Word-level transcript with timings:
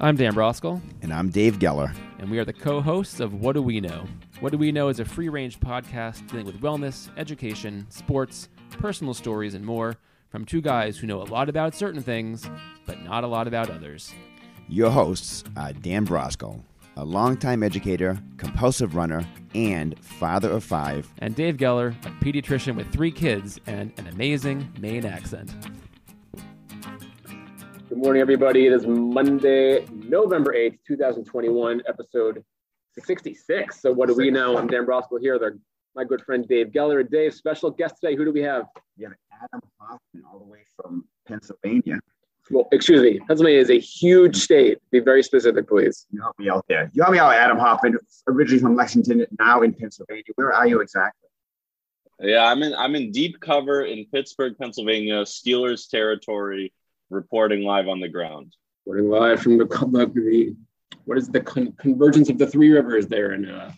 I'm 0.00 0.16
Dan 0.16 0.34
Broskell, 0.34 0.80
And 1.02 1.12
I'm 1.12 1.30
Dave 1.30 1.58
Geller. 1.58 1.94
and 2.18 2.30
we 2.30 2.38
are 2.38 2.44
the 2.44 2.52
co 2.52 2.80
hosts 2.80 3.20
of 3.20 3.34
What 3.34 3.54
Do 3.54 3.62
We 3.62 3.80
Know? 3.80 4.04
What 4.40 4.52
Do 4.52 4.58
We 4.58 4.72
Know 4.72 4.88
is 4.88 5.00
a 5.00 5.04
free 5.04 5.28
range 5.28 5.60
podcast 5.60 6.28
dealing 6.28 6.46
with 6.46 6.60
wellness, 6.60 7.08
education, 7.16 7.86
sports, 7.90 8.48
personal 8.78 9.14
stories, 9.14 9.54
and 9.54 9.64
more 9.64 9.94
from 10.30 10.44
two 10.44 10.60
guys 10.60 10.98
who 10.98 11.06
know 11.06 11.22
a 11.22 11.24
lot 11.24 11.48
about 11.48 11.74
certain 11.74 12.02
things, 12.02 12.48
but 12.86 13.02
not 13.02 13.24
a 13.24 13.26
lot 13.28 13.46
about 13.46 13.70
others. 13.70 14.12
Your 14.68 14.90
hosts 14.90 15.44
are 15.56 15.72
Dan 15.72 16.06
Brosco, 16.06 16.60
a 16.96 17.04
longtime 17.04 17.62
educator, 17.62 18.18
compulsive 18.36 18.96
runner, 18.96 19.24
and 19.54 19.96
father 20.00 20.50
of 20.50 20.64
five. 20.64 21.10
And 21.18 21.34
Dave 21.36 21.56
Geller, 21.56 21.94
a 22.04 22.10
pediatrician 22.24 22.74
with 22.74 22.90
three 22.92 23.12
kids 23.12 23.60
and 23.66 23.92
an 23.98 24.08
amazing 24.08 24.68
Maine 24.80 25.06
accent. 25.06 25.54
Good 28.04 28.08
morning, 28.08 28.20
everybody. 28.20 28.66
It 28.66 28.74
is 28.74 28.86
Monday, 28.86 29.86
November 29.90 30.52
8th, 30.52 30.76
2021, 30.86 31.84
episode 31.88 32.44
66. 32.98 33.80
So, 33.80 33.94
what 33.94 34.08
do 34.08 34.14
we 34.14 34.30
know? 34.30 34.58
I'm 34.58 34.66
Dan 34.66 34.84
Broskell 34.84 35.18
here. 35.22 35.38
They're 35.38 35.56
my 35.96 36.04
good 36.04 36.20
friend 36.20 36.46
Dave 36.46 36.66
Geller. 36.66 37.10
Dave, 37.10 37.32
special 37.32 37.70
guest 37.70 37.94
today. 38.02 38.14
Who 38.14 38.26
do 38.26 38.30
we 38.30 38.42
have? 38.42 38.66
You 38.98 39.06
have 39.06 39.16
Adam 39.32 39.62
Hoffman 39.80 40.22
all 40.30 40.38
the 40.38 40.44
way 40.44 40.58
from 40.76 41.06
Pennsylvania. 41.26 41.98
Well, 42.50 42.68
excuse 42.72 43.00
me. 43.00 43.20
Pennsylvania 43.20 43.60
is 43.60 43.70
a 43.70 43.80
huge 43.80 44.36
state. 44.36 44.80
Be 44.92 45.00
very 45.00 45.22
specific, 45.22 45.66
please. 45.66 46.04
You 46.10 46.20
help 46.20 46.38
me 46.38 46.50
out 46.50 46.66
there. 46.68 46.90
You 46.92 47.04
help 47.04 47.14
me 47.14 47.18
out, 47.20 47.32
Adam 47.32 47.56
Hoffman, 47.56 47.96
originally 48.28 48.60
from 48.60 48.76
Lexington, 48.76 49.24
now 49.38 49.62
in 49.62 49.72
Pennsylvania. 49.72 50.24
Where 50.34 50.52
are 50.52 50.66
you 50.66 50.82
exactly? 50.82 51.30
Yeah, 52.20 52.44
I'm 52.44 52.62
in 52.62 52.74
I'm 52.74 52.96
in 52.96 53.12
deep 53.12 53.40
cover 53.40 53.86
in 53.86 54.04
Pittsburgh, 54.12 54.58
Pennsylvania, 54.58 55.22
Steelers 55.22 55.88
territory, 55.88 56.70
reporting 57.14 57.62
live 57.62 57.88
on 57.88 58.00
the 58.00 58.08
ground. 58.08 58.54
Reporting 58.86 59.10
live 59.10 59.40
from 59.40 59.56
the, 59.56 59.64
the 59.64 60.56
what 61.04 61.18
is 61.18 61.28
the 61.28 61.40
con- 61.40 61.72
convergence 61.78 62.28
of 62.28 62.38
the 62.38 62.46
three 62.46 62.70
rivers 62.70 63.06
there 63.06 63.32
in 63.32 63.48
uh, 63.48 63.72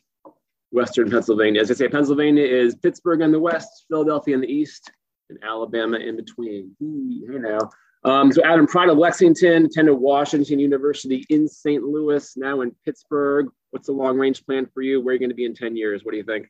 western 0.71 1.11
Pennsylvania. 1.11 1.61
As 1.61 1.71
I 1.71 1.75
say, 1.75 1.89
Pennsylvania 1.89 2.45
is 2.45 2.75
Pittsburgh 2.77 3.23
on 3.23 3.33
the 3.33 3.41
west, 3.41 3.87
Philadelphia 3.89 4.35
in 4.35 4.41
the 4.41 4.53
east, 4.53 4.91
and 5.31 5.39
Alabama 5.45 5.99
in 5.99 6.17
between. 6.17 6.75
Hey 6.81 7.39
now. 7.39 7.71
Um, 8.05 8.31
so 8.31 8.43
Adam, 8.45 8.67
proud 8.67 8.89
of 8.89 8.99
Lexington, 8.99 9.67
attended 9.67 9.95
Washington 9.97 10.61
University 10.61 11.27
in 11.29 11.49
St. 11.49 11.83
Louis, 11.83 12.37
now 12.37 12.61
in 12.61 12.71
Pittsburgh. 12.85 13.49
What's 13.71 13.87
the 13.87 13.93
long 13.93 14.17
range 14.17 14.45
plan 14.45 14.67
for 14.73 14.81
you? 14.81 15.01
Where 15.01 15.11
are 15.11 15.15
you 15.15 15.19
going 15.19 15.31
to 15.31 15.35
be 15.35 15.45
in 15.45 15.55
10 15.55 15.77
years? 15.77 16.05
What 16.05 16.13
do 16.13 16.19
you 16.19 16.25
think? 16.25 16.47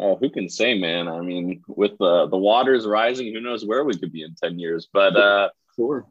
Oh, 0.00 0.16
who 0.16 0.30
can 0.30 0.48
say, 0.48 0.78
man? 0.78 1.08
I 1.08 1.20
mean, 1.20 1.62
with 1.66 1.98
the 1.98 2.28
the 2.28 2.36
waters 2.38 2.86
rising, 2.86 3.32
who 3.34 3.40
knows 3.40 3.64
where 3.66 3.84
we 3.84 3.94
could 3.98 4.12
be 4.12 4.22
in 4.22 4.34
ten 4.34 4.58
years? 4.58 4.88
But 4.92 5.16
uh, 5.16 5.48
Sure. 5.76 6.06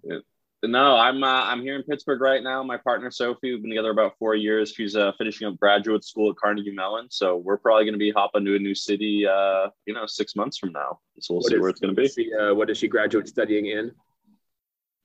no, 0.64 0.96
I'm 0.98 1.24
uh, 1.24 1.44
I'm 1.46 1.62
here 1.62 1.76
in 1.76 1.84
Pittsburgh 1.84 2.20
right 2.22 2.42
now. 2.44 2.64
My 2.64 2.78
partner 2.78 3.12
Sophie, 3.12 3.54
we've 3.54 3.62
been 3.62 3.70
together 3.72 3.92
about 3.92 4.14
four 4.20 4.36
years. 4.36 4.74
She's 4.74 4.96
uh, 4.96 5.12
finishing 5.18 5.48
up 5.48 5.58
graduate 5.60 6.04
school 6.04 6.30
at 6.32 6.36
Carnegie 6.38 6.72
Mellon, 6.72 7.08
so 7.10 7.38
we're 7.38 7.58
probably 7.58 7.86
going 7.86 7.94
to 7.94 8.00
be 8.00 8.12
hopping 8.12 8.44
to 8.46 8.56
a 8.56 8.60
new 8.60 8.76
city, 8.76 9.26
uh, 9.28 9.70
you 9.86 9.94
know, 9.94 10.06
six 10.06 10.36
months 10.36 10.58
from 10.58 10.72
now. 10.74 11.00
So 11.20 11.34
we'll 11.36 11.42
What 11.44 11.50
see 11.50 11.56
is- 11.56 11.62
where 11.62 11.70
it's 11.70 11.80
going 11.80 11.96
to 11.96 12.02
be. 12.02 12.08
She, 12.10 12.34
uh, 12.34 12.54
what 12.54 12.70
is 12.70 12.78
she 12.78 12.88
graduate 12.88 13.28
studying 13.28 13.68
in? 13.68 13.92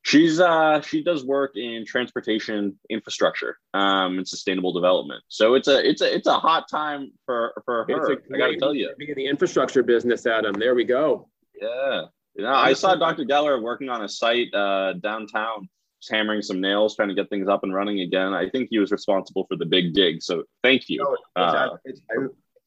She's 0.04 0.40
uh 0.40 0.80
she 0.80 1.02
does 1.02 1.24
work 1.24 1.52
in 1.56 1.84
transportation 1.86 2.78
infrastructure 2.90 3.56
um 3.72 4.18
and 4.18 4.26
sustainable 4.26 4.72
development. 4.72 5.22
So 5.28 5.54
it's 5.54 5.68
a 5.68 5.88
it's 5.88 6.02
a 6.02 6.12
it's 6.14 6.26
a 6.26 6.34
hot 6.38 6.68
time 6.68 7.12
for 7.24 7.52
for 7.64 7.84
her. 7.84 7.92
I 7.92 7.94
gotta 7.94 8.16
great- 8.28 8.58
tell 8.58 8.74
you. 8.74 8.90
In 8.98 9.14
the 9.14 9.26
infrastructure 9.26 9.82
business, 9.82 10.26
Adam. 10.26 10.54
There 10.54 10.74
we 10.74 10.84
go. 10.84 11.28
Yeah. 11.60 12.06
You 12.34 12.44
know, 12.44 12.52
I 12.52 12.72
saw 12.72 12.96
Dr. 12.96 13.24
Geller 13.24 13.62
working 13.62 13.88
on 13.90 14.02
a 14.02 14.08
site 14.08 14.52
uh 14.54 14.94
downtown, 14.94 15.68
just 16.00 16.10
hammering 16.10 16.42
some 16.42 16.60
nails, 16.60 16.96
trying 16.96 17.08
to 17.08 17.14
get 17.14 17.30
things 17.30 17.48
up 17.48 17.62
and 17.62 17.72
running 17.72 18.00
again. 18.00 18.32
I 18.34 18.48
think 18.48 18.68
he 18.70 18.78
was 18.78 18.90
responsible 18.90 19.46
for 19.46 19.56
the 19.56 19.66
big 19.66 19.94
dig. 19.94 20.22
So 20.22 20.44
thank 20.64 20.88
you. 20.88 20.98
No, 20.98 21.12
it's, 21.12 21.22
Uh, 21.36 21.76
it's, 21.84 22.00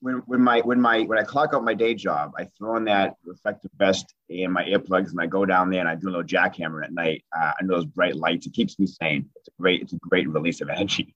when, 0.05 0.17
when 0.27 0.39
my 0.39 0.59
when 0.59 0.79
my 0.79 1.01
when 1.01 1.17
I 1.17 1.23
clock 1.23 1.55
out 1.55 1.63
my 1.63 1.73
day 1.73 1.95
job, 1.95 2.33
I 2.37 2.47
throw 2.55 2.75
in 2.75 2.85
that 2.85 3.15
reflective 3.25 3.71
vest 3.75 4.13
and 4.29 4.53
my 4.53 4.63
earplugs, 4.63 5.09
and 5.09 5.19
I 5.19 5.25
go 5.25 5.45
down 5.45 5.71
there 5.71 5.79
and 5.79 5.89
I 5.89 5.95
do 5.95 6.09
a 6.09 6.11
little 6.11 6.23
jackhammer 6.23 6.83
at 6.83 6.93
night 6.93 7.25
uh, 7.35 7.53
under 7.59 7.73
those 7.73 7.85
bright 7.85 8.15
lights. 8.15 8.45
It 8.45 8.53
keeps 8.53 8.77
me 8.77 8.85
sane. 8.85 9.31
It's 9.35 9.47
a 9.47 9.51
great 9.59 9.81
it's 9.81 9.93
a 9.93 9.97
great 9.97 10.29
release 10.29 10.61
of 10.61 10.69
energy. 10.69 11.15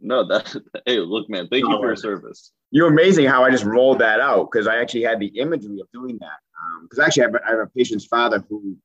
No, 0.00 0.26
that 0.28 0.56
hey, 0.86 1.00
look, 1.00 1.28
man, 1.28 1.48
thank 1.48 1.66
you 1.68 1.76
for 1.76 1.88
your 1.88 1.96
service. 1.96 2.52
You're 2.70 2.88
amazing 2.88 3.26
how 3.26 3.44
I 3.44 3.50
just 3.50 3.64
rolled 3.64 3.98
that 3.98 4.18
out 4.18 4.48
because 4.50 4.66
I 4.66 4.80
actually 4.80 5.02
had 5.02 5.20
the 5.20 5.26
imagery 5.38 5.78
of 5.80 5.88
doing 5.92 6.16
that. 6.20 6.38
Because 6.84 7.00
actually, 7.00 7.24
I 7.24 7.26
have, 7.26 7.36
I 7.46 7.50
have 7.50 7.58
a 7.58 7.66
patient's 7.66 8.06
father 8.06 8.42
who 8.48 8.78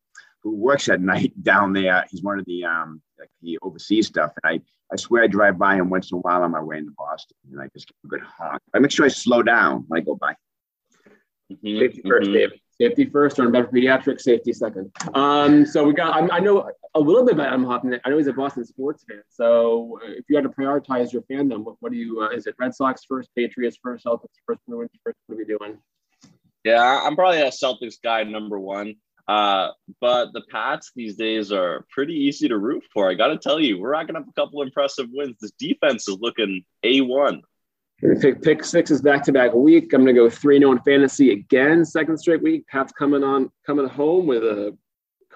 who 0.43 0.53
works 0.57 0.89
at 0.89 0.99
night 1.13 1.31
down 1.41 1.71
there. 1.71 2.05
He's 2.11 2.21
one 2.21 2.37
of 2.37 2.43
the 2.43 2.65
um 2.65 3.01
like 3.17 3.29
he 3.39 3.57
oversees 3.61 4.07
stuff, 4.07 4.33
and 4.43 4.59
I 4.59 4.61
I 4.91 4.95
swear 4.95 5.23
I 5.23 5.27
drive 5.27 5.57
by 5.57 5.75
him 5.75 5.89
once 5.89 6.11
in 6.11 6.17
a 6.17 6.21
while 6.21 6.43
on 6.43 6.51
my 6.51 6.61
way 6.61 6.77
into 6.77 6.93
Boston, 6.97 7.35
and 7.51 7.61
I 7.61 7.67
just 7.73 7.87
give 7.87 7.95
a 8.05 8.07
good 8.07 8.21
honk. 8.21 8.61
I 8.73 8.79
make 8.79 8.91
sure 8.91 9.05
I 9.05 9.09
slow 9.09 9.43
down 9.43 9.83
when 9.87 10.01
I 10.01 10.03
go 10.03 10.15
by. 10.15 10.35
Mhm, 11.51 11.79
Safety 11.79 12.01
first, 12.07 12.29
mhm. 12.29 12.33
Dave. 12.33 12.51
Safety 12.79 13.05
first, 13.05 13.39
or 13.39 13.49
better 13.49 13.67
pediatrics, 13.67 14.21
safety 14.21 14.53
second. 14.53 14.91
Um, 15.15 15.65
so 15.65 15.83
we 15.83 15.93
got. 15.93 16.13
I, 16.13 16.37
I 16.37 16.39
know 16.39 16.69
a 16.93 16.99
little 16.99 17.25
bit 17.25 17.33
about 17.33 17.47
Adam 17.47 17.65
Hoffman. 17.65 17.99
I 18.05 18.09
know 18.09 18.17
he's 18.17 18.27
a 18.27 18.33
Boston 18.33 18.65
sports 18.65 19.03
fan. 19.09 19.23
So 19.29 19.99
uh, 20.03 20.11
if 20.11 20.25
you 20.29 20.35
had 20.35 20.43
to 20.43 20.49
prioritize 20.49 21.11
your 21.11 21.23
fandom, 21.23 21.63
what, 21.63 21.75
what 21.79 21.91
do 21.91 21.97
you? 21.97 22.21
Uh, 22.21 22.29
is 22.29 22.45
it 22.45 22.55
Red 22.59 22.75
Sox 22.75 23.03
first, 23.05 23.29
Patriots 23.35 23.77
first, 23.81 24.05
Celtics 24.05 24.35
first, 24.45 24.59
Bruins 24.67 24.91
first? 25.03 25.17
What 25.25 25.35
are 25.35 25.37
we 25.37 25.45
doing? 25.45 25.79
Yeah, 26.63 27.01
I'm 27.03 27.15
probably 27.15 27.41
a 27.41 27.49
Celtics 27.49 27.95
guy 28.01 28.23
number 28.23 28.59
one. 28.59 28.95
Uh, 29.27 29.71
but 29.99 30.31
the 30.33 30.41
Pats 30.49 30.91
these 30.95 31.15
days 31.15 31.51
are 31.51 31.85
pretty 31.89 32.13
easy 32.13 32.47
to 32.47 32.57
root 32.57 32.83
for. 32.93 33.09
I 33.09 33.13
got 33.13 33.27
to 33.27 33.37
tell 33.37 33.59
you, 33.59 33.79
we're 33.79 33.91
racking 33.91 34.15
up 34.15 34.25
a 34.27 34.33
couple 34.33 34.61
impressive 34.61 35.07
wins. 35.11 35.35
This 35.41 35.51
defense 35.59 36.07
is 36.07 36.17
looking 36.21 36.63
a1. 36.85 37.41
Pick, 38.21 38.43
pick 38.43 38.63
six 38.63 38.91
is 38.91 39.01
back 39.01 39.23
to 39.23 39.31
back 39.31 39.53
week. 39.53 39.91
I'm 39.91 40.03
going 40.03 40.15
to 40.15 40.21
go 40.21 40.29
three 40.29 40.59
no 40.59 40.71
in 40.71 40.79
fantasy 40.79 41.31
again, 41.31 41.83
second 41.83 42.17
straight 42.17 42.43
week. 42.43 42.67
Pat's 42.67 42.93
coming 42.93 43.23
on, 43.23 43.51
coming 43.65 43.87
home 43.87 44.27
with 44.27 44.43
a 44.43 44.77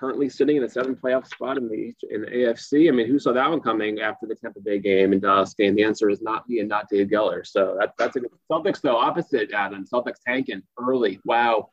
currently 0.01 0.29
sitting 0.29 0.57
in 0.57 0.63
a 0.63 0.69
seven 0.69 0.95
playoff 0.95 1.27
spot 1.27 1.57
in 1.57 1.67
the 1.67 1.93
in 2.09 2.21
the 2.21 2.27
AFC. 2.27 2.87
I 2.87 2.91
mean, 2.91 3.07
who 3.07 3.19
saw 3.19 3.33
that 3.33 3.49
one 3.49 3.61
coming 3.61 4.01
after 4.01 4.25
the 4.25 4.35
Tampa 4.35 4.59
Bay 4.59 4.79
game 4.79 5.11
and 5.11 5.21
Dallas 5.21 5.53
game? 5.53 5.75
The 5.75 5.83
answer 5.83 6.09
is 6.09 6.21
not 6.21 6.47
me 6.47 6.59
and 6.59 6.69
not 6.69 6.87
Dave 6.89 7.07
Geller. 7.07 7.45
So 7.45 7.77
that, 7.79 7.93
that's 7.97 8.15
a 8.15 8.19
good 8.19 8.31
Celtics 8.51 8.81
though. 8.81 8.97
Opposite 8.97 9.51
Adam, 9.53 9.85
Celtics 9.85 10.19
tanking 10.25 10.61
early. 10.79 11.19
Wow, 11.25 11.69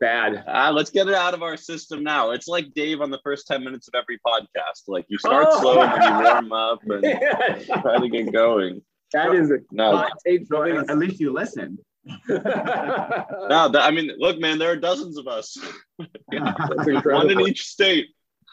bad. 0.00 0.44
Ah, 0.46 0.70
let's 0.70 0.90
get 0.90 1.08
it 1.08 1.14
out 1.14 1.34
of 1.34 1.42
our 1.42 1.56
system 1.56 2.02
now. 2.02 2.30
It's 2.30 2.48
like 2.48 2.72
Dave 2.74 3.00
on 3.00 3.10
the 3.10 3.20
first 3.24 3.46
10 3.46 3.62
minutes 3.64 3.88
of 3.88 3.94
every 3.94 4.18
podcast. 4.26 4.82
Like 4.88 5.06
you 5.08 5.18
start 5.18 5.46
Oh. 5.50 5.60
slow 5.60 5.82
and 5.82 6.02
you 6.02 6.24
warm 6.24 6.52
up 6.52 6.80
and 6.84 7.02
try 7.82 7.98
to 7.98 8.08
get 8.08 8.32
going. 8.32 8.82
that 9.12 9.34
is 9.34 9.50
a 9.50 9.58
No, 9.72 9.96
hot 9.96 10.12
So 10.48 10.62
at, 10.64 10.90
at 10.90 10.98
least 10.98 11.20
you 11.20 11.32
listen. 11.32 11.78
no, 12.28 13.68
that, 13.68 13.82
I 13.82 13.90
mean, 13.90 14.12
look, 14.18 14.38
man, 14.38 14.58
there 14.58 14.70
are 14.70 14.76
dozens 14.76 15.18
of 15.18 15.26
us, 15.26 15.56
That's 16.30 17.04
one 17.04 17.30
in 17.30 17.40
each 17.40 17.64
state. 17.66 18.06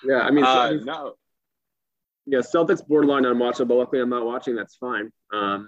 Yeah, 0.03 0.19
I 0.21 0.31
mean, 0.31 0.43
Uh, 0.43 0.69
so- 0.69 0.75
no, 0.85 1.13
yeah, 2.25 2.39
Celtics 2.39 2.85
borderline 2.87 3.23
unwatchable. 3.23 3.77
Luckily, 3.77 4.01
I'm 4.01 4.09
not 4.09 4.25
watching. 4.25 4.55
That's 4.55 4.75
fine. 4.75 5.11
Um, 5.33 5.67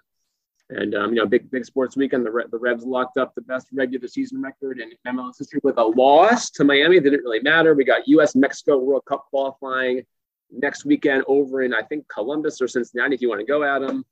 and 0.69 0.95
um, 0.95 1.13
you 1.13 1.21
know, 1.21 1.25
big 1.25 1.49
big 1.51 1.65
sports 1.65 1.95
weekend. 1.95 2.25
The 2.25 2.43
the 2.51 2.57
Revs 2.57 2.85
locked 2.85 3.17
up 3.17 3.35
the 3.35 3.41
best 3.41 3.67
regular 3.71 4.07
season 4.07 4.41
record 4.41 4.79
in 4.79 4.91
MLS 5.07 5.37
history 5.37 5.59
with 5.63 5.77
a 5.77 5.83
loss 5.83 6.49
to 6.51 6.63
Miami. 6.63 6.97
It 6.97 7.03
didn't 7.03 7.23
really 7.23 7.41
matter. 7.41 7.73
We 7.75 7.85
got 7.85 8.07
U.S. 8.07 8.35
Mexico 8.35 8.77
World 8.77 9.03
Cup 9.07 9.25
qualifying 9.29 10.03
next 10.51 10.85
weekend 10.85 11.23
over 11.27 11.61
in 11.61 11.73
I 11.73 11.81
think 11.83 12.07
Columbus 12.07 12.61
or 12.61 12.67
Cincinnati. 12.67 13.15
If 13.15 13.21
you 13.21 13.29
want 13.29 13.41
to 13.41 13.45
go, 13.45 13.63
Adam. 13.63 14.05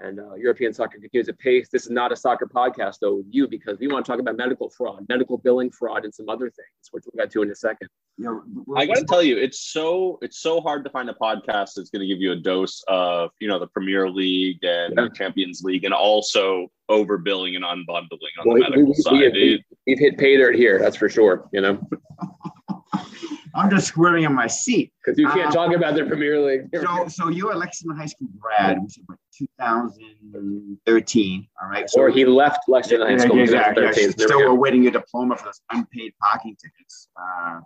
And 0.00 0.20
uh, 0.20 0.34
European 0.34 0.72
soccer 0.72 0.98
continues 0.98 1.28
at 1.28 1.38
pace. 1.40 1.68
This 1.72 1.84
is 1.84 1.90
not 1.90 2.12
a 2.12 2.16
soccer 2.16 2.46
podcast 2.46 2.98
though 3.00 3.16
with 3.16 3.26
you 3.30 3.48
because 3.48 3.78
we 3.80 3.88
want 3.88 4.04
to 4.06 4.12
talk 4.12 4.20
about 4.20 4.36
medical 4.36 4.70
fraud, 4.70 5.04
medical 5.08 5.38
billing 5.38 5.70
fraud, 5.70 6.04
and 6.04 6.14
some 6.14 6.28
other 6.28 6.46
things, 6.50 6.68
which 6.92 7.04
we'll 7.12 7.20
get 7.24 7.32
to 7.32 7.42
in 7.42 7.50
a 7.50 7.54
second. 7.54 7.88
You 8.16 8.24
know, 8.24 8.74
I 8.76 8.86
got 8.86 8.96
to 8.96 9.04
tell 9.04 9.22
you, 9.22 9.36
it's 9.38 9.60
so 9.72 10.18
it's 10.22 10.38
so 10.40 10.60
hard 10.60 10.84
to 10.84 10.90
find 10.90 11.10
a 11.10 11.14
podcast 11.14 11.70
that's 11.76 11.90
going 11.90 12.00
to 12.00 12.06
give 12.06 12.20
you 12.20 12.30
a 12.32 12.36
dose 12.36 12.82
of 12.88 13.30
you 13.40 13.48
know 13.48 13.58
the 13.58 13.66
Premier 13.66 14.08
League 14.08 14.62
and 14.62 14.94
Yeah. 14.96 15.04
the 15.04 15.10
Champions 15.10 15.62
League, 15.64 15.84
and 15.84 15.92
also 15.94 16.68
overbilling 16.90 17.56
and 17.56 17.64
unbundling 17.64 18.34
on 18.40 18.46
Well, 18.46 18.54
the 18.54 18.60
medical 18.60 18.86
we- 18.86 18.94
side. 18.94 19.32
we- 19.34 19.54
It- 19.54 19.64
We've 19.86 19.98
hit 19.98 20.18
pay 20.18 20.36
dirt 20.36 20.54
here, 20.54 20.78
that's 20.78 20.96
for 20.96 21.08
sure. 21.08 21.48
You 21.52 21.60
know. 21.62 21.88
I'm 23.54 23.70
just 23.70 23.88
squirming 23.88 24.24
in 24.24 24.34
my 24.34 24.46
seat. 24.46 24.92
Because 25.04 25.18
you 25.18 25.26
can't 25.28 25.48
Uh, 25.48 25.52
talk 25.52 25.74
about 25.74 25.94
the 25.94 26.04
Premier 26.04 26.40
League. 26.40 26.68
So, 26.82 27.08
so 27.08 27.28
you're 27.28 27.52
a 27.52 27.56
Lexington 27.56 27.96
High 27.96 28.06
School 28.06 28.28
grad, 28.38 28.82
which 28.82 28.98
is 28.98 29.04
what, 29.06 29.18
2013, 29.36 31.48
all 31.62 31.68
right? 31.68 31.88
So, 31.88 32.00
or 32.02 32.10
he 32.10 32.24
left 32.24 32.68
Lexington 32.68 33.08
High 33.08 33.16
School 33.18 33.36
in 33.36 33.42
exactly. 33.42 33.82
2013. 33.84 34.14
There 34.16 34.28
Still 34.28 34.38
we 34.38 34.44
go. 34.44 34.50
awaiting 34.52 34.82
your 34.82 34.92
diploma 34.92 35.36
for 35.36 35.46
those 35.46 35.60
unpaid 35.72 36.12
parking 36.20 36.56
tickets. 36.56 37.08
Uh, 37.20 37.60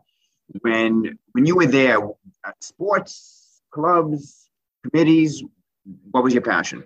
when 0.60 1.18
when 1.32 1.46
you 1.46 1.56
were 1.56 1.66
there, 1.66 1.98
sports 2.60 3.62
clubs, 3.70 4.48
committees, 4.88 5.42
what 6.10 6.22
was 6.22 6.34
your 6.34 6.42
passion? 6.42 6.84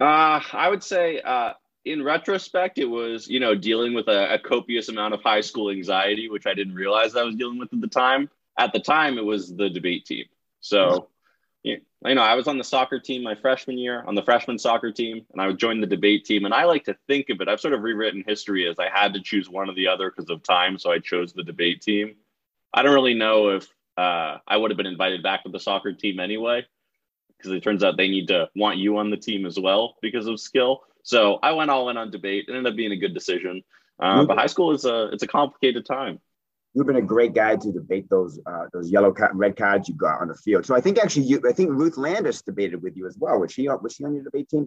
Uh, 0.00 0.40
I 0.52 0.68
would 0.68 0.82
say, 0.82 1.20
uh, 1.20 1.52
in 1.84 2.02
retrospect, 2.02 2.78
it 2.78 2.84
was 2.84 3.28
you 3.28 3.40
know 3.40 3.54
dealing 3.54 3.94
with 3.94 4.08
a, 4.08 4.34
a 4.34 4.38
copious 4.38 4.88
amount 4.88 5.14
of 5.14 5.22
high 5.22 5.40
school 5.40 5.70
anxiety, 5.70 6.28
which 6.28 6.46
I 6.46 6.54
didn't 6.54 6.74
realize 6.74 7.16
I 7.16 7.22
was 7.22 7.34
dealing 7.36 7.58
with 7.58 7.72
at 7.72 7.80
the 7.80 7.88
time. 7.88 8.28
at 8.58 8.72
the 8.72 8.80
time 8.80 9.18
it 9.18 9.24
was 9.24 9.54
the 9.54 9.70
debate 9.70 10.04
team. 10.04 10.26
So, 10.60 11.08
you 11.64 11.80
know, 12.04 12.22
I 12.22 12.34
was 12.34 12.46
on 12.46 12.58
the 12.58 12.64
soccer 12.64 12.98
team 12.98 13.22
my 13.22 13.34
freshman 13.34 13.78
year 13.78 14.04
on 14.06 14.14
the 14.14 14.22
freshman 14.22 14.58
soccer 14.58 14.92
team, 14.92 15.24
and 15.32 15.40
I 15.40 15.46
would 15.46 15.58
join 15.58 15.80
the 15.80 15.86
debate 15.86 16.24
team. 16.26 16.44
And 16.44 16.52
I 16.52 16.64
like 16.64 16.84
to 16.84 16.96
think 17.06 17.30
of 17.30 17.40
it, 17.40 17.48
I've 17.48 17.60
sort 17.60 17.74
of 17.74 17.82
rewritten 17.82 18.24
history 18.26 18.68
as 18.68 18.78
I 18.78 18.88
had 18.92 19.14
to 19.14 19.22
choose 19.22 19.48
one 19.48 19.70
or 19.70 19.74
the 19.74 19.88
other 19.88 20.10
because 20.10 20.30
of 20.30 20.42
time. 20.42 20.78
So 20.78 20.90
I 20.90 20.98
chose 20.98 21.32
the 21.32 21.42
debate 21.42 21.80
team. 21.80 22.16
I 22.74 22.82
don't 22.82 22.94
really 22.94 23.14
know 23.14 23.50
if 23.50 23.68
uh, 23.96 24.38
I 24.46 24.56
would 24.56 24.70
have 24.70 24.76
been 24.76 24.86
invited 24.86 25.22
back 25.22 25.42
to 25.44 25.48
the 25.48 25.58
soccer 25.58 25.92
team 25.92 26.20
anyway, 26.20 26.66
because 27.36 27.52
it 27.52 27.62
turns 27.62 27.82
out 27.82 27.96
they 27.96 28.08
need 28.08 28.28
to 28.28 28.48
want 28.54 28.78
you 28.78 28.98
on 28.98 29.10
the 29.10 29.16
team 29.16 29.46
as 29.46 29.58
well 29.58 29.96
because 30.02 30.26
of 30.26 30.38
skill. 30.38 30.82
So 31.02 31.38
I 31.42 31.52
went 31.52 31.70
all 31.70 31.88
in 31.88 31.96
on 31.96 32.10
debate. 32.10 32.46
It 32.48 32.52
ended 32.52 32.72
up 32.72 32.76
being 32.76 32.92
a 32.92 32.96
good 32.96 33.14
decision. 33.14 33.62
Uh, 33.98 34.24
but 34.24 34.38
high 34.38 34.46
school 34.46 34.72
is 34.72 34.86
a 34.86 35.10
it's 35.12 35.22
a 35.22 35.26
complicated 35.26 35.84
time 35.84 36.20
you've 36.74 36.86
been 36.86 36.96
a 36.96 37.02
great 37.02 37.34
guy 37.34 37.56
to 37.56 37.72
debate 37.72 38.08
those 38.10 38.38
uh, 38.46 38.66
those 38.72 38.90
yellow 38.90 39.12
card, 39.12 39.32
red 39.34 39.56
cards 39.56 39.88
you 39.88 39.94
got 39.94 40.20
on 40.20 40.28
the 40.28 40.34
field. 40.34 40.64
So 40.66 40.74
I 40.74 40.80
think 40.80 40.98
actually 40.98 41.24
you, 41.24 41.42
I 41.48 41.52
think 41.52 41.70
Ruth 41.70 41.96
Landis 41.96 42.42
debated 42.42 42.82
with 42.82 42.96
you 42.96 43.06
as 43.06 43.16
well. 43.18 43.38
Was 43.38 43.52
she 43.52 43.68
was 43.68 43.94
she 43.94 44.04
on 44.04 44.14
your 44.14 44.24
debate 44.24 44.48
team? 44.48 44.66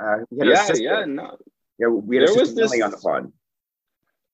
Uh, 0.00 0.18
yeah, 0.30 0.68
yeah, 0.74 1.04
no. 1.06 1.36
Yeah, 1.78 1.88
we 1.88 2.16
had 2.16 2.28
there 2.28 2.34
was 2.34 2.54
this, 2.54 2.72
on 2.82 2.90
the 2.90 2.96
pod. 2.96 3.32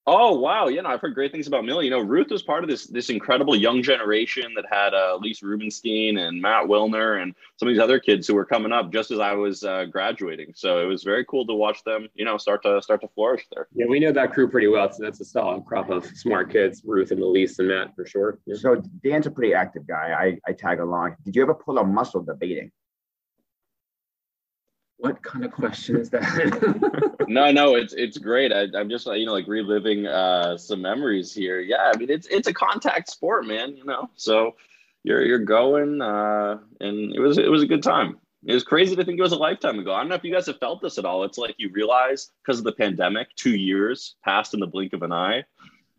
Oh 0.07 0.39
wow, 0.39 0.69
you 0.69 0.83
know 0.83 0.91
I've 0.91 1.01
heard 1.01 1.15
great 1.15 1.33
things 1.33 1.47
about 1.47 1.65
Millie. 1.65 1.87
You 1.87 1.91
know, 1.91 2.01
Ruth 2.01 2.31
was 2.31 2.43
part 2.43 2.63
of 2.63 2.69
this 2.69 2.87
this 2.87 3.09
incredible 3.09 3.57
young 3.57 3.83
generation 3.83 4.53
that 4.55 4.67
had 4.71 4.93
uh, 4.93 5.19
Lise 5.23 5.43
Rubenstein 5.43 6.19
and 6.19 6.43
Matt 6.43 6.67
Wilner 6.67 7.23
and 7.23 7.35
some 7.57 7.69
of 7.69 7.75
these 7.75 7.83
other 7.83 7.99
kids 7.99 8.27
who 8.27 8.35
were 8.35 8.45
coming 8.45 8.71
up 8.71 8.93
just 8.93 9.11
as 9.11 9.19
I 9.19 9.33
was 9.33 9.65
uh, 9.65 9.87
graduating. 9.87 10.53
So 10.55 10.83
it 10.83 10.85
was 10.85 11.05
very 11.05 11.25
cool 11.25 11.47
to 11.47 11.55
watch 11.55 11.83
them, 11.85 12.09
you 12.15 12.27
know, 12.27 12.37
start 12.37 12.63
to 12.65 12.83
start 12.83 13.01
to 13.01 13.09
flourish 13.15 13.47
there. 13.51 13.67
Yeah, 13.75 13.87
we 13.89 13.99
know 13.99 14.13
that 14.13 14.35
crew 14.35 14.47
pretty 14.51 14.69
well. 14.69 14.93
So 14.93 15.03
that's 15.03 15.21
a 15.21 15.25
solid 15.25 15.65
crop 15.65 15.89
of 15.89 16.05
smart 16.05 16.53
kids, 16.53 16.83
Ruth 16.85 17.11
and 17.11 17.23
Elise 17.23 17.59
and 17.59 17.69
Matt 17.69 17.95
for 17.97 18.05
sure. 18.05 18.39
Yeah. 18.45 18.57
So 18.57 18.83
Dan's 19.03 19.27
a 19.27 19.31
pretty 19.31 19.55
active 19.55 19.87
guy. 19.87 20.15
I, 20.47 20.51
I 20.51 20.53
tag 20.53 20.81
along. 20.81 21.17
Did 21.25 21.35
you 21.35 21.41
ever 21.43 21.55
pull 21.55 21.79
a 21.79 21.85
muscle 21.85 22.23
debating? 22.23 22.71
What 25.05 25.23
kind 25.23 25.45
of 25.45 25.53
question 25.53 25.97
is 25.97 26.09
that? 26.09 27.17
no, 27.29 27.53
no, 27.53 27.75
it's 27.75 27.93
it's 27.93 28.17
great. 28.17 28.55
I, 28.55 28.63
am 28.81 28.89
just 28.89 29.07
you 29.07 29.27
know 29.27 29.33
like 29.33 29.47
reliving 29.47 30.07
uh, 30.07 30.57
some 30.57 30.81
memories 30.81 31.35
here. 31.35 31.61
Yeah, 31.61 31.93
I 31.95 31.99
mean 31.99 32.09
it's 32.09 32.27
it's 32.29 32.49
a 32.49 32.55
contact 32.55 33.11
sport, 33.11 33.47
man. 33.47 33.77
You 33.77 33.85
know, 33.85 34.09
so 34.17 34.57
you're 35.03 35.23
you're 35.23 35.41
going, 35.41 36.01
uh, 36.01 36.59
and 36.81 37.15
it 37.15 37.21
was 37.21 37.37
it 37.37 37.51
was 37.51 37.63
a 37.63 37.67
good 37.67 37.83
time. 37.83 38.19
It 38.47 38.55
was 38.55 38.65
crazy 38.65 38.97
to 38.97 39.05
think 39.05 39.19
it 39.19 39.23
was 39.23 39.33
a 39.33 39.37
lifetime 39.37 39.79
ago. 39.79 39.93
I 39.93 40.01
don't 40.01 40.09
know 40.09 40.15
if 40.15 40.25
you 40.25 40.33
guys 40.33 40.47
have 40.47 40.59
felt 40.59 40.81
this 40.81 40.97
at 40.97 41.05
all. 41.05 41.25
It's 41.25 41.37
like 41.37 41.55
you 41.59 41.71
realize 41.71 42.31
because 42.43 42.59
of 42.59 42.65
the 42.65 42.73
pandemic, 42.73 43.29
two 43.37 43.57
years 43.57 44.17
passed 44.25 44.55
in 44.55 44.61
the 44.61 44.67
blink 44.67 44.95
of 44.95 45.03
an 45.03 45.13
eye, 45.13 45.45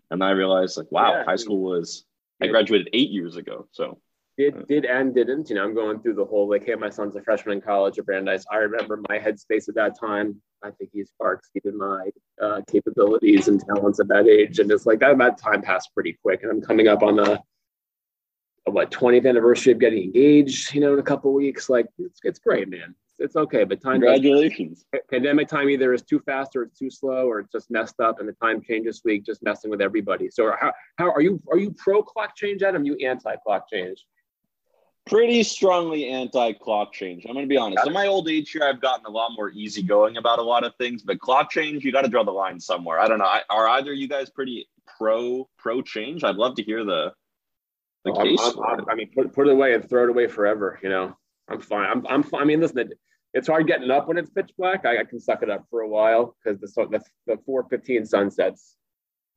and 0.10 0.24
I 0.24 0.32
realized 0.32 0.78
like, 0.78 0.92
wow, 0.92 1.12
yeah, 1.12 1.26
high 1.26 1.36
school 1.36 1.60
was. 1.60 2.06
I 2.42 2.48
graduated 2.48 2.90
eight 2.92 3.12
years 3.12 3.38
ago, 3.38 3.66
so 3.72 3.98
did 4.38 4.68
did 4.68 4.86
and 4.86 5.14
didn't. 5.14 5.50
You 5.50 5.56
know, 5.56 5.64
I'm 5.64 5.74
going 5.74 6.00
through 6.00 6.16
the 6.16 6.26
whole 6.26 6.50
like, 6.50 6.66
hey, 6.66 6.76
my 6.76 6.90
son's 6.90 7.16
a 7.16 7.22
freshman 7.22 7.58
in 7.58 7.62
college 7.62 7.98
at 7.98 8.06
Brandeis. 8.06 8.46
I 8.52 8.58
remember 8.58 9.02
my 9.10 9.18
headspace 9.18 9.70
at 9.70 9.76
that 9.76 10.00
time. 10.00 10.42
I 10.64 10.72
think 10.72 10.90
he's 10.94 11.12
far 11.18 11.34
exceeded 11.34 11.76
my 11.76 12.10
uh, 12.42 12.62
capabilities 12.70 13.48
and 13.48 13.64
talents 13.66 14.00
at 14.00 14.08
that 14.10 14.28
age, 14.28 14.60
and 14.60 14.72
it's 14.72 14.86
like 14.86 15.00
that 15.00 15.18
that 15.18 15.38
time 15.38 15.62
passed 15.62 15.94
pretty 15.94 16.18
quick. 16.22 16.44
And 16.44 16.52
I'm 16.52 16.62
coming 16.62 16.88
up 16.88 17.04
on 17.04 17.18
the 17.18 17.40
what 18.66 18.92
20th 18.92 19.28
anniversary 19.28 19.74
of 19.74 19.80
getting 19.80 20.04
engaged. 20.04 20.74
You 20.74 20.82
know, 20.82 20.94
in 20.94 21.00
a 21.00 21.04
couple 21.04 21.34
weeks. 21.34 21.70
Like 21.70 21.88
it's 21.98 22.20
it's 22.24 22.40
great, 22.40 22.70
man. 22.70 22.96
It's, 23.18 23.38
okay, 23.38 23.64
but 23.64 23.82
time. 23.82 24.02
Congratulations. 24.02 24.84
Pandemic 25.10 25.48
time 25.48 25.70
either 25.70 25.94
is 25.94 26.02
too 26.02 26.20
fast 26.20 26.54
or 26.54 26.64
it's 26.64 26.78
too 26.78 26.90
slow 26.90 27.28
or 27.28 27.40
it's 27.40 27.52
just 27.52 27.72
messed 27.72 28.02
up, 28.02 28.20
and 28.20 28.28
the 28.28 28.34
time 28.34 28.62
change 28.62 28.86
this 28.86 29.02
week 29.06 29.26
just 29.26 29.42
messing 29.42 29.72
with 29.72 29.82
everybody. 29.82 30.30
So 30.30 30.52
how 30.60 30.74
how 30.98 31.12
are 31.12 31.22
you 31.22 31.42
are 31.50 31.58
you 31.58 31.74
pro 31.78 32.04
clock 32.04 32.36
change, 32.36 32.62
Adam? 32.62 32.84
You 32.84 32.96
anti 32.96 33.36
clock 33.38 33.70
change? 33.72 34.04
Pretty 35.06 35.44
strongly 35.44 36.10
anti-clock 36.10 36.92
change. 36.92 37.26
I'm 37.26 37.34
going 37.34 37.46
to 37.46 37.50
be 37.50 37.58
honest. 37.58 37.86
In 37.86 37.94
my 37.94 38.08
old 38.08 38.30
age 38.30 38.52
here, 38.52 38.64
I've 38.64 38.82
gotten 38.82 39.06
a 39.06 39.10
lot 39.10 39.32
more 39.36 39.50
easygoing 39.52 40.18
about 40.18 40.40
a 40.40 40.44
lot 40.44 40.64
of 40.64 40.74
things, 40.76 41.04
but 41.04 41.20
clock 41.20 41.52
change, 41.52 41.84
you 41.84 41.92
got 41.92 42.02
to 42.02 42.10
draw 42.10 42.24
the 42.24 42.32
line 42.32 42.60
somewhere. 42.60 43.00
I 43.00 43.08
don't 43.08 43.20
know. 43.20 43.30
Are 43.50 43.70
either 43.70 43.94
you 43.94 44.08
guys 44.08 44.30
pretty 44.30 44.68
pro 44.98 45.48
pro 45.58 45.82
change? 45.82 46.24
I'd 46.24 46.36
love 46.36 46.56
to 46.56 46.64
hear 46.64 46.84
the 46.84 47.14
the 48.04 48.12
oh, 48.12 48.24
case. 48.24 48.40
I'm, 48.42 48.80
I'm, 48.80 48.90
i 48.90 48.96
mean, 48.96 49.12
put, 49.14 49.34
put 49.34 49.48
it 49.48 49.52
away 49.52 49.74
and 49.74 49.88
throw 49.88 50.04
it 50.04 50.10
away 50.10 50.28
forever. 50.28 50.80
You 50.82 50.90
know, 50.90 51.18
I'm 51.50 51.60
fine. 51.62 51.90
I'm 51.90 52.08
I'm 52.08 52.24
fine. 52.24 52.42
I 52.42 52.46
mean, 52.46 52.62
listen, 52.62 52.92
it's 53.34 53.48
hard 53.48 53.68
getting 53.68 53.92
up 53.92 54.08
when 54.08 54.18
it's 54.18 54.30
pitch 54.30 54.52
black. 54.58 54.86
I, 54.86 55.00
I 55.00 55.04
can 55.04 55.20
suck 55.20 55.44
it 55.44 55.50
up 55.50 55.66
for 55.70 55.82
a 55.82 55.88
while 55.88 56.36
because 56.44 56.60
the 56.60 56.88
the, 56.88 57.02
the 57.28 57.38
4:15 57.48 58.08
sunsets. 58.08 58.76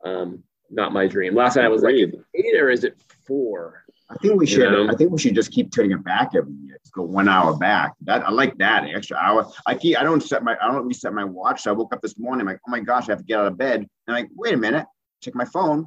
Um, 0.05 0.45
not 0.71 0.93
my 0.93 1.07
dream. 1.07 1.35
Last 1.35 1.57
night 1.57 1.65
I 1.65 1.69
was 1.69 1.83
like, 1.83 1.95
eight 1.95 2.61
or 2.61 2.71
is 2.71 2.85
it 2.85 3.03
four? 3.27 3.85
I 4.11 4.17
think 4.17 4.39
we 4.39 4.47
should. 4.47 4.91
I 4.91 4.95
think 4.95 5.11
we 5.11 5.19
should 5.19 5.35
just 5.35 5.51
keep 5.51 5.71
turning 5.71 5.93
it 5.93 6.03
back 6.03 6.31
every 6.35 6.55
year. 6.55 6.79
Just 6.83 6.95
go 6.95 7.03
one 7.03 7.29
hour 7.29 7.55
back. 7.57 7.93
That 8.03 8.27
I 8.27 8.31
like 8.31 8.57
that 8.59 8.85
extra 8.85 9.19
hour. 9.19 9.51
I 9.67 9.75
keep. 9.75 9.99
I 9.99 10.03
don't 10.03 10.23
set 10.23 10.43
my. 10.43 10.57
I 10.63 10.73
don't 10.73 10.87
reset 10.87 11.13
my 11.13 11.25
watch. 11.25 11.63
So 11.63 11.71
I 11.71 11.75
woke 11.75 11.93
up 11.95 12.01
this 12.01 12.19
morning. 12.19 12.43
I'm 12.43 12.47
like, 12.47 12.61
oh 12.67 12.71
my 12.71 12.81
gosh, 12.81 13.09
I 13.09 13.13
have 13.13 13.19
to 13.19 13.25
get 13.25 13.39
out 13.39 13.47
of 13.47 13.59
bed. 13.59 13.81
And 13.81 13.89
I'm 14.09 14.15
like, 14.15 14.31
wait 14.35 14.55
a 14.55 14.57
minute. 14.57 14.87
Check 15.23 15.35
my 15.35 15.45
phone. 15.45 15.87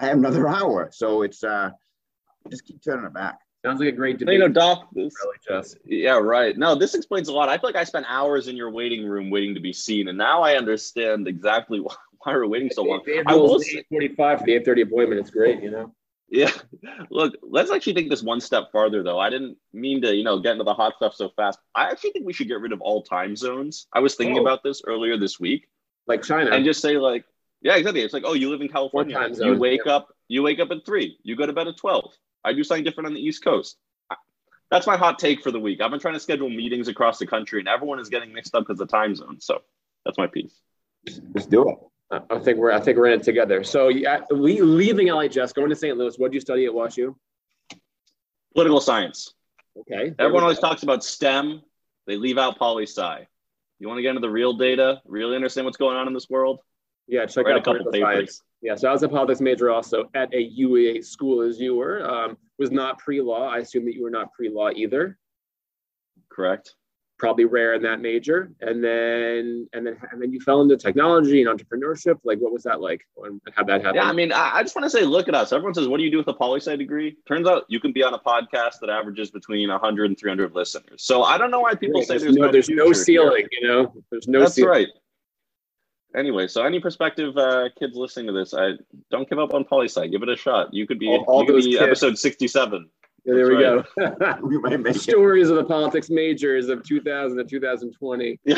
I 0.00 0.06
have 0.06 0.16
another 0.16 0.48
hour. 0.48 0.88
So 0.92 1.22
it's 1.22 1.44
uh, 1.44 1.70
just 2.48 2.64
keep 2.64 2.82
turning 2.82 3.04
it 3.04 3.12
back. 3.12 3.38
Sounds 3.64 3.80
like 3.80 3.88
a 3.88 3.92
great 3.92 4.18
debate. 4.18 4.34
You 4.34 4.38
know, 4.38 4.48
Doc. 4.48 4.88
This, 4.92 5.12
really 5.22 5.36
just. 5.46 5.78
Yeah, 5.84 6.12
right. 6.12 6.56
No, 6.56 6.74
this 6.74 6.94
explains 6.94 7.28
a 7.28 7.32
lot. 7.32 7.48
I 7.48 7.58
feel 7.58 7.68
like 7.68 7.76
I 7.76 7.84
spent 7.84 8.06
hours 8.08 8.48
in 8.48 8.56
your 8.56 8.70
waiting 8.70 9.04
room 9.06 9.30
waiting 9.30 9.54
to 9.54 9.60
be 9.60 9.72
seen, 9.72 10.08
and 10.08 10.16
now 10.16 10.42
I 10.42 10.56
understand 10.56 11.26
exactly 11.26 11.80
why, 11.80 11.94
why 12.22 12.32
we're 12.32 12.46
waiting 12.46 12.70
so 12.70 12.82
long. 12.84 13.02
I 13.26 13.34
will. 13.34 13.60
Eight 13.60 13.86
forty-five 13.90 14.38
for 14.38 14.46
the 14.46 14.54
eight 14.54 14.64
thirty 14.64 14.82
appointment. 14.82 15.20
It's 15.20 15.30
great. 15.30 15.62
You 15.62 15.70
know. 15.72 15.92
Yeah. 16.28 16.50
Look, 17.10 17.34
let's 17.42 17.70
actually 17.70 17.94
take 17.94 18.10
this 18.10 18.22
one 18.22 18.40
step 18.40 18.70
farther 18.72 19.02
though. 19.02 19.18
I 19.18 19.30
didn't 19.30 19.56
mean 19.72 20.02
to, 20.02 20.14
you 20.14 20.24
know, 20.24 20.38
get 20.38 20.52
into 20.52 20.64
the 20.64 20.74
hot 20.74 20.94
stuff 20.96 21.14
so 21.14 21.30
fast. 21.36 21.58
I 21.74 21.90
actually 21.90 22.10
think 22.10 22.26
we 22.26 22.32
should 22.32 22.48
get 22.48 22.60
rid 22.60 22.72
of 22.72 22.80
all 22.80 23.02
time 23.02 23.36
zones. 23.36 23.86
I 23.92 24.00
was 24.00 24.14
thinking 24.14 24.38
oh. 24.38 24.42
about 24.42 24.62
this 24.62 24.82
earlier 24.86 25.16
this 25.16 25.40
week. 25.40 25.68
Like 26.06 26.22
China. 26.22 26.50
And 26.50 26.64
just 26.64 26.80
say 26.80 26.96
like, 26.96 27.24
yeah, 27.60 27.76
exactly. 27.76 28.02
It's 28.02 28.14
like, 28.14 28.24
oh, 28.26 28.34
you 28.34 28.50
live 28.50 28.60
in 28.60 28.68
California. 28.68 29.18
You 29.34 29.56
wake 29.56 29.82
yeah. 29.84 29.96
up, 29.96 30.08
you 30.28 30.42
wake 30.42 30.60
up 30.60 30.70
at 30.70 30.84
three, 30.86 31.18
you 31.22 31.36
go 31.36 31.46
to 31.46 31.52
bed 31.52 31.68
at 31.68 31.76
12. 31.76 32.12
I 32.44 32.52
do 32.52 32.62
something 32.62 32.84
different 32.84 33.08
on 33.08 33.14
the 33.14 33.20
East 33.20 33.42
Coast. 33.42 33.76
That's 34.70 34.86
my 34.86 34.98
hot 34.98 35.18
take 35.18 35.42
for 35.42 35.50
the 35.50 35.58
week. 35.58 35.80
I've 35.80 35.90
been 35.90 36.00
trying 36.00 36.14
to 36.14 36.20
schedule 36.20 36.50
meetings 36.50 36.88
across 36.88 37.18
the 37.18 37.26
country 37.26 37.58
and 37.58 37.68
everyone 37.68 37.98
is 37.98 38.10
getting 38.10 38.32
mixed 38.34 38.54
up 38.54 38.64
because 38.66 38.80
of 38.80 38.88
time 38.88 39.14
zones. 39.14 39.46
So 39.46 39.62
that's 40.04 40.18
my 40.18 40.26
piece. 40.26 40.60
Just 41.34 41.48
do 41.50 41.70
it. 41.70 41.78
I 42.10 42.38
think 42.38 42.58
we're 42.58 42.72
I 42.72 42.80
think 42.80 42.96
we're 42.96 43.06
in 43.06 43.20
it 43.20 43.22
together. 43.22 43.62
So 43.62 43.88
yeah, 43.88 44.20
leaving 44.30 45.08
LHS, 45.08 45.52
going 45.52 45.68
to 45.68 45.76
St. 45.76 45.96
Louis. 45.96 46.18
What 46.18 46.28
did 46.28 46.34
you 46.34 46.40
study 46.40 46.64
at 46.64 46.72
WashU? 46.72 47.14
Political 48.54 48.80
science. 48.80 49.34
Okay. 49.80 50.14
Everyone 50.18 50.42
always 50.42 50.58
talks 50.58 50.82
about 50.82 51.04
STEM. 51.04 51.62
They 52.06 52.16
leave 52.16 52.38
out 52.38 52.58
poli 52.58 52.84
sci. 52.84 53.26
You 53.78 53.86
want 53.86 53.98
to 53.98 54.02
get 54.02 54.10
into 54.10 54.20
the 54.20 54.30
real 54.30 54.54
data, 54.54 55.00
really 55.04 55.36
understand 55.36 55.66
what's 55.66 55.76
going 55.76 55.96
on 55.96 56.08
in 56.08 56.14
this 56.14 56.28
world? 56.30 56.60
Yeah, 57.06 57.26
check 57.26 57.44
Write 57.44 57.54
out 57.54 57.60
a 57.60 57.62
couple 57.62 57.92
papers. 57.92 58.02
Science. 58.02 58.42
Yeah, 58.60 58.74
so 58.74 58.88
I 58.88 58.92
was 58.92 59.02
a 59.02 59.08
politics 59.08 59.40
major 59.40 59.70
also 59.70 60.10
at 60.14 60.32
a 60.34 60.50
UAA 60.58 61.04
school 61.04 61.42
as 61.42 61.60
you 61.60 61.76
were. 61.76 62.02
Um, 62.08 62.36
was 62.58 62.72
not 62.72 62.98
pre-law. 62.98 63.48
I 63.48 63.58
assume 63.58 63.84
that 63.84 63.94
you 63.94 64.02
were 64.02 64.10
not 64.10 64.32
pre-law 64.32 64.70
either. 64.70 65.16
Correct 66.28 66.74
probably 67.18 67.44
rare 67.44 67.74
in 67.74 67.82
that 67.82 68.00
major. 68.00 68.50
And 68.60 68.82
then 68.82 69.68
and 69.72 69.86
then 69.86 69.96
and 70.10 70.22
then 70.22 70.32
you 70.32 70.40
fell 70.40 70.60
into 70.62 70.76
technology 70.76 71.42
and 71.42 71.58
entrepreneurship. 71.58 72.18
Like 72.24 72.38
what 72.38 72.52
was 72.52 72.62
that 72.62 72.80
like? 72.80 73.06
And 73.24 73.40
how 73.54 73.64
that 73.64 73.82
happened? 73.82 73.96
Yeah 73.96 74.08
i 74.08 74.12
mean 74.12 74.32
i, 74.32 74.62
just 74.62 74.74
want 74.74 74.84
to 74.84 74.90
say 74.90 75.04
look 75.04 75.28
at 75.28 75.34
us 75.34 75.52
everyone 75.52 75.74
says 75.74 75.88
what 75.88 75.98
do 75.98 76.04
you 76.04 76.10
do 76.10 76.18
with 76.18 76.28
a 76.28 76.34
poli 76.34 76.60
sci 76.60 76.76
degree? 76.76 77.16
Turns 77.26 77.46
out 77.46 77.64
you 77.68 77.80
can 77.80 77.92
be 77.92 78.02
on 78.02 78.14
a 78.14 78.18
podcast 78.18 78.80
that 78.80 78.90
averages 78.90 79.30
between 79.30 79.68
100 79.68 80.04
and 80.06 80.18
300 80.18 80.54
listeners. 80.54 81.02
So 81.02 81.22
i 81.24 81.36
don't 81.36 81.50
know 81.50 81.60
why 81.60 81.74
people 81.74 82.02
say 82.02 82.18
there's, 82.18 82.36
no, 82.36 82.50
there's 82.50 82.68
no 82.68 82.92
ceiling 82.92 83.46
here. 83.50 83.60
you 83.60 83.68
know? 83.68 83.94
There's 84.10 84.28
no 84.28 84.40
that's 84.40 84.54
ceiling. 84.54 84.70
right. 84.70 84.88
Anyway 86.16 86.46
so 86.46 86.64
any 86.64 86.80
prospective 86.80 87.36
uh, 87.36 87.68
kids 87.78 87.96
listening 87.96 88.26
to 88.26 88.32
this 88.32 88.54
i 88.54 88.72
don't 89.10 89.28
give 89.28 89.38
up 89.38 89.54
on 89.54 89.64
poli 89.64 89.88
sci. 89.88 90.06
Give 90.08 90.22
it 90.22 90.28
a 90.28 90.36
shot. 90.36 90.72
You 90.72 90.86
could 90.86 90.98
be, 90.98 91.08
all, 91.08 91.24
all 91.26 91.44
you 91.44 91.52
could 91.52 91.64
be 91.64 91.78
episode 91.78 92.16
67 92.16 92.88
yeah, 93.28 93.34
there 93.34 93.82
That's 94.78 94.92
we 94.92 94.92
go. 94.92 94.92
Stories 94.98 95.50
of 95.50 95.56
the 95.56 95.64
politics 95.64 96.08
majors 96.08 96.68
of 96.68 96.82
2000 96.82 97.36
to 97.36 97.44
2020. 97.44 98.40
Yeah. 98.44 98.56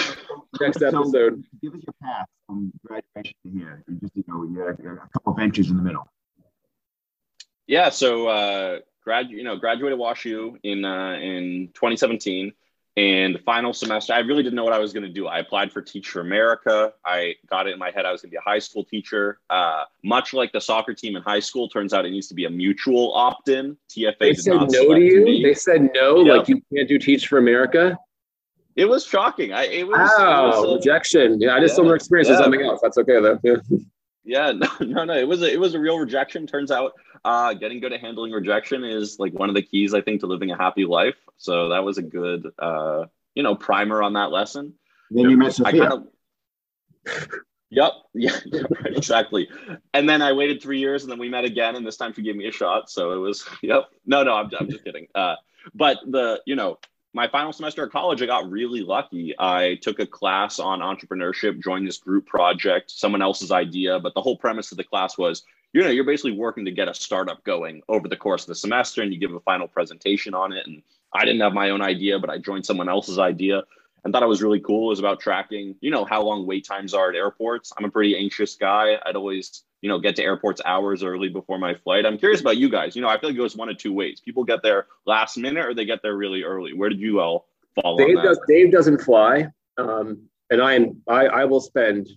Next 0.60 0.82
episode. 0.82 1.12
So 1.12 1.30
give 1.60 1.74
us 1.74 1.80
your 1.86 1.94
path 2.02 2.26
from 2.46 2.72
graduation 2.84 3.34
to 3.44 3.50
here. 3.50 3.82
You 3.88 3.98
just 4.00 4.16
you 4.16 4.24
know 4.28 4.44
you 4.44 4.60
had 4.60 4.78
a 4.78 5.08
couple 5.12 5.32
of 5.32 5.36
benches 5.36 5.70
in 5.70 5.76
the 5.76 5.82
middle. 5.82 6.06
Yeah. 7.66 7.88
So 7.90 8.28
uh, 8.28 8.78
grad, 9.02 9.30
you 9.30 9.42
know, 9.42 9.56
graduated 9.56 9.98
WashU 9.98 10.56
in 10.62 10.84
uh, 10.84 11.14
in 11.14 11.70
2017 11.74 12.52
and 12.96 13.34
the 13.34 13.38
final 13.40 13.72
semester 13.72 14.12
i 14.12 14.18
really 14.18 14.42
didn't 14.42 14.56
know 14.56 14.64
what 14.64 14.72
i 14.72 14.78
was 14.78 14.92
going 14.92 15.04
to 15.04 15.12
do 15.12 15.26
i 15.26 15.38
applied 15.38 15.72
for 15.72 15.80
teach 15.80 16.08
for 16.08 16.20
america 16.20 16.92
i 17.04 17.34
got 17.48 17.68
it 17.68 17.72
in 17.72 17.78
my 17.78 17.90
head 17.90 18.04
i 18.04 18.10
was 18.10 18.20
going 18.20 18.30
to 18.30 18.32
be 18.32 18.36
a 18.36 18.40
high 18.40 18.58
school 18.58 18.84
teacher 18.84 19.38
uh, 19.50 19.84
much 20.02 20.32
like 20.32 20.50
the 20.52 20.60
soccer 20.60 20.92
team 20.92 21.14
in 21.14 21.22
high 21.22 21.38
school 21.38 21.68
turns 21.68 21.92
out 21.92 22.04
it 22.04 22.10
needs 22.10 22.26
to 22.26 22.34
be 22.34 22.46
a 22.46 22.50
mutual 22.50 23.14
opt-in 23.14 23.76
tfa 23.88 24.18
they 24.18 24.34
said 24.34 24.54
no 24.54 24.94
to 24.94 25.00
you 25.00 25.24
me. 25.24 25.42
they 25.42 25.54
said 25.54 25.88
no 25.94 26.14
like 26.14 26.48
you 26.48 26.60
can't 26.74 26.88
do 26.88 26.98
teach 26.98 27.28
for 27.28 27.38
america 27.38 27.96
it 28.74 28.86
was 28.86 29.06
shocking 29.06 29.52
i 29.52 29.64
it 29.66 29.86
was, 29.86 29.96
wow 29.96 30.44
it 30.44 30.48
was, 30.48 30.64
uh, 30.64 30.74
rejection 30.74 31.40
yeah 31.40 31.54
i 31.54 31.60
just 31.60 31.72
yeah. 31.72 31.76
similar 31.76 31.94
experience 31.94 32.28
yeah. 32.28 32.34
with 32.34 32.42
something 32.42 32.62
else 32.62 32.80
that's 32.82 32.98
okay 32.98 33.20
though 33.20 33.38
yeah. 33.44 33.56
Yeah, 34.24 34.52
no, 34.56 34.68
no, 34.80 35.04
no. 35.04 35.14
It 35.14 35.26
was 35.26 35.42
a, 35.42 35.52
it 35.52 35.58
was 35.58 35.74
a 35.74 35.80
real 35.80 35.98
rejection. 35.98 36.46
Turns 36.46 36.70
out, 36.70 36.92
uh, 37.24 37.54
getting 37.54 37.80
good 37.80 37.92
at 37.92 38.00
handling 38.00 38.32
rejection 38.32 38.84
is 38.84 39.18
like 39.18 39.32
one 39.32 39.48
of 39.48 39.54
the 39.54 39.62
keys, 39.62 39.94
I 39.94 40.00
think, 40.00 40.20
to 40.20 40.26
living 40.26 40.50
a 40.50 40.56
happy 40.56 40.84
life. 40.84 41.16
So 41.36 41.70
that 41.70 41.84
was 41.84 41.98
a 41.98 42.02
good, 42.02 42.46
uh, 42.58 43.06
you 43.34 43.42
know, 43.42 43.54
primer 43.54 44.02
on 44.02 44.14
that 44.14 44.30
lesson. 44.30 44.74
Then 45.10 45.30
you 45.30 45.36
met 45.36 45.48
I 45.48 45.50
Sophia. 45.50 45.88
kind 45.88 45.92
of. 47.06 47.28
Yep. 47.72 47.92
Yeah. 48.14 48.36
yeah, 48.46 48.62
Right. 48.68 48.96
Exactly. 48.96 49.48
And 49.94 50.08
then 50.08 50.22
I 50.22 50.32
waited 50.32 50.60
three 50.60 50.80
years, 50.80 51.04
and 51.04 51.12
then 51.12 51.20
we 51.20 51.28
met 51.28 51.44
again, 51.44 51.76
and 51.76 51.86
this 51.86 51.96
time 51.96 52.12
she 52.12 52.22
gave 52.22 52.34
me 52.34 52.48
a 52.48 52.52
shot. 52.52 52.90
So 52.90 53.12
it 53.12 53.18
was. 53.18 53.48
Yep. 53.62 53.84
No, 54.06 54.24
no. 54.24 54.34
I'm, 54.34 54.50
I'm 54.58 54.68
just 54.68 54.84
kidding. 54.84 55.06
Uh, 55.14 55.36
but 55.74 55.98
the 56.06 56.42
you 56.46 56.56
know 56.56 56.78
my 57.12 57.28
final 57.28 57.52
semester 57.52 57.84
of 57.84 57.92
college, 57.92 58.22
I 58.22 58.26
got 58.26 58.50
really 58.50 58.80
lucky. 58.80 59.34
I 59.38 59.78
took 59.82 59.98
a 59.98 60.06
class 60.06 60.58
on 60.58 60.80
entrepreneurship, 60.80 61.62
joined 61.62 61.86
this 61.86 61.98
group 61.98 62.26
project, 62.26 62.90
someone 62.90 63.22
else's 63.22 63.50
idea, 63.50 63.98
but 63.98 64.14
the 64.14 64.22
whole 64.22 64.36
premise 64.36 64.70
of 64.70 64.78
the 64.78 64.84
class 64.84 65.18
was, 65.18 65.42
you 65.72 65.82
know, 65.82 65.90
you're 65.90 66.04
basically 66.04 66.32
working 66.32 66.64
to 66.64 66.70
get 66.70 66.88
a 66.88 66.94
startup 66.94 67.42
going 67.44 67.82
over 67.88 68.08
the 68.08 68.16
course 68.16 68.42
of 68.42 68.48
the 68.48 68.54
semester, 68.54 69.02
and 69.02 69.12
you 69.12 69.18
give 69.18 69.34
a 69.34 69.40
final 69.40 69.68
presentation 69.68 70.34
on 70.34 70.52
it. 70.52 70.66
And 70.66 70.82
I 71.14 71.24
didn't 71.24 71.40
have 71.40 71.52
my 71.52 71.70
own 71.70 71.82
idea, 71.82 72.18
but 72.18 72.30
I 72.30 72.38
joined 72.38 72.66
someone 72.66 72.88
else's 72.88 73.18
idea 73.18 73.62
and 74.04 74.12
thought 74.12 74.22
it 74.22 74.28
was 74.28 74.42
really 74.42 74.60
cool. 74.60 74.86
It 74.86 74.90
was 74.90 74.98
about 74.98 75.20
tracking, 75.20 75.76
you 75.80 75.90
know, 75.90 76.04
how 76.04 76.22
long 76.22 76.46
wait 76.46 76.66
times 76.66 76.94
are 76.94 77.10
at 77.10 77.16
airports. 77.16 77.72
I'm 77.76 77.84
a 77.84 77.90
pretty 77.90 78.16
anxious 78.16 78.56
guy. 78.56 78.96
I'd 79.04 79.16
always, 79.16 79.62
you 79.82 79.88
know, 79.88 79.98
get 79.98 80.16
to 80.16 80.22
airports 80.22 80.60
hours 80.64 81.02
early 81.02 81.28
before 81.28 81.58
my 81.58 81.74
flight. 81.74 82.06
I'm 82.06 82.18
curious 82.18 82.40
about 82.40 82.56
you 82.56 82.68
guys. 82.68 82.96
You 82.96 83.02
know, 83.02 83.08
I 83.08 83.20
feel 83.20 83.28
like 83.28 83.36
it 83.36 83.38
goes 83.38 83.56
one 83.56 83.68
of 83.68 83.76
two 83.76 83.92
ways. 83.92 84.20
People 84.20 84.44
get 84.44 84.62
there 84.62 84.86
last 85.06 85.36
minute 85.36 85.66
or 85.66 85.74
they 85.74 85.84
get 85.84 86.02
there 86.02 86.16
really 86.16 86.42
early. 86.42 86.72
Where 86.72 86.88
did 86.88 87.00
you 87.00 87.20
all 87.20 87.46
fall 87.74 87.96
Dave 87.96 88.16
does. 88.22 88.40
Dave 88.48 88.72
doesn't 88.72 89.00
fly, 89.02 89.46
um, 89.78 90.18
and 90.50 90.60
I 90.60 90.74
am. 90.74 91.02
I, 91.08 91.26
I 91.26 91.44
will 91.44 91.60
spend 91.60 92.08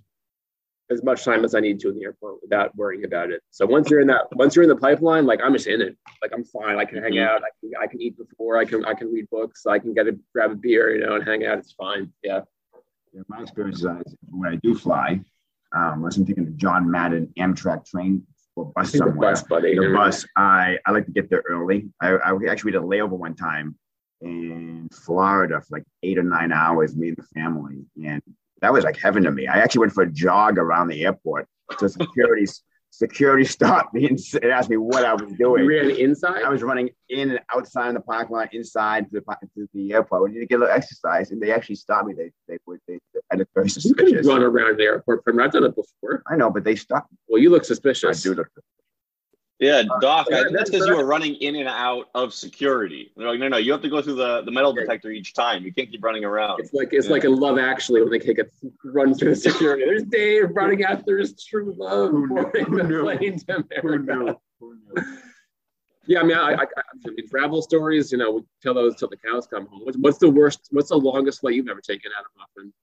as 0.92 1.04
much 1.04 1.24
time 1.24 1.44
as 1.46 1.56
I 1.56 1.60
need 1.60 1.80
to 1.82 1.90
in 1.90 1.96
the 1.96 2.04
airport 2.04 2.42
without 2.42 2.75
worrying 2.75 3.06
about 3.06 3.32
it. 3.32 3.42
So 3.52 3.66
once 3.66 3.90
you're 3.90 4.02
in 4.02 4.08
that, 4.08 4.24
once 4.36 4.56
you're 4.56 4.63
in 4.63 4.70
the 4.70 4.75
pipeline, 4.75 5.25
like 5.25 5.40
I'm 5.44 5.54
just 5.54 5.68
in 5.68 5.82
it. 5.82 5.98
Like 6.22 6.32
I'm 6.34 6.44
fine. 6.44 6.78
I 6.78 6.86
can 6.86 7.02
hang 7.02 7.13
Mhm. 7.13 7.28
out. 7.28 7.42
I 7.44 7.50
can. 7.62 7.72
I 7.82 7.88
can 7.88 8.02
eat 8.02 8.18
before. 8.18 8.58
I 8.58 8.66
can. 8.66 8.86
I 8.86 8.94
can 8.94 9.12
read 9.12 9.30
books. 9.30 9.66
I 9.66 9.80
can 9.80 9.94
get 9.94 10.08
a 10.08 10.18
grab 10.34 10.52
a 10.52 10.56
beer, 10.56 10.94
you 10.96 11.06
know, 11.06 11.16
and 11.16 11.24
hang 11.24 11.46
out. 11.46 11.58
It's 11.60 11.72
fine. 11.74 12.12
Yeah. 12.24 12.42
Yeah, 13.13 13.22
my 13.28 13.42
experience 13.42 13.78
is 13.78 13.84
that 13.84 14.04
when 14.32 14.52
I 14.52 14.56
do 14.58 14.74
fly, 14.75 15.22
um, 15.75 15.94
unless 16.00 16.18
I'm 16.18 16.25
taking 16.25 16.46
the 16.46 16.52
John 16.52 16.90
Madden 16.90 17.32
Amtrak 17.38 17.86
train 17.86 18.25
or 18.56 18.72
bus 18.75 18.92
The 18.92 18.98
somewhere, 19.00 19.32
bus, 19.32 19.44
buddy. 19.44 19.75
the 19.75 19.94
bus, 19.94 20.25
I, 20.36 20.80
I 20.86 20.92
like 20.92 21.06
to 21.06 21.12
get 21.12 21.30
there 21.30 21.44
early. 21.48 21.90
I, 22.02 22.10
I 22.16 22.36
actually 22.50 22.72
did 22.72 22.82
a 22.82 22.86
layover 22.86 23.12
one 23.12 23.36
time 23.36 23.78
in 24.22 24.90
Florida 24.92 25.62
for 25.62 25.78
like 25.78 25.84
eight 26.02 26.18
or 26.18 26.24
nine 26.24 26.52
hours, 26.52 26.96
me 26.96 27.10
and 27.10 27.18
the 27.18 27.24
family. 27.24 27.86
And 28.04 28.22
that 28.63 28.72
was 28.72 28.86
like 28.86 28.98
heaven 28.98 29.24
to 29.24 29.32
me. 29.32 29.46
I 29.46 29.58
actually 29.60 29.79
went 29.82 29.91
for 29.93 30.03
a 30.03 30.12
jog 30.12 30.58
around 30.58 30.88
the 30.88 31.03
airport. 31.03 31.48
So 31.77 31.88
security, 31.88 32.46
security 32.91 33.43
stopped 33.43 33.93
me 33.93 34.08
and 34.10 34.20
asked 34.46 34.70
me 34.70 34.77
what 34.77 35.03
I 35.03 35.13
was 35.13 35.29
You 35.32 35.38
doing. 35.38 35.67
ran 35.67 35.89
inside. 35.91 36.43
I 36.43 36.50
was 36.50 36.63
running 36.63 36.89
in 37.10 37.32
and 37.32 37.39
outside 37.53 37.89
in 37.89 37.96
the 37.96 38.00
parking 38.00 38.36
lot, 38.38 38.53
inside 38.53 39.12
to 39.12 39.20
the, 39.20 39.36
to 39.55 39.67
the 39.74 39.93
airport. 39.93 40.24
We 40.24 40.29
need 40.32 40.39
to 40.39 40.46
get 40.46 40.55
a 40.55 40.60
little 40.60 40.74
exercise. 40.75 41.32
And 41.32 41.41
they 41.41 41.51
actually 41.51 41.75
stopped 41.75 42.08
me. 42.08 42.13
They, 42.13 42.32
they 42.48 42.58
were, 42.65 42.79
they, 42.88 43.00
I 43.32 43.36
looked 43.36 43.53
very 43.53 43.65
you 43.65 43.70
suspicious. 43.70 44.22
can 44.22 44.27
run 44.27 44.43
around 44.43 44.77
the 44.77 44.84
airport. 44.84 45.25
From 45.25 45.41
I've 45.41 45.51
done 45.51 45.65
it 45.65 45.75
before. 45.75 46.24
I 46.27 46.38
know, 46.38 46.50
but 46.50 46.63
they 46.63 46.75
stopped. 46.75 47.12
Well, 47.27 47.41
you 47.41 47.50
look 47.50 47.65
suspicious. 47.65 48.25
I 48.25 48.29
do 48.29 48.36
look. 48.36 48.50
Yeah, 49.60 49.83
uh, 49.89 50.00
Doc, 50.00 50.27
yeah, 50.29 50.38
I 50.38 50.43
think 50.43 50.57
that's 50.57 50.69
that's- 50.69 50.69
because 50.72 50.88
you 50.88 50.95
were 50.98 51.05
running 51.05 51.36
in 51.36 51.55
and 51.55 51.69
out 51.69 52.10
of 52.15 52.33
security. 52.33 53.12
They're 53.15 53.27
like, 53.29 53.39
no, 53.39 53.48
no, 53.48 53.57
you 53.57 53.72
have 53.72 53.81
to 53.83 53.89
go 53.89 54.01
through 54.01 54.15
the, 54.15 54.41
the 54.43 54.51
metal 54.51 54.74
detector 54.74 55.10
each 55.12 55.33
time. 55.33 55.63
You 55.63 55.72
can't 55.74 55.89
keep 55.89 56.03
running 56.03 56.25
around. 56.25 56.60
It's 56.60 56.74
like 56.74 56.89
it's 56.91 57.05
Yeah. 57.05 57.13
like 57.13 57.24
in 57.24 57.36
Love 57.36 57.57
Actually 57.60 58.01
when 58.01 58.10
they 58.12 58.19
take 58.19 58.39
a 58.39 58.45
run 58.83 59.13
through 59.13 59.29
the 59.29 59.36
security. 59.36 59.86
There's 59.86 60.03
Dave 60.03 60.50
running 60.51 60.83
after 60.83 61.17
his 61.19 61.41
true 61.41 61.74
love, 61.77 62.12
boarding 62.12 62.75
the 62.75 63.00
plane 63.01 63.39
to 63.39 63.65
America. 63.81 64.38
Who 64.60 64.75
knew? 64.75 65.03
Yeah, 66.05 66.19
I 66.19 66.24
mean, 66.24 66.36
I, 66.36 66.51
I, 66.51 66.53
I, 66.55 66.65
I 66.65 67.10
mean, 67.12 67.29
travel 67.29 67.62
stories. 67.62 68.12
You 68.12 68.17
know, 68.17 68.31
we 68.31 68.41
tell 68.62 68.74
those 68.74 68.98
till 68.98 69.07
the 69.07 69.15
cows 69.17 69.48
come 69.48 69.67
home. 69.67 69.81
What's, 69.86 69.98
what's 69.98 70.17
the 70.17 70.29
worst? 70.29 70.67
What's 70.72 70.89
the 70.89 70.98
longest 70.98 71.39
flight 71.39 71.53
you've 71.53 71.69
ever 71.69 71.79
taken 71.79 72.12
out 72.17 72.25
of 72.25 72.31
Muffin? 72.38 72.74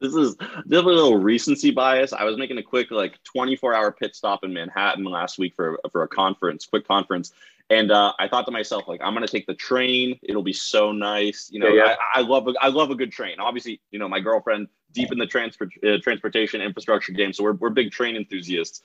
This 0.00 0.14
is 0.14 0.30
is 0.30 0.38
a 0.38 0.82
little 0.82 1.18
recency 1.18 1.70
bias. 1.70 2.12
I 2.12 2.24
was 2.24 2.36
making 2.36 2.58
a 2.58 2.62
quick 2.62 2.90
like 2.90 3.22
24 3.24 3.74
hour 3.74 3.92
pit 3.92 4.16
stop 4.16 4.44
in 4.44 4.52
Manhattan 4.52 5.04
last 5.04 5.38
week 5.38 5.54
for 5.54 5.78
for 5.92 6.02
a 6.02 6.08
conference, 6.08 6.66
quick 6.66 6.86
conference, 6.86 7.32
and 7.68 7.90
uh, 7.90 8.12
I 8.18 8.28
thought 8.28 8.46
to 8.46 8.52
myself 8.52 8.88
like 8.88 9.00
I'm 9.02 9.14
gonna 9.14 9.28
take 9.28 9.46
the 9.46 9.54
train. 9.54 10.18
It'll 10.22 10.42
be 10.42 10.52
so 10.52 10.92
nice. 10.92 11.50
You 11.52 11.60
know, 11.60 11.68
Yeah, 11.68 11.84
yeah. 11.84 11.96
I, 12.14 12.20
I 12.20 12.22
love 12.22 12.48
a, 12.48 12.54
I 12.60 12.68
love 12.68 12.90
a 12.90 12.94
good 12.94 13.12
train. 13.12 13.40
Obviously, 13.40 13.80
you 13.90 13.98
know 13.98 14.08
my 14.08 14.20
girlfriend 14.20 14.68
deep 14.92 15.12
in 15.12 15.18
the 15.18 15.26
transport 15.26 15.70
uh, 15.86 15.98
transportation 16.02 16.62
infrastructure 16.62 17.12
game, 17.12 17.32
so 17.32 17.44
we're 17.44 17.52
we're 17.52 17.70
big 17.70 17.90
train 17.90 18.16
enthusiasts. 18.16 18.82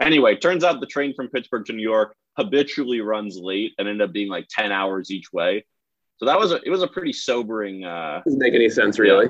Anyway, 0.00 0.36
turns 0.36 0.62
out 0.62 0.80
the 0.80 0.86
train 0.86 1.14
from 1.14 1.28
Pittsburgh 1.28 1.64
to 1.66 1.72
New 1.72 1.82
York 1.82 2.14
habitually 2.36 3.00
runs 3.00 3.38
late 3.38 3.74
and 3.78 3.88
ended 3.88 4.08
up 4.08 4.12
being 4.12 4.28
like 4.28 4.46
10 4.48 4.72
hours 4.72 5.10
each 5.10 5.32
way. 5.32 5.64
So 6.16 6.26
that 6.26 6.38
was 6.38 6.52
a, 6.52 6.60
it 6.64 6.70
was 6.70 6.82
a 6.82 6.88
pretty 6.88 7.12
sobering 7.12 7.84
uh, 7.84 8.22
Doesn't 8.24 8.38
make 8.38 8.54
any 8.54 8.68
sense, 8.68 8.98
really. 8.98 9.28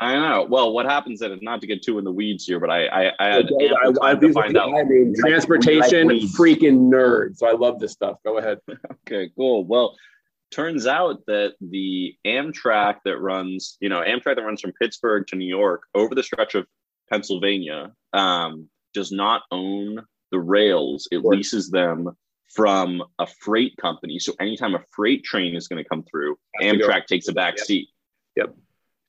I 0.00 0.14
know. 0.14 0.46
Well, 0.48 0.72
what 0.72 0.86
happens 0.86 1.20
then 1.20 1.32
is 1.32 1.40
not 1.40 1.60
to 1.60 1.66
get 1.66 1.82
too 1.82 1.98
in 1.98 2.04
the 2.04 2.10
weeds 2.10 2.44
here, 2.44 2.58
but 2.58 2.70
I 2.70 2.86
I, 2.86 3.12
I 3.20 3.26
had 3.26 3.48
I, 3.60 4.10
I, 4.10 4.14
to 4.14 4.32
find 4.32 4.56
out. 4.56 4.74
I 4.74 4.82
mean, 4.82 5.14
transportation, 5.16 6.08
We 6.08 6.20
like 6.22 6.30
freaking 6.30 6.90
nerd. 6.90 7.36
So 7.36 7.46
I 7.46 7.52
love 7.52 7.78
this 7.78 7.92
stuff. 7.92 8.18
Go 8.24 8.38
ahead. 8.38 8.58
Okay, 9.06 9.30
cool. 9.36 9.66
Well, 9.66 9.94
turns 10.50 10.86
out 10.86 11.26
that 11.26 11.56
the 11.60 12.16
Amtrak 12.26 13.00
that 13.04 13.18
runs, 13.18 13.76
you 13.80 13.90
know, 13.90 14.00
Amtrak 14.00 14.36
that 14.36 14.42
runs 14.42 14.62
from 14.62 14.72
Pittsburgh 14.80 15.26
to 15.26 15.36
New 15.36 15.46
York 15.46 15.82
over 15.94 16.14
the 16.14 16.22
stretch 16.22 16.54
of 16.54 16.66
Pennsylvania 17.10 17.92
um, 18.14 18.70
does 18.94 19.12
not 19.12 19.42
own 19.50 20.00
the 20.32 20.38
rails. 20.40 21.06
It 21.12 21.22
leases 21.22 21.70
them 21.70 22.16
from 22.54 23.02
a 23.18 23.26
freight 23.26 23.76
company. 23.76 24.18
So 24.18 24.32
anytime 24.40 24.74
a 24.74 24.80
freight 24.94 25.22
train 25.24 25.54
is 25.54 25.68
going 25.68 25.82
to 25.82 25.88
come 25.88 26.04
through, 26.10 26.36
Has. 26.60 26.72
Amtrak 26.72 27.06
takes 27.06 27.28
a 27.28 27.32
back 27.32 27.56
Yep. 27.58 27.66
seat. 27.66 27.88
Yep. 28.36 28.54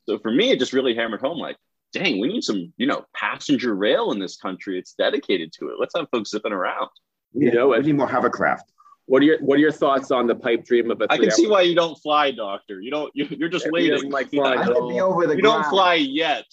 So 0.07 0.19
for 0.19 0.31
me, 0.31 0.51
it 0.51 0.59
just 0.59 0.73
really 0.73 0.95
hammered 0.95 1.21
home 1.21 1.37
like, 1.37 1.57
dang, 1.93 2.19
we 2.19 2.27
need 2.27 2.43
some, 2.43 2.71
you 2.77 2.87
know, 2.87 3.05
passenger 3.15 3.73
rail 3.75 4.11
in 4.11 4.19
this 4.19 4.37
country. 4.37 4.77
It's 4.77 4.93
dedicated 4.93 5.51
to 5.59 5.69
it. 5.69 5.75
Let's 5.79 5.95
have 5.95 6.07
folks 6.11 6.31
zipping 6.31 6.51
around. 6.51 6.89
You 7.33 7.51
know, 7.51 7.69
we 7.69 7.79
need 7.79 7.95
more 7.95 8.07
hovercraft. 8.07 8.71
what 9.07 9.21
are 9.21 9.25
your 9.25 9.39
what 9.39 9.55
are 9.57 9.61
your 9.61 9.71
thoughts 9.71 10.09
on 10.11 10.25
the 10.27 10.35
pipe 10.35 10.63
dream 10.65 10.89
of 10.91 11.01
a 11.01 11.07
I 11.09 11.17
can 11.17 11.29
see 11.31 11.43
three-hour- 11.43 11.51
why 11.51 11.61
you 11.61 11.75
don't 11.75 11.95
fly, 12.01 12.31
doctor. 12.31 12.79
You 12.81 12.91
don't. 12.91 13.11
You, 13.15 13.27
you're 13.37 13.49
just 13.49 13.65
He 13.65 13.71
waiting. 13.71 13.91
doesn't 13.91 14.09
like 14.09 14.27
Yeah, 14.31 14.41
flying. 14.43 14.59
I 14.59 14.61
at 14.63 14.69
like 14.81 14.89
be 14.95 15.01
over 15.01 15.27
the 15.27 15.35
you 15.35 15.41
don't 15.41 15.65
fly 15.65 15.95
yet. 15.95 16.45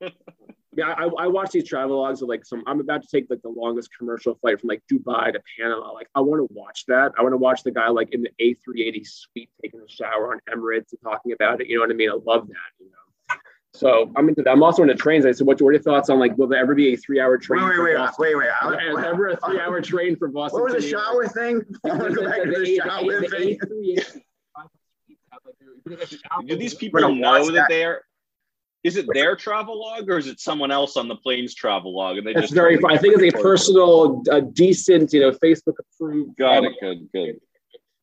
Yeah, 0.76 0.94
I, 0.96 1.04
I 1.04 1.26
watch 1.26 1.52
these 1.52 1.66
travel 1.66 2.02
logs 2.02 2.20
of 2.20 2.28
like 2.28 2.44
some. 2.44 2.62
I'm 2.66 2.80
about 2.80 3.02
to 3.02 3.08
take 3.08 3.28
like 3.30 3.40
the 3.42 3.48
longest 3.48 3.88
commercial 3.96 4.34
flight 4.34 4.60
from 4.60 4.68
like 4.68 4.82
Dubai 4.92 5.32
to 5.32 5.40
Panama. 5.58 5.92
Like, 5.92 6.08
I 6.14 6.20
want 6.20 6.46
to 6.46 6.54
watch 6.54 6.84
that. 6.86 7.12
I 7.18 7.22
want 7.22 7.32
to 7.32 7.38
watch 7.38 7.62
the 7.62 7.70
guy 7.70 7.88
like 7.88 8.12
in 8.12 8.22
the 8.22 8.30
A380 8.40 9.06
suite 9.06 9.50
taking 9.62 9.80
a 9.80 9.88
shower 9.88 10.32
on 10.32 10.40
Emirates 10.54 10.92
and 10.92 11.00
talking 11.02 11.32
about 11.32 11.62
it. 11.62 11.68
You 11.68 11.76
know 11.76 11.82
what 11.82 11.90
I 11.90 11.94
mean? 11.94 12.10
I 12.10 12.14
love 12.14 12.46
that. 12.48 12.70
You 12.78 12.86
know. 12.86 13.36
So 13.76 14.10
I'm 14.16 14.28
into 14.28 14.42
that. 14.42 14.50
I'm 14.50 14.62
also 14.62 14.82
into 14.82 14.94
trains. 14.94 15.26
I 15.26 15.32
said, 15.32 15.46
what, 15.46 15.60
what 15.60 15.68
are 15.68 15.72
your 15.72 15.82
thoughts 15.82 16.08
on 16.08 16.18
like, 16.18 16.36
will 16.38 16.46
there 16.46 16.58
ever 16.58 16.74
be 16.74 16.94
a 16.94 16.96
three-hour 16.96 17.38
train? 17.38 17.62
wait, 17.62 17.74
from 17.74 17.84
wait, 17.84 17.96
Boston? 17.96 18.24
wait, 18.26 18.36
wait. 18.36 18.48
Will 18.62 18.70
there 18.96 19.04
ever 19.06 19.28
a 19.28 19.36
three-hour 19.36 19.80
train 19.82 20.16
from 20.16 20.32
Boston? 20.32 20.62
What 20.62 20.72
was 20.72 20.82
the 20.82 20.90
shower 20.90 21.28
thing? 21.28 21.62
I 21.84 21.88
want 21.96 22.14
to 22.14 22.14
go 22.14 22.24
back 22.24 22.42
to 22.42 22.50
the 22.50 22.76
shower 22.76 23.22
thing. 23.28 23.58
Do 26.46 26.56
these 26.56 26.74
people 26.74 27.14
know 27.14 27.46
that, 27.46 27.52
that. 27.52 27.66
they're? 27.68 28.02
Is 28.86 28.96
it 28.96 29.06
their 29.12 29.34
travel 29.34 29.80
log 29.80 30.08
or 30.08 30.16
is 30.16 30.28
it 30.28 30.38
someone 30.38 30.70
else 30.70 30.96
on 30.96 31.08
the 31.08 31.16
plane's 31.16 31.56
travel 31.56 31.92
log? 31.92 32.18
And 32.18 32.26
they 32.26 32.32
That's 32.32 32.44
just 32.44 32.54
very. 32.54 32.78
I 32.88 32.96
think 32.96 33.20
it's 33.20 33.34
a 33.34 33.42
personal, 33.42 34.22
uh, 34.30 34.40
decent, 34.40 35.12
you 35.12 35.22
know, 35.22 35.32
Facebook 35.32 35.74
approved. 35.80 36.36
Got 36.36 36.64
it. 36.64 36.74
Good. 36.80 37.08
Good. 37.12 37.40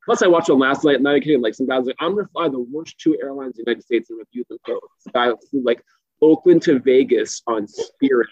Plus, 0.04 0.22
I 0.22 0.28
watched 0.28 0.48
them 0.48 0.60
last 0.60 0.84
night. 0.84 1.02
Not 1.02 1.22
kidding. 1.22 1.42
Like 1.42 1.56
some 1.56 1.68
guys, 1.68 1.86
like 1.86 1.96
I'm 2.02 2.16
gonna 2.16 2.28
fly 2.34 2.50
the 2.50 2.60
worst 2.60 2.98
two 3.00 3.18
airlines 3.24 3.58
in 3.58 3.64
the 3.64 3.72
United 3.72 3.86
States 3.86 4.10
and 4.10 4.20
review 4.20 4.44
them 4.50 4.58
both. 4.66 4.82
Guy 5.14 5.32
flew 5.50 5.64
like 5.64 5.82
Oakland 6.22 6.62
to 6.64 6.80
Vegas 6.80 7.42
on 7.48 7.66
Spirit, 7.66 8.28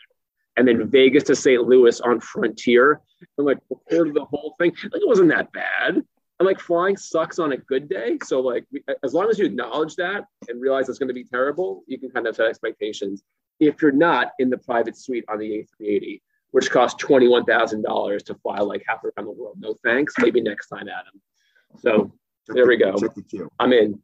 and 0.58 0.68
then 0.68 0.90
Vegas 0.90 1.24
to 1.24 1.36
St. 1.38 1.64
Louis 1.64 2.02
on 2.02 2.20
Frontier. 2.20 3.00
And 3.38 3.48
like 3.48 3.60
recorded 3.70 4.16
the 4.16 4.26
whole 4.26 4.56
thing. 4.60 4.74
Like 4.92 5.02
it 5.02 5.08
wasn't 5.08 5.30
that 5.30 5.54
bad. 5.54 6.04
And 6.42 6.48
like 6.48 6.60
flying 6.60 6.98
sucks 6.98 7.38
on 7.38 7.52
a 7.52 7.58
good 7.58 7.88
day. 7.88 8.18
So 8.24 8.40
like 8.40 8.66
we- 8.72 8.84
as 9.04 9.14
long 9.14 9.30
as 9.30 9.38
you 9.38 9.46
acknowledge 9.46 9.96
that 9.98 10.26
and 10.50 10.60
realize 10.60 10.90
it's 10.90 10.98
going 10.98 11.08
to 11.10 11.14
be 11.14 11.24
terrible, 11.24 11.84
you 11.86 12.00
can 12.00 12.10
kind 12.10 12.26
of 12.26 12.36
set 12.36 12.48
expectations. 12.48 13.22
If 13.60 13.80
you're 13.80 13.92
not 13.92 14.32
in 14.40 14.50
the 14.50 14.58
private 14.58 14.98
suite 14.98 15.24
on 15.30 15.38
the 15.38 15.68
A380, 15.80 16.20
which 16.50 16.72
costs 16.72 16.98
twenty 17.00 17.28
one 17.28 17.46
thousand 17.46 17.84
dollars 17.84 18.24
to 18.24 18.34
fly 18.34 18.58
like 18.58 18.84
half 18.88 19.04
around 19.04 19.28
the 19.28 19.32
world, 19.34 19.58
no 19.60 19.76
thanks. 19.84 20.16
Maybe 20.18 20.42
next 20.42 20.66
time, 20.70 20.88
Adam. 20.90 21.22
So 21.78 22.12
There 22.48 22.66
we 22.66 22.76
go. 22.78 22.98
Check 22.98 23.14
the 23.14 23.22
queue. 23.22 23.48
I'm 23.60 23.72
in. 23.72 24.00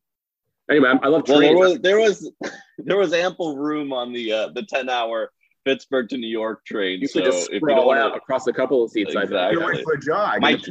Anyway, 0.69 0.89
I'm- 0.89 0.99
love 1.03 1.23
Well, 1.27 1.39
trains. 1.39 1.41
there 1.41 1.57
was 1.57 1.79
there 1.79 1.99
was 1.99 2.31
there 2.77 2.97
was 2.97 3.13
ample 3.13 3.57
room 3.57 3.91
on 3.93 4.13
the 4.13 4.31
uh, 4.31 4.49
the 4.49 4.61
ten 4.61 4.89
hour 4.89 5.31
Pittsburgh 5.65 6.07
to 6.09 6.17
New 6.17 6.27
York 6.29 6.63
train. 6.65 7.01
you 7.01 7.07
so 7.07 7.19
could 7.19 7.31
just 7.31 7.47
if 7.47 7.53
you 7.53 7.57
sprawl 7.61 7.87
don't 7.87 7.97
out 7.97 8.11
want 8.11 8.17
across 8.17 8.45
a 8.45 8.53
couple 8.53 8.83
of 8.83 8.91
seats. 8.91 9.15
I 9.15 9.23
Exactly. 9.23 9.57
You're 9.59 9.65
went 9.73 9.83
for 9.83 9.93
a 9.93 9.99
jog. 9.99 10.39
My, 10.41 10.61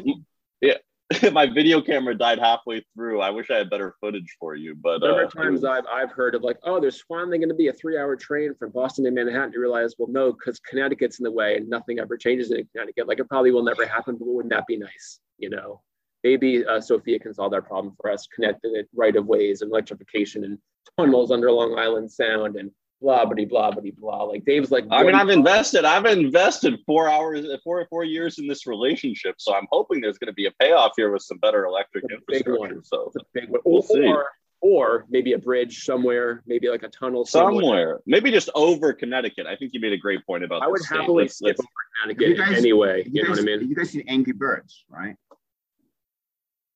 yeah, 0.61 0.75
my 1.33 1.47
video 1.47 1.81
camera 1.81 2.17
died 2.17 2.39
halfway 2.39 2.85
through. 2.95 3.21
I 3.21 3.31
wish 3.31 3.51
I 3.51 3.59
had 3.59 3.71
better 3.71 3.95
footage 4.01 4.37
for 4.41 4.57
you, 4.57 4.75
but 4.75 5.01
There 5.01 5.13
uh, 5.13 5.25
are 5.25 5.27
times 5.27 5.65
I've, 5.65 5.87
I've 5.87 6.11
heard 6.11 6.35
of 6.35 6.43
like, 6.43 6.59
oh, 6.65 6.81
there's 6.81 7.03
finally 7.03 7.39
going 7.39 7.49
to 7.49 7.55
be 7.55 7.69
a 7.69 7.73
three 7.73 7.97
hour 7.97 8.17
train 8.17 8.55
from 8.59 8.73
Boston 8.73 9.05
to 9.05 9.13
Manhattan. 9.13 9.53
You 9.53 9.61
realize, 9.61 9.95
well, 9.99 10.09
no, 10.11 10.33
because 10.33 10.59
Connecticut's 10.61 11.21
in 11.21 11.25
the 11.25 11.31
way 11.31 11.57
and 11.57 11.69
nothing 11.69 12.01
ever 12.01 12.17
changes 12.17 12.51
in 12.51 12.67
Connecticut. 12.73 13.07
Like 13.07 13.21
it 13.21 13.29
probably 13.29 13.53
will 13.53 13.63
never 13.63 13.87
happen, 13.87 14.17
but 14.19 14.27
wouldn't 14.27 14.53
that 14.53 14.67
be 14.67 14.77
nice? 14.77 15.21
You 15.39 15.51
know, 15.51 15.81
maybe 16.25 16.67
uh, 16.67 16.81
Sophia 16.81 17.21
can 17.21 17.35
solve 17.35 17.53
that 17.53 17.67
problem 17.67 17.95
for 18.01 18.11
us, 18.11 18.27
connected 18.27 18.73
it 18.75 18.89
right 18.95 19.15
of 19.15 19.27
ways 19.27 19.63
and 19.63 19.71
electrification 19.71 20.43
and 20.45 20.59
tunnels 20.99 21.31
under 21.31 21.53
Long 21.53 21.79
Island 21.79 22.11
Sound 22.11 22.57
and 22.57 22.71
blah, 23.00 23.25
blah, 23.26 23.45
blah, 23.45 23.71
blah, 23.71 23.91
blah. 23.99 24.23
Like 24.25 24.45
Dave's 24.45 24.71
like, 24.71 24.85
I 24.91 25.03
mean, 25.03 25.15
I've 25.15 25.29
invested. 25.29 25.85
I've 25.85 26.07
invested 26.07 26.79
four 26.87 27.09
hours, 27.09 27.47
four 27.62 27.87
four 27.91 28.05
years 28.05 28.38
in 28.38 28.47
this 28.49 28.67
relationship, 28.67 29.37
so 29.38 29.55
I'm 29.55 29.67
hoping 29.71 30.00
there's 30.00 30.19
going 30.19 30.29
to 30.29 30.35
be 30.35 30.47
a 30.47 30.50
payoff 30.61 30.93
here 30.97 31.11
with 31.12 31.23
some 31.23 31.38
better 31.38 31.65
electric 31.67 32.05
A 32.05 32.09
big 32.09 32.17
infrastructure. 32.19 32.59
one. 32.59 32.85
So 32.85 33.05
It's 33.15 33.17
a 33.17 33.21
big 33.35 33.49
one. 33.50 33.61
We'll 33.65 33.83
or, 33.83 33.87
see. 33.87 34.07
or, 34.07 34.26
or 34.62 35.07
maybe 35.11 35.35
a 35.35 35.38
bridge 35.38 35.85
somewhere, 35.85 36.43
maybe 36.47 36.69
like 36.69 36.83
a 36.83 36.88
tunnel 36.88 37.25
somewhere. 37.26 37.53
somewhere, 37.62 38.00
maybe 38.07 38.31
just 38.31 38.49
over 38.55 38.93
Connecticut. 38.95 39.47
I 39.47 39.55
think 39.57 39.73
you 39.75 39.81
made 39.81 39.93
a 39.93 39.99
great 39.99 40.25
point 40.26 40.43
about. 40.45 40.62
I 40.62 40.67
would 40.67 40.79
this 40.81 40.87
state. 40.87 40.97
happily 41.00 41.25
Let's- 41.25 41.37
skip 41.37 41.47
let's- 41.49 41.61
over 41.61 41.69
Connecticut 42.03 42.29
You 42.29 42.37
guys- 42.37 42.59
anyway. 42.59 43.03
You 43.05 43.11
You 43.12 43.23
know 43.23 43.29
guys, 43.29 43.38
what 43.45 43.50
I 43.53 43.57
mean? 43.59 43.69
You 43.69 43.75
guys 43.76 43.91
seen 43.91 44.05
Angry 44.09 44.33
Birds, 44.33 44.85
right? 44.88 45.15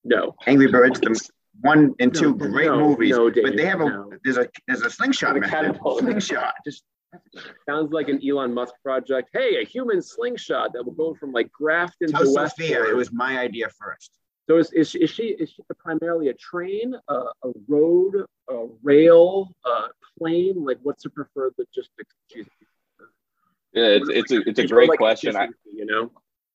No. 0.04 0.34
Angry 0.46 0.68
Birds, 0.70 1.00
the 1.00 1.08
one 1.60 1.94
and 2.00 2.14
two 2.14 2.34
great 2.34 2.66
no, 2.68 2.88
movies, 2.88 3.10
no, 3.16 3.30
but 3.30 3.56
they 3.56 3.66
have 3.66 3.80
a 3.80 3.88
no. 3.88 4.12
there's 4.24 4.38
a 4.38 4.48
there's 4.66 4.82
a 4.82 4.90
slingshot 4.90 5.34
The 5.34 5.40
method. 5.40 5.52
catapult. 5.52 6.00
Slingshot, 6.00 6.54
just 6.64 6.84
Sounds 7.68 7.92
like 7.92 8.08
an 8.08 8.20
Elon 8.26 8.54
Musk 8.54 8.74
project. 8.84 9.30
Hey, 9.32 9.60
a 9.60 9.64
human 9.64 10.00
slingshot 10.00 10.72
that 10.74 10.84
will 10.84 10.92
go 10.92 11.14
from 11.14 11.32
like 11.32 11.50
Grafton 11.50 12.08
tell 12.10 12.20
to 12.20 12.26
Sophia 12.26 12.78
Westport. 12.78 12.88
it 12.90 12.94
was 12.94 13.12
my 13.12 13.38
idea 13.38 13.68
first. 13.68 14.12
So 14.48 14.58
is, 14.58 14.72
is, 14.72 14.94
is 14.94 15.10
she 15.10 15.24
is 15.24 15.50
she 15.50 15.62
primarily 15.78 16.28
a 16.28 16.34
train, 16.34 16.94
a, 17.08 17.14
a 17.14 17.52
road, 17.68 18.24
a 18.48 18.66
rail, 18.82 19.48
a 19.64 19.88
plane? 20.18 20.64
Like, 20.64 20.78
what's 20.82 21.04
her 21.04 21.10
preferred 21.10 21.54
logistics? 21.58 22.14
Yeah, 23.72 23.84
it's 23.84 24.08
it's 24.08 24.32
a 24.32 24.48
it's 24.48 24.58
a 24.58 24.66
great 24.66 24.88
like 24.88 24.98
question. 24.98 25.36
I, 25.36 25.48
you 25.64 25.86
know, 25.86 26.10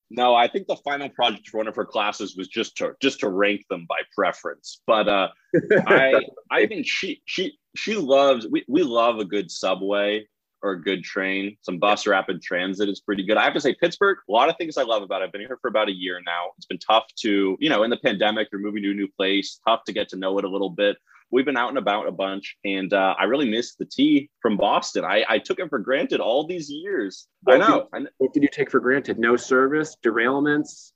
no, 0.09 0.35
I 0.35 0.47
think 0.47 0.67
the 0.67 0.75
final 0.77 1.09
project 1.09 1.49
for 1.49 1.57
one 1.57 1.67
of 1.67 1.75
her 1.75 1.85
classes 1.85 2.35
was 2.37 2.47
just 2.47 2.77
to 2.77 2.93
just 3.01 3.19
to 3.21 3.29
rank 3.29 3.65
them 3.69 3.85
by 3.87 3.99
preference. 4.13 4.81
But 4.85 5.07
uh, 5.07 5.29
I 5.87 6.25
I 6.51 6.67
think 6.67 6.87
she 6.87 7.21
she 7.25 7.57
she 7.75 7.95
loves 7.95 8.47
we, 8.49 8.63
we 8.67 8.83
love 8.83 9.19
a 9.19 9.25
good 9.25 9.49
subway 9.49 10.27
or 10.61 10.71
a 10.71 10.81
good 10.81 11.03
train. 11.03 11.57
Some 11.61 11.77
bus 11.77 12.07
rapid 12.07 12.41
transit 12.41 12.89
is 12.89 12.99
pretty 12.99 13.23
good. 13.23 13.37
I 13.37 13.43
have 13.43 13.53
to 13.53 13.61
say 13.61 13.75
Pittsburgh, 13.79 14.17
a 14.27 14.31
lot 14.31 14.49
of 14.49 14.57
things 14.57 14.77
I 14.77 14.83
love 14.83 15.03
about 15.03 15.21
it. 15.21 15.25
I've 15.25 15.31
been 15.31 15.41
here 15.41 15.59
for 15.61 15.67
about 15.67 15.89
a 15.89 15.93
year 15.93 16.19
now. 16.25 16.51
It's 16.57 16.65
been 16.65 16.79
tough 16.79 17.05
to, 17.21 17.55
you 17.59 17.69
know, 17.69 17.83
in 17.83 17.91
the 17.91 17.97
pandemic, 17.97 18.47
you're 18.51 18.61
moving 18.61 18.81
to 18.83 18.91
a 18.91 18.93
new 18.95 19.07
place, 19.07 19.59
tough 19.67 19.83
to 19.85 19.93
get 19.93 20.09
to 20.09 20.15
know 20.15 20.37
it 20.39 20.43
a 20.43 20.49
little 20.49 20.71
bit. 20.71 20.97
We've 21.31 21.45
been 21.45 21.57
out 21.57 21.69
and 21.69 21.77
about 21.77 22.07
a 22.07 22.11
bunch, 22.11 22.55
and 22.63 22.93
uh, 22.93 23.15
I 23.19 23.23
really 23.25 23.49
miss 23.49 23.75
the 23.75 23.85
T 23.85 24.29
from 24.41 24.57
Boston. 24.57 25.03
I, 25.03 25.25
I 25.27 25.39
took 25.39 25.59
it 25.59 25.69
for 25.69 25.79
granted 25.79 26.19
all 26.19 26.45
these 26.45 26.69
years. 26.69 27.27
I 27.47 27.57
know. 27.57 27.89
I 27.93 27.99
know. 27.99 28.09
what 28.17 28.33
did 28.33 28.43
you 28.43 28.49
take 28.49 28.71
for 28.71 28.79
granted? 28.79 29.17
No 29.19 29.35
service, 29.35 29.97
derailments, 30.05 30.91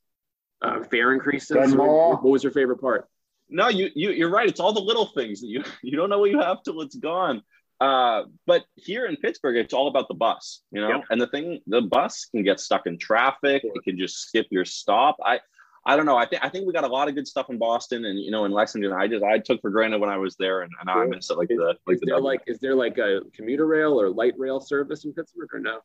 uh, 0.62 0.84
fare 0.84 1.14
increases. 1.14 1.76
What, 1.76 2.24
what 2.24 2.24
was 2.24 2.44
your 2.44 2.54
favorite 2.54 2.80
part? 2.80 3.08
No, 3.50 3.68
you 3.68 3.90
you 3.96 4.12
you're 4.12 4.30
right. 4.30 4.48
It's 4.48 4.60
all 4.60 4.74
the 4.74 4.80
little 4.80 5.08
things 5.08 5.42
that 5.42 5.48
you 5.48 5.64
you 5.84 5.98
don't 5.98 6.10
know 6.10 6.20
what 6.20 6.32
you 6.32 6.40
have 6.40 6.64
till 6.64 6.82
it's 6.82 6.96
gone. 6.96 7.42
Uh, 7.82 8.24
but 8.46 8.66
here 8.76 9.06
in 9.06 9.16
Pittsburgh, 9.16 9.56
it's 9.56 9.74
all 9.74 9.88
about 9.88 10.10
the 10.10 10.14
bus, 10.14 10.62
you 10.72 10.82
know. 10.82 10.90
Yep. 10.90 11.04
And 11.12 11.22
the 11.22 11.28
thing, 11.28 11.62
the 11.66 11.82
bus 11.82 12.28
can 12.30 12.44
get 12.44 12.60
stuck 12.60 12.86
in 12.86 12.98
traffic. 12.98 13.62
Sure. 13.62 13.72
It 13.74 13.84
can 13.84 13.98
just 13.98 14.20
skip 14.20 14.48
your 14.52 14.66
stop. 14.66 15.16
I 15.24 15.40
I 15.90 15.96
don't 15.96 16.06
know. 16.06 16.18
I 16.18 16.28
think 16.28 16.46
I 16.46 16.50
think 16.50 16.68
we 16.68 16.74
got 16.74 16.84
a 16.84 16.88
lot 16.88 17.08
of 17.10 17.16
good 17.16 17.28
stuff 17.28 17.50
in 17.50 17.58
Boston 17.58 18.06
and 18.06 18.20
you 18.20 18.30
know 18.30 18.46
in 18.46 18.52
Lexington. 18.52 18.94
I 18.94 19.08
just 19.08 19.24
I 19.24 19.40
took 19.40 19.60
for 19.60 19.72
granted 19.72 20.00
when 20.00 20.10
I 20.12 20.18
was 20.18 20.36
there, 20.36 20.62
and, 20.62 20.72
and 20.80 20.88
I 20.88 21.04
miss 21.06 21.32
it 21.32 21.38
like 21.38 21.50
Is, 21.50 21.58
the 21.58 21.76
like 21.88 21.96
is 21.96 22.00
the 22.02 22.06
there 22.06 22.22
like 22.22 22.42
is 22.46 22.60
there 22.60 22.76
like 22.76 22.98
a 23.00 23.22
commuter 23.34 23.66
rail 23.66 24.00
or 24.00 24.10
light 24.12 24.36
rail 24.38 24.60
service 24.60 25.04
in 25.06 25.14
Pittsburgh 25.14 25.50
or 25.52 25.60
no? 25.60 25.80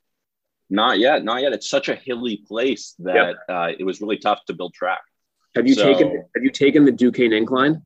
not 0.69 0.99
yet, 0.99 1.25
not 1.25 1.41
yet. 1.43 1.53
It's 1.53 1.69
such 1.71 1.89
a 1.89 1.95
hilly 1.95 2.37
place 2.47 2.95
that 2.99 3.37
uh, 3.49 3.69
it 3.79 3.85
was 3.85 4.01
really 4.03 4.19
tough 4.19 4.41
to 4.47 4.53
build 4.55 4.75
track. 4.75 5.01
Have 5.55 5.67
you 5.67 5.75
So- 5.75 5.85
taken 5.91 6.09
Have 6.35 6.43
you 6.43 6.51
taken 6.51 6.85
the 6.85 6.93
Duquesne 6.93 7.33
incline? 7.33 7.83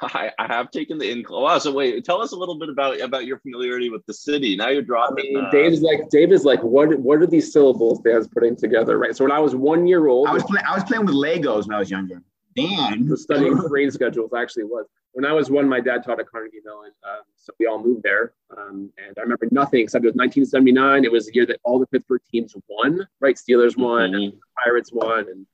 I, 0.00 0.30
I 0.38 0.46
have 0.46 0.70
taken 0.70 0.96
the 0.98 1.10
incline. 1.10 1.42
Wow. 1.42 1.58
So 1.58 1.72
wait, 1.72 2.04
tell 2.04 2.22
us 2.22 2.32
a 2.32 2.36
little 2.36 2.54
bit 2.58 2.68
about 2.70 3.00
about 3.00 3.26
your 3.26 3.38
familiarity 3.40 3.90
with 3.90 4.04
the 4.06 4.14
city. 4.14 4.56
Now 4.56 4.68
you're 4.68 4.82
I 4.82 4.86
dropping. 4.86 5.34
mean, 5.34 5.44
uh, 5.44 5.50
Dave's 5.50 5.82
like 5.82 6.08
Dave 6.10 6.32
is 6.32 6.44
like, 6.44 6.62
what 6.62 6.98
what 6.98 7.20
are 7.20 7.26
these 7.26 7.52
syllables 7.52 8.00
Dan's 8.00 8.26
putting 8.28 8.56
together? 8.56 8.98
Right. 8.98 9.14
So 9.14 9.24
when 9.24 9.32
I 9.32 9.40
was 9.40 9.54
one 9.54 9.86
year 9.86 10.06
old, 10.08 10.28
I 10.28 10.32
was 10.32 10.42
playing 10.44 10.64
I 10.66 10.74
was 10.74 10.84
playing 10.84 11.04
with 11.06 11.14
Legos 11.14 11.66
when 11.66 11.76
I 11.76 11.78
was 11.78 11.90
younger. 11.90 12.22
Dan 12.56 13.08
was 13.08 13.22
studying 13.22 13.56
brain 13.68 13.90
schedules 13.90 14.30
actually 14.32 14.64
was 14.64 14.86
when 15.12 15.24
I 15.24 15.32
was 15.32 15.48
one, 15.50 15.68
my 15.68 15.80
dad 15.80 16.02
taught 16.04 16.18
at 16.18 16.26
Carnegie 16.28 16.60
Mellon. 16.64 16.90
Um, 17.04 17.20
so 17.36 17.52
we 17.60 17.66
all 17.66 17.80
moved 17.82 18.02
there. 18.02 18.32
Um, 18.56 18.90
and 18.98 19.16
I 19.16 19.20
remember 19.22 19.46
nothing 19.52 19.80
except 19.80 20.04
it 20.04 20.08
was 20.08 20.14
1979. 20.16 21.04
It 21.04 21.12
was 21.12 21.26
the 21.26 21.34
year 21.34 21.46
that 21.46 21.60
all 21.62 21.78
the 21.78 21.86
Pittsburgh 21.86 22.20
teams 22.32 22.54
won, 22.68 23.06
right? 23.20 23.36
Steelers 23.36 23.76
won, 23.76 24.10
Mhm. 24.12 24.14
and 24.24 24.32
Pirates 24.64 24.90
won, 24.92 25.28
and 25.28 25.46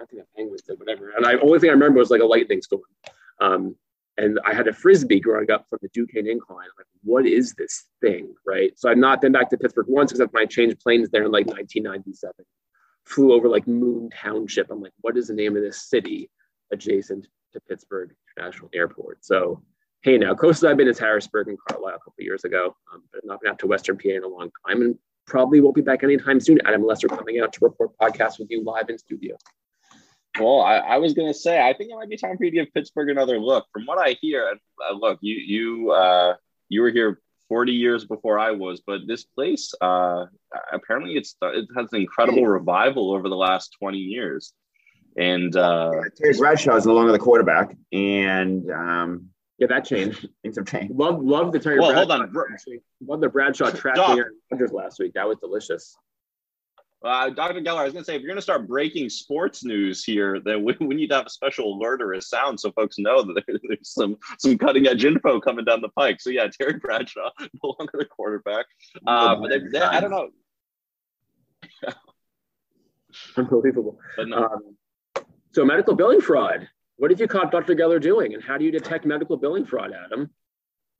I 0.00 0.04
think 0.06 0.22
the 0.22 0.26
Penguins 0.36 0.62
did, 0.62 0.78
whatever. 0.80 1.10
And 1.16 1.24
I 1.26 1.34
only 1.34 1.58
thing 1.60 1.70
I 1.70 1.72
remember 1.72 1.98
was 2.00 2.10
like 2.10 2.20
a 2.20 2.24
lightning 2.26 2.62
storm. 2.62 2.82
Um, 3.40 3.76
and 4.18 4.38
I 4.44 4.52
had 4.52 4.66
a 4.66 4.72
frisbee 4.72 5.20
growing 5.20 5.50
up 5.50 5.66
from 5.70 5.78
the 5.80 5.88
Duquesne 5.94 6.26
Incline. 6.26 6.66
Like, 6.76 6.86
what 7.04 7.24
is 7.24 7.54
this 7.54 7.84
thing, 8.00 8.34
right? 8.44 8.72
So 8.76 8.90
I've 8.90 8.98
not 8.98 9.20
been 9.20 9.32
back 9.32 9.48
to 9.50 9.56
Pittsburgh 9.56 9.86
once 9.88 10.10
except 10.10 10.34
I 10.34 10.44
changed 10.44 10.80
planes 10.80 11.08
there 11.10 11.22
in 11.22 11.30
like 11.30 11.46
1997. 11.46 12.32
Flew 13.04 13.32
over 13.32 13.48
like 13.48 13.66
Moon 13.66 14.10
Township. 14.10 14.70
I'm 14.70 14.82
like, 14.82 14.92
what 15.00 15.16
is 15.16 15.28
the 15.28 15.34
name 15.34 15.56
of 15.56 15.62
this 15.62 15.88
city 15.88 16.28
adjacent 16.72 17.28
to 17.52 17.60
Pittsburgh 17.60 18.10
International 18.36 18.68
Airport? 18.74 19.24
So, 19.24 19.62
hey, 20.02 20.18
now 20.18 20.34
closest 20.34 20.64
I've 20.64 20.76
been 20.76 20.88
is 20.88 20.98
Harrisburg 20.98 21.48
and 21.48 21.58
Carlisle 21.68 21.94
a 21.94 21.98
couple 21.98 22.24
years 22.24 22.44
ago, 22.44 22.76
um, 22.92 23.04
but 23.12 23.18
I've 23.18 23.28
not 23.28 23.40
been 23.40 23.52
out 23.52 23.58
to 23.60 23.68
Western 23.68 23.96
PA 23.96 24.10
in 24.10 24.24
a 24.24 24.28
long 24.28 24.50
time, 24.66 24.82
and 24.82 24.98
probably 25.26 25.60
won't 25.60 25.76
be 25.76 25.80
back 25.80 26.02
anytime 26.02 26.40
soon. 26.40 26.58
Adam 26.64 26.84
Lesser 26.84 27.06
coming 27.08 27.40
out 27.40 27.52
to 27.52 27.60
report 27.62 27.96
podcasts 28.00 28.38
with 28.38 28.50
you 28.50 28.64
live 28.64 28.90
in 28.90 28.98
studio. 28.98 29.36
Well, 30.38 30.60
I, 30.60 30.76
I 30.76 30.96
was 30.98 31.14
gonna 31.14 31.34
say 31.34 31.60
I 31.60 31.72
think 31.72 31.90
it 31.90 31.96
might 31.96 32.08
be 32.08 32.16
time 32.16 32.36
for 32.36 32.44
you 32.44 32.50
to 32.50 32.56
give 32.56 32.74
Pittsburgh 32.74 33.10
another 33.10 33.38
look. 33.38 33.66
From 33.72 33.86
what 33.86 33.98
I 33.98 34.16
hear, 34.20 34.58
uh, 34.88 34.94
look, 34.94 35.18
you 35.20 35.34
you 35.34 35.90
uh, 35.90 36.34
you 36.68 36.82
were 36.82 36.90
here 36.90 37.20
40 37.48 37.72
years 37.72 38.04
before 38.04 38.38
I 38.38 38.52
was, 38.52 38.82
but 38.86 39.00
this 39.06 39.24
place 39.24 39.72
uh, 39.80 40.26
apparently 40.72 41.14
it's 41.14 41.34
it 41.42 41.66
has 41.76 41.92
an 41.92 42.00
incredible 42.00 42.46
revival 42.46 43.12
over 43.14 43.28
the 43.28 43.36
last 43.36 43.74
20 43.80 43.98
years, 43.98 44.52
and 45.16 45.54
uh, 45.56 45.90
Terry 46.16 46.36
Bradshaw 46.36 46.76
is 46.76 46.86
no 46.86 46.94
longer 46.94 47.12
the 47.12 47.18
quarterback, 47.18 47.74
and 47.92 48.70
um, 48.70 49.30
Yeah, 49.58 49.68
that 49.68 49.86
changed. 49.86 50.28
things 50.42 50.56
have 50.56 50.66
changed. 50.66 50.94
Love, 50.94 51.20
love 51.22 51.52
the 51.52 51.58
Terry 51.58 51.80
Well, 51.80 51.94
hold 51.94 52.10
on. 52.10 52.32
Actually, 52.52 52.80
love 53.04 53.20
the 53.20 53.28
Bradshaw 53.28 53.70
Doc. 53.70 53.80
trashing 53.80 54.18
Aaron 54.18 54.36
Rodgers 54.52 54.72
last 54.72 54.98
week. 55.00 55.14
That 55.14 55.26
was 55.26 55.38
delicious. 55.38 55.96
Uh, 57.04 57.30
Dr. 57.30 57.60
Geller, 57.60 57.78
I 57.78 57.84
was 57.84 57.92
gonna 57.92 58.04
say 58.04 58.16
if 58.16 58.22
you're 58.22 58.30
gonna 58.30 58.42
start 58.42 58.66
breaking 58.66 59.08
sports 59.08 59.64
news 59.64 60.04
here, 60.04 60.40
then 60.40 60.64
we, 60.64 60.76
we 60.80 60.94
need 60.94 61.08
to 61.08 61.16
have 61.16 61.26
a 61.26 61.30
special 61.30 61.74
alert 61.74 62.02
or 62.02 62.12
a 62.14 62.22
sound 62.22 62.58
so 62.58 62.72
folks 62.72 62.98
know 62.98 63.22
that 63.22 63.44
there, 63.46 63.58
there's 63.68 63.88
some 63.90 64.16
some 64.38 64.58
cutting 64.58 64.86
edge 64.88 65.04
info 65.04 65.40
coming 65.40 65.64
down 65.64 65.80
the 65.80 65.88
pike. 65.90 66.20
So 66.20 66.30
yeah, 66.30 66.48
Terry 66.60 66.74
Bradshaw 66.74 67.30
no 67.62 67.74
longer 67.78 67.98
the 67.98 68.04
quarterback. 68.04 68.66
Uh, 69.06 69.36
but 69.36 69.48
they, 69.50 69.58
they, 69.58 69.80
I 69.80 70.00
don't 70.00 70.10
know. 70.10 70.30
Unbelievable. 73.36 73.98
But 74.16 74.28
no, 74.28 74.36
Um, 74.36 74.76
so 75.52 75.64
medical 75.64 75.94
billing 75.94 76.20
fraud. 76.20 76.68
What 76.96 77.12
have 77.12 77.20
you 77.20 77.28
caught 77.28 77.52
Dr. 77.52 77.76
Geller 77.76 78.00
doing, 78.00 78.34
and 78.34 78.42
how 78.42 78.58
do 78.58 78.64
you 78.64 78.72
detect 78.72 79.06
medical 79.06 79.36
billing 79.36 79.64
fraud, 79.64 79.92
Adam? 79.92 80.30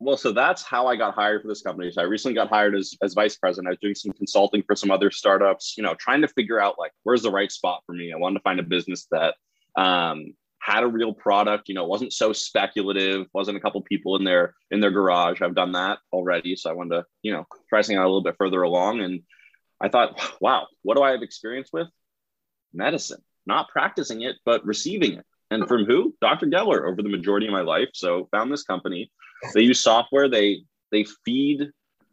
Well, 0.00 0.16
so 0.16 0.32
that's 0.32 0.62
how 0.62 0.86
I 0.86 0.94
got 0.94 1.14
hired 1.14 1.42
for 1.42 1.48
this 1.48 1.62
company. 1.62 1.90
So 1.90 2.00
I 2.00 2.04
recently 2.04 2.34
got 2.34 2.48
hired 2.48 2.76
as, 2.76 2.94
as 3.02 3.14
vice 3.14 3.36
president. 3.36 3.66
I 3.66 3.70
was 3.70 3.78
doing 3.80 3.96
some 3.96 4.12
consulting 4.12 4.62
for 4.62 4.76
some 4.76 4.92
other 4.92 5.10
startups, 5.10 5.74
you 5.76 5.82
know, 5.82 5.94
trying 5.94 6.20
to 6.20 6.28
figure 6.28 6.60
out 6.60 6.78
like 6.78 6.92
where's 7.02 7.22
the 7.22 7.32
right 7.32 7.50
spot 7.50 7.82
for 7.84 7.94
me. 7.94 8.12
I 8.12 8.16
wanted 8.16 8.38
to 8.38 8.42
find 8.42 8.60
a 8.60 8.62
business 8.62 9.08
that 9.10 9.34
um, 9.76 10.34
had 10.60 10.84
a 10.84 10.86
real 10.86 11.12
product, 11.12 11.68
you 11.68 11.74
know, 11.74 11.84
wasn't 11.84 12.12
so 12.12 12.32
speculative, 12.32 13.26
wasn't 13.32 13.56
a 13.56 13.60
couple 13.60 13.80
people 13.82 14.14
in 14.16 14.24
their 14.24 14.54
in 14.70 14.80
their 14.80 14.92
garage. 14.92 15.42
I've 15.42 15.56
done 15.56 15.72
that 15.72 15.98
already. 16.12 16.54
So 16.54 16.70
I 16.70 16.74
wanted 16.74 16.96
to, 16.96 17.04
you 17.22 17.32
know, 17.32 17.46
try 17.68 17.80
something 17.80 17.96
out 17.96 18.04
a 18.04 18.08
little 18.10 18.22
bit 18.22 18.36
further 18.38 18.62
along. 18.62 19.00
And 19.00 19.22
I 19.80 19.88
thought, 19.88 20.20
wow, 20.40 20.68
what 20.82 20.96
do 20.96 21.02
I 21.02 21.10
have 21.10 21.22
experience 21.22 21.70
with? 21.72 21.88
Medicine, 22.72 23.22
not 23.46 23.68
practicing 23.68 24.22
it, 24.22 24.36
but 24.44 24.64
receiving 24.64 25.14
it. 25.14 25.24
And 25.50 25.66
from 25.66 25.86
who? 25.86 26.14
Dr. 26.20 26.46
Geller 26.46 26.86
over 26.86 27.02
the 27.02 27.08
majority 27.08 27.46
of 27.46 27.52
my 27.52 27.62
life. 27.62 27.88
So 27.94 28.28
found 28.30 28.52
this 28.52 28.64
company 28.64 29.10
they 29.54 29.62
use 29.62 29.80
software 29.80 30.28
they 30.28 30.62
they 30.90 31.04
feed 31.24 31.70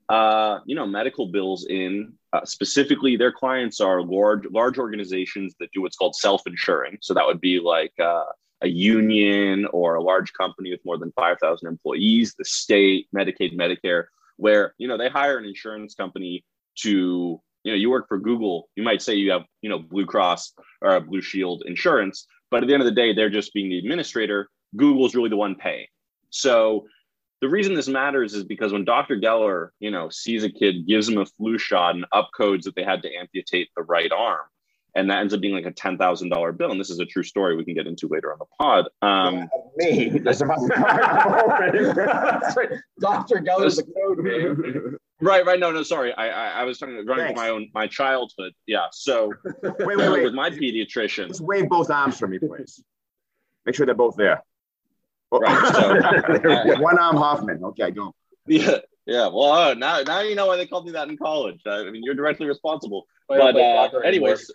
uh, 0.09 0.59
you 0.65 0.75
know 0.75 0.85
medical 0.85 1.27
bills 1.27 1.65
in 1.67 2.13
uh, 2.33 2.45
specifically 2.45 3.15
their 3.15 3.31
clients 3.31 3.79
are 3.79 4.01
large 4.01 4.45
large 4.51 4.77
organizations 4.77 5.55
that 5.59 5.69
do 5.73 5.81
what's 5.81 5.95
called 5.95 6.15
self-insuring 6.15 6.97
so 7.01 7.13
that 7.13 7.25
would 7.25 7.41
be 7.41 7.59
like 7.59 7.93
uh, 7.99 8.25
a 8.61 8.67
union 8.67 9.65
or 9.73 9.95
a 9.95 10.03
large 10.03 10.31
company 10.33 10.71
with 10.71 10.83
more 10.85 10.97
than 10.97 11.11
5000 11.13 11.67
employees 11.67 12.35
the 12.38 12.45
state 12.45 13.07
medicaid 13.15 13.57
medicare 13.57 14.05
where 14.38 14.75
you 14.77 14.88
know 14.88 14.97
they 14.97 15.09
hire 15.09 15.38
an 15.38 15.45
insurance 15.45 15.95
company 15.95 16.43
to 16.75 17.41
you 17.65 17.71
know, 17.71 17.77
you 17.77 17.89
work 17.89 18.07
for 18.07 18.19
Google, 18.19 18.69
you 18.75 18.83
might 18.83 19.01
say 19.01 19.15
you 19.15 19.31
have, 19.31 19.43
you 19.63 19.69
know, 19.69 19.79
Blue 19.79 20.05
Cross 20.05 20.53
or 20.81 20.99
Blue 21.01 21.21
Shield 21.21 21.63
insurance, 21.65 22.27
but 22.51 22.61
at 22.61 22.67
the 22.67 22.73
end 22.73 22.83
of 22.83 22.85
the 22.85 22.93
day, 22.93 23.11
they're 23.11 23.29
just 23.29 23.53
being 23.53 23.69
the 23.69 23.79
administrator. 23.79 24.49
Google's 24.75 25.15
really 25.15 25.29
the 25.29 25.35
one 25.35 25.55
paying. 25.55 25.88
So 26.29 26.85
the 27.45 27.51
reason 27.51 27.75
this 27.75 27.88
matters 27.88 28.34
is 28.34 28.43
because 28.43 28.73
when 28.73 28.86
Dr. 28.86 29.17
Geller, 29.17 29.69
you 29.79 29.91
know, 29.91 30.10
sees 30.10 30.43
a 30.43 30.49
kid, 30.49 30.88
gives 30.88 31.08
him 31.08 31.19
a 31.19 31.27
flu 31.27 31.60
shot 31.60 31.93
and 31.93 32.03
upcodes 32.12 32.63
that 32.63 32.73
they 32.75 32.81
had 32.84 33.03
to 33.03 33.13
amputate 33.13 33.69
the 33.77 33.84
right 33.84 34.12
arm, 34.12 34.47
and 34.95 35.12
that 35.12 35.19
ends 35.19 35.31
up 35.31 35.41
being 35.41 35.53
like 35.53 35.67
a 35.67 35.71
ten 35.71 35.95
thousand 35.95 36.29
dollar 36.29 36.51
bill. 36.51 36.71
And 36.71 36.79
this 36.79 36.89
is 36.89 36.97
a 36.97 37.05
true 37.05 37.21
story 37.21 37.55
we 37.55 37.63
can 37.63 37.75
get 37.75 37.86
into 37.86 38.08
later 38.08 38.34
on 38.34 38.39
the 38.39 38.45
pod. 38.60 38.88
Um, 39.03 39.47
Me, 39.77 40.10
that's 40.23 40.41
about 40.41 40.58
That's 41.95 42.58
right. 42.58 42.69
Dr. 42.99 43.36
Geller's 43.41 43.77
a 43.77 43.84
code 43.84 44.23
name. 44.23 44.97
right, 45.21 45.45
right. 45.45 45.60
No, 45.60 45.69
no, 45.69 45.84
sorry. 45.84 46.13
I, 46.15 46.29
I, 46.29 46.62
I 46.62 46.63
was 46.63 46.79
talking 46.79 46.95
running 47.05 47.25
Thanks. 47.25 47.38
my 47.38 47.49
own 47.49 47.69
my 47.75 47.86
childhood. 47.86 48.53
Yeah. 48.65 48.88
So 48.91 49.31
wait, 49.62 49.97
wait, 49.97 49.97
wait. 50.10 50.23
with 50.23 50.34
my 50.34 50.49
pediatrician, 50.49 51.27
Just 51.27 51.41
wave 51.41 51.69
both 51.69 51.91
arms 51.91 52.17
for 52.17 52.27
me, 52.27 52.39
please. 52.39 52.84
Make 53.67 53.75
sure 53.75 53.86
they're 53.86 53.93
both 53.93 54.15
there. 54.15 54.41
Right, 55.39 55.73
so- 55.73 56.79
One 56.81 56.97
arm 56.99 57.17
Hoffman. 57.17 57.63
Okay, 57.63 57.91
go. 57.91 58.13
yeah, 58.47 58.77
yeah. 59.05 59.27
Well, 59.27 59.51
uh, 59.51 59.73
now 59.73 60.01
now 60.01 60.21
you 60.21 60.35
know 60.35 60.47
why 60.47 60.57
they 60.57 60.65
called 60.67 60.85
me 60.85 60.91
that 60.93 61.09
in 61.09 61.17
college. 61.17 61.61
I 61.65 61.89
mean, 61.89 62.03
you're 62.03 62.15
directly 62.15 62.45
responsible. 62.47 63.05
I 63.29 63.37
but 63.37 63.51
play 63.53 63.77
uh, 63.93 63.99
anyways, 63.99 64.51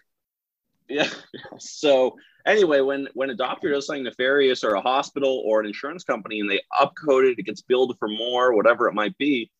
yeah. 0.88 1.08
So 1.58 2.16
anyway, 2.46 2.80
when 2.80 3.08
when 3.14 3.30
a 3.30 3.34
doctor 3.34 3.70
does 3.70 3.86
something 3.86 4.04
nefarious 4.04 4.64
or 4.64 4.74
a 4.74 4.80
hospital 4.80 5.42
or 5.46 5.60
an 5.60 5.66
insurance 5.66 6.04
company 6.04 6.40
and 6.40 6.50
they 6.50 6.60
upcode 6.78 7.30
it, 7.30 7.38
it 7.38 7.44
gets 7.44 7.62
billed 7.62 7.96
for 7.98 8.08
more, 8.08 8.54
whatever 8.54 8.88
it 8.88 8.94
might 8.94 9.16
be. 9.18 9.50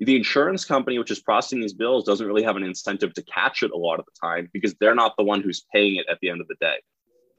The 0.00 0.14
insurance 0.14 0.64
company, 0.64 0.96
which 0.98 1.10
is 1.10 1.18
processing 1.18 1.60
these 1.60 1.72
bills, 1.72 2.04
doesn't 2.04 2.24
really 2.24 2.44
have 2.44 2.54
an 2.56 2.62
incentive 2.62 3.14
to 3.14 3.22
catch 3.22 3.64
it 3.64 3.72
a 3.72 3.76
lot 3.76 3.98
of 3.98 4.04
the 4.04 4.12
time 4.20 4.48
because 4.52 4.74
they're 4.74 4.94
not 4.94 5.16
the 5.18 5.24
one 5.24 5.40
who's 5.42 5.66
paying 5.74 5.96
it 5.96 6.06
at 6.08 6.18
the 6.22 6.30
end 6.30 6.40
of 6.40 6.46
the 6.46 6.54
day. 6.60 6.76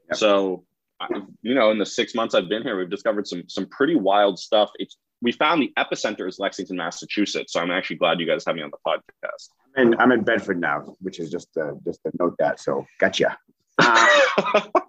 Yep. 0.09 0.17
So, 0.17 0.65
I- 0.65 0.68
you 1.41 1.55
know, 1.55 1.71
in 1.71 1.77
the 1.77 1.85
six 1.85 2.13
months 2.13 2.35
I've 2.35 2.49
been 2.49 2.63
here, 2.63 2.77
we've 2.77 2.89
discovered 2.89 3.27
some 3.27 3.43
some 3.47 3.65
pretty 3.67 3.95
wild 3.95 4.39
stuff. 4.39 4.71
It's 4.75 4.97
we 5.21 5.31
found 5.31 5.61
the 5.61 5.73
epicenter 5.77 6.27
is 6.27 6.39
Lexington, 6.39 6.77
Massachusetts. 6.77 7.53
So 7.53 7.59
I'm 7.59 7.71
actually 7.71 7.97
glad 7.97 8.19
you 8.19 8.25
guys 8.25 8.43
have 8.45 8.55
me 8.55 8.61
on 8.61 8.71
the 8.71 8.77
podcast. 8.85 9.49
And 9.75 9.95
I'm 9.99 10.11
in 10.11 10.23
Bedford 10.23 10.59
now, 10.59 10.95
which 11.01 11.19
is 11.19 11.29
just 11.29 11.49
uh, 11.57 11.71
just 11.85 12.01
to 12.03 12.11
note 12.19 12.35
that. 12.39 12.59
So 12.59 12.85
gotcha. 12.99 13.37
Uh, 13.77 14.07
but 14.53 14.83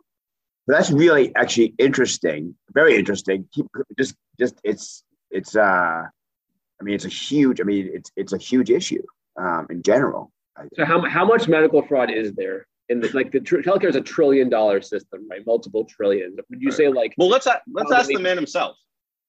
that's 0.67 0.91
really 0.91 1.35
actually 1.35 1.75
interesting, 1.79 2.55
very 2.73 2.97
interesting. 2.97 3.49
Keep 3.53 3.67
just 3.99 4.15
just 4.39 4.61
it's 4.65 5.05
it's 5.31 5.57
uh, 5.57 5.61
I 5.61 6.83
mean 6.83 6.95
it's 6.95 7.05
a 7.05 7.09
huge. 7.09 7.61
I 7.61 7.65
mean 7.65 7.91
it's 7.93 8.11
it's 8.17 8.33
a 8.33 8.39
huge 8.39 8.71
issue 8.71 9.03
um, 9.37 9.67
in 9.71 9.83
general. 9.83 10.33
So 10.75 10.85
how, 10.85 11.01
how 11.09 11.25
much 11.25 11.49
medical 11.49 11.81
fraud 11.83 12.11
is 12.11 12.33
there 12.35 12.67
in 12.91 13.01
the 13.01 13.09
like 13.15 13.31
the 13.31 13.41
tr- 13.41 13.59
healthcare 13.59 13.89
is 13.89 13.97
a 13.97 14.01
trillion 14.01 14.51
dollar 14.51 14.83
system, 14.83 15.27
right? 15.31 15.41
Multiple 15.47 15.85
trillion. 15.85 16.37
Would 16.51 16.61
you 16.61 16.71
say 16.71 16.89
like 16.89 17.15
well, 17.17 17.29
let's 17.29 17.47
let's 17.73 17.93
ask 17.93 18.09
the 18.09 18.19
man 18.19 18.37
himself. 18.37 18.77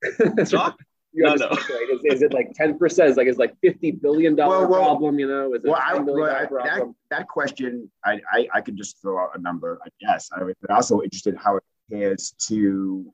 Doc? 0.45 0.79
you 1.13 1.23
No, 1.23 1.35
no. 1.35 1.49
Is, 1.49 2.15
is 2.15 2.21
it 2.23 2.33
like 2.33 2.51
ten 2.55 2.77
percent? 2.77 3.11
Is 3.11 3.17
like 3.17 3.27
is 3.27 3.37
like 3.37 3.53
fifty 3.61 3.91
billion 3.91 4.35
dollar 4.35 4.61
Well, 4.61 4.69
well- 4.69 4.81
problem? 4.81 5.19
You 5.19 5.27
know, 5.27 5.53
is 5.53 5.63
it 5.63 5.69
Well, 5.69 5.79
I, 5.81 5.93
well 5.93 6.05
billion 6.05 6.29
I, 6.29 6.45
that, 6.45 6.93
that 7.11 7.27
question, 7.27 7.89
I, 8.03 8.19
I, 8.31 8.47
I 8.55 8.61
could 8.61 8.75
just 8.75 8.99
throw 9.01 9.23
out 9.23 9.31
a 9.35 9.39
number, 9.39 9.79
I 9.85 9.89
guess. 10.01 10.29
I 10.35 10.43
was 10.43 10.55
also 10.69 11.01
interested 11.01 11.35
how 11.37 11.57
it 11.57 11.63
compares 11.89 12.33
to 12.47 13.13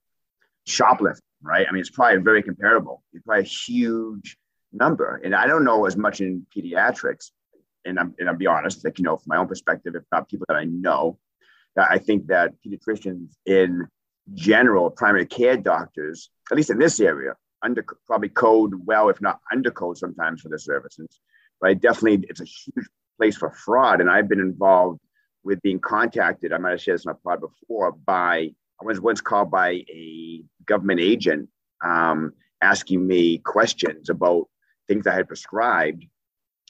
shoplifting, 0.66 1.22
right? 1.42 1.66
I 1.68 1.72
mean, 1.74 1.82
it's 1.82 1.90
probably 1.90 2.22
very 2.22 2.42
comparable. 2.42 3.04
It's 3.14 3.26
probably 3.26 3.44
a 3.44 3.48
huge 3.48 4.38
number. 4.72 5.20
And 5.24 5.36
I 5.36 5.48
don't 5.48 5.66
know 5.66 5.86
as 5.86 5.98
much 5.98 6.22
in 6.22 6.46
pediatrics. 6.56 7.32
And 7.88 8.00
I'm, 8.00 8.14
and 8.20 8.30
I'll 8.30 8.36
be 8.36 8.48
honest, 8.48 8.84
like, 8.84 9.00
you 9.00 9.04
know, 9.04 9.18
from 9.18 9.30
my 9.30 9.38
own 9.38 9.48
perspective, 9.48 9.96
if 9.96 10.04
not 10.12 10.30
people 10.30 10.46
that 10.50 10.58
I 10.58 10.66
know, 10.66 11.18
that 11.76 11.88
I 11.90 11.98
think 11.98 12.28
that 12.28 12.54
pediatricians 12.66 13.30
in 13.46 13.88
general, 14.34 14.90
primary 14.90 15.26
care 15.26 15.58
doctors, 15.58 16.30
at 16.52 16.58
least 16.58 16.70
in 16.70 16.80
this 16.80 17.00
area, 17.00 17.34
under 17.64 17.84
probably 18.06 18.30
code 18.30 18.74
well, 18.86 19.10
if 19.10 19.22
not 19.22 19.40
undercode 19.54 19.98
sometimes 19.98 20.42
for 20.42 20.50
their 20.50 20.58
services 20.60 21.20
right? 21.62 21.80
Definitely, 21.80 22.28
it's 22.30 22.42
a 22.42 22.46
huge 22.46 22.88
place 23.18 23.38
for 23.38 23.52
fraud. 23.52 24.02
And 24.02 24.10
I've 24.10 24.28
been 24.28 24.40
involved 24.40 25.00
with 25.44 25.62
being 25.62 25.80
contacted. 25.80 26.54
I 26.54 26.58
might 26.58 26.72
have 26.72 26.82
shared 26.82 27.00
this 27.00 27.06
on 27.06 27.14
a 27.14 27.16
pod 27.16 27.42
before 27.42 27.92
by 27.92 28.52
I 28.80 28.86
was 28.86 29.02
once 29.02 29.22
called 29.22 29.50
by 29.50 29.84
a 29.90 30.44
government 30.66 31.00
agent 31.00 31.50
um, 31.84 32.34
asking 32.62 33.06
me 33.06 33.40
questions 33.40 34.10
about 34.10 34.48
things 34.88 35.08
I 35.08 35.16
had 35.16 35.28
prescribed 35.28 36.06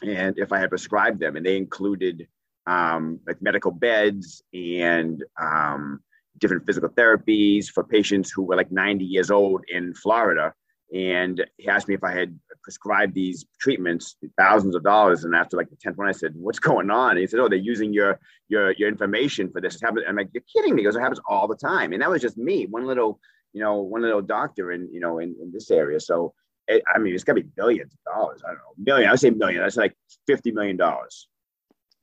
and 0.04 0.38
if 0.38 0.52
I 0.52 0.60
had 0.60 0.70
prescribed 0.70 1.20
them, 1.20 1.36
and 1.36 1.46
they 1.46 1.58
included 1.58 2.28
um, 2.68 3.20
like 3.26 3.42
medical 3.42 3.72
beds 3.72 4.44
and 4.54 5.24
um, 5.42 6.02
different 6.38 6.66
physical 6.66 6.90
therapies 6.90 7.68
for 7.68 7.84
patients 7.84 8.32
who 8.32 8.44
were 8.44 8.56
like 8.56 8.72
90 8.72 9.06
years 9.06 9.32
old 9.32 9.64
in 9.70 9.94
Florida. 9.94 10.54
And 10.94 11.46
he 11.58 11.68
asked 11.68 11.88
me 11.88 11.96
if 11.96 12.04
I 12.04 12.14
had 12.14 12.38
prescribed 12.62 13.14
these 13.14 13.46
treatments, 13.60 14.16
thousands 14.38 14.76
of 14.76 14.84
dollars. 14.84 15.24
And 15.24 15.36
after 15.36 15.58
like 15.58 15.70
the 15.70 15.76
10th 15.76 15.98
one, 15.98 16.08
I 16.08 16.12
said, 16.12 16.34
what's 16.36 16.60
going 16.60 16.92
on? 16.92 17.12
And 17.12 17.20
he 17.20 17.28
said, 17.28 17.40
oh, 17.40 17.50
they're 17.50 17.58
using 17.58 17.94
your, 17.94 18.20
your, 18.50 18.72
your 18.74 18.90
information 18.90 19.50
for 19.50 19.62
this. 19.62 19.76
It 19.76 19.82
happens. 19.82 20.06
I'm 20.08 20.16
like, 20.16 20.30
you're 20.34 20.44
kidding 20.54 20.76
me. 20.76 20.84
Goes, 20.84 20.96
it 20.96 21.02
happens 21.02 21.22
all 21.28 21.48
the 21.48 21.56
time. 21.56 21.94
And 21.94 22.02
that 22.02 22.10
was 22.10 22.22
just 22.22 22.38
me, 22.38 22.66
one 22.66 22.86
little, 22.86 23.20
you 23.54 23.62
know, 23.62 23.82
one 23.82 24.02
little 24.02 24.22
doctor 24.22 24.72
in, 24.72 24.90
you 24.92 25.00
know, 25.00 25.20
in, 25.20 25.36
in 25.42 25.52
this 25.52 25.72
area. 25.72 26.00
So, 26.00 26.34
it, 26.68 26.84
I 26.94 27.00
mean, 27.00 27.14
it's 27.14 27.24
gotta 27.24 27.42
be 27.42 27.50
billions 27.56 27.94
of 27.94 28.14
dollars. 28.14 28.42
I 28.46 28.50
don't 28.50 28.58
know, 28.58 28.74
million. 28.78 29.08
I 29.10 29.12
would 29.14 29.20
say 29.20 29.30
million. 29.30 29.62
That's 29.62 29.78
like 29.78 29.96
$50 30.30 30.54
million. 30.54 30.78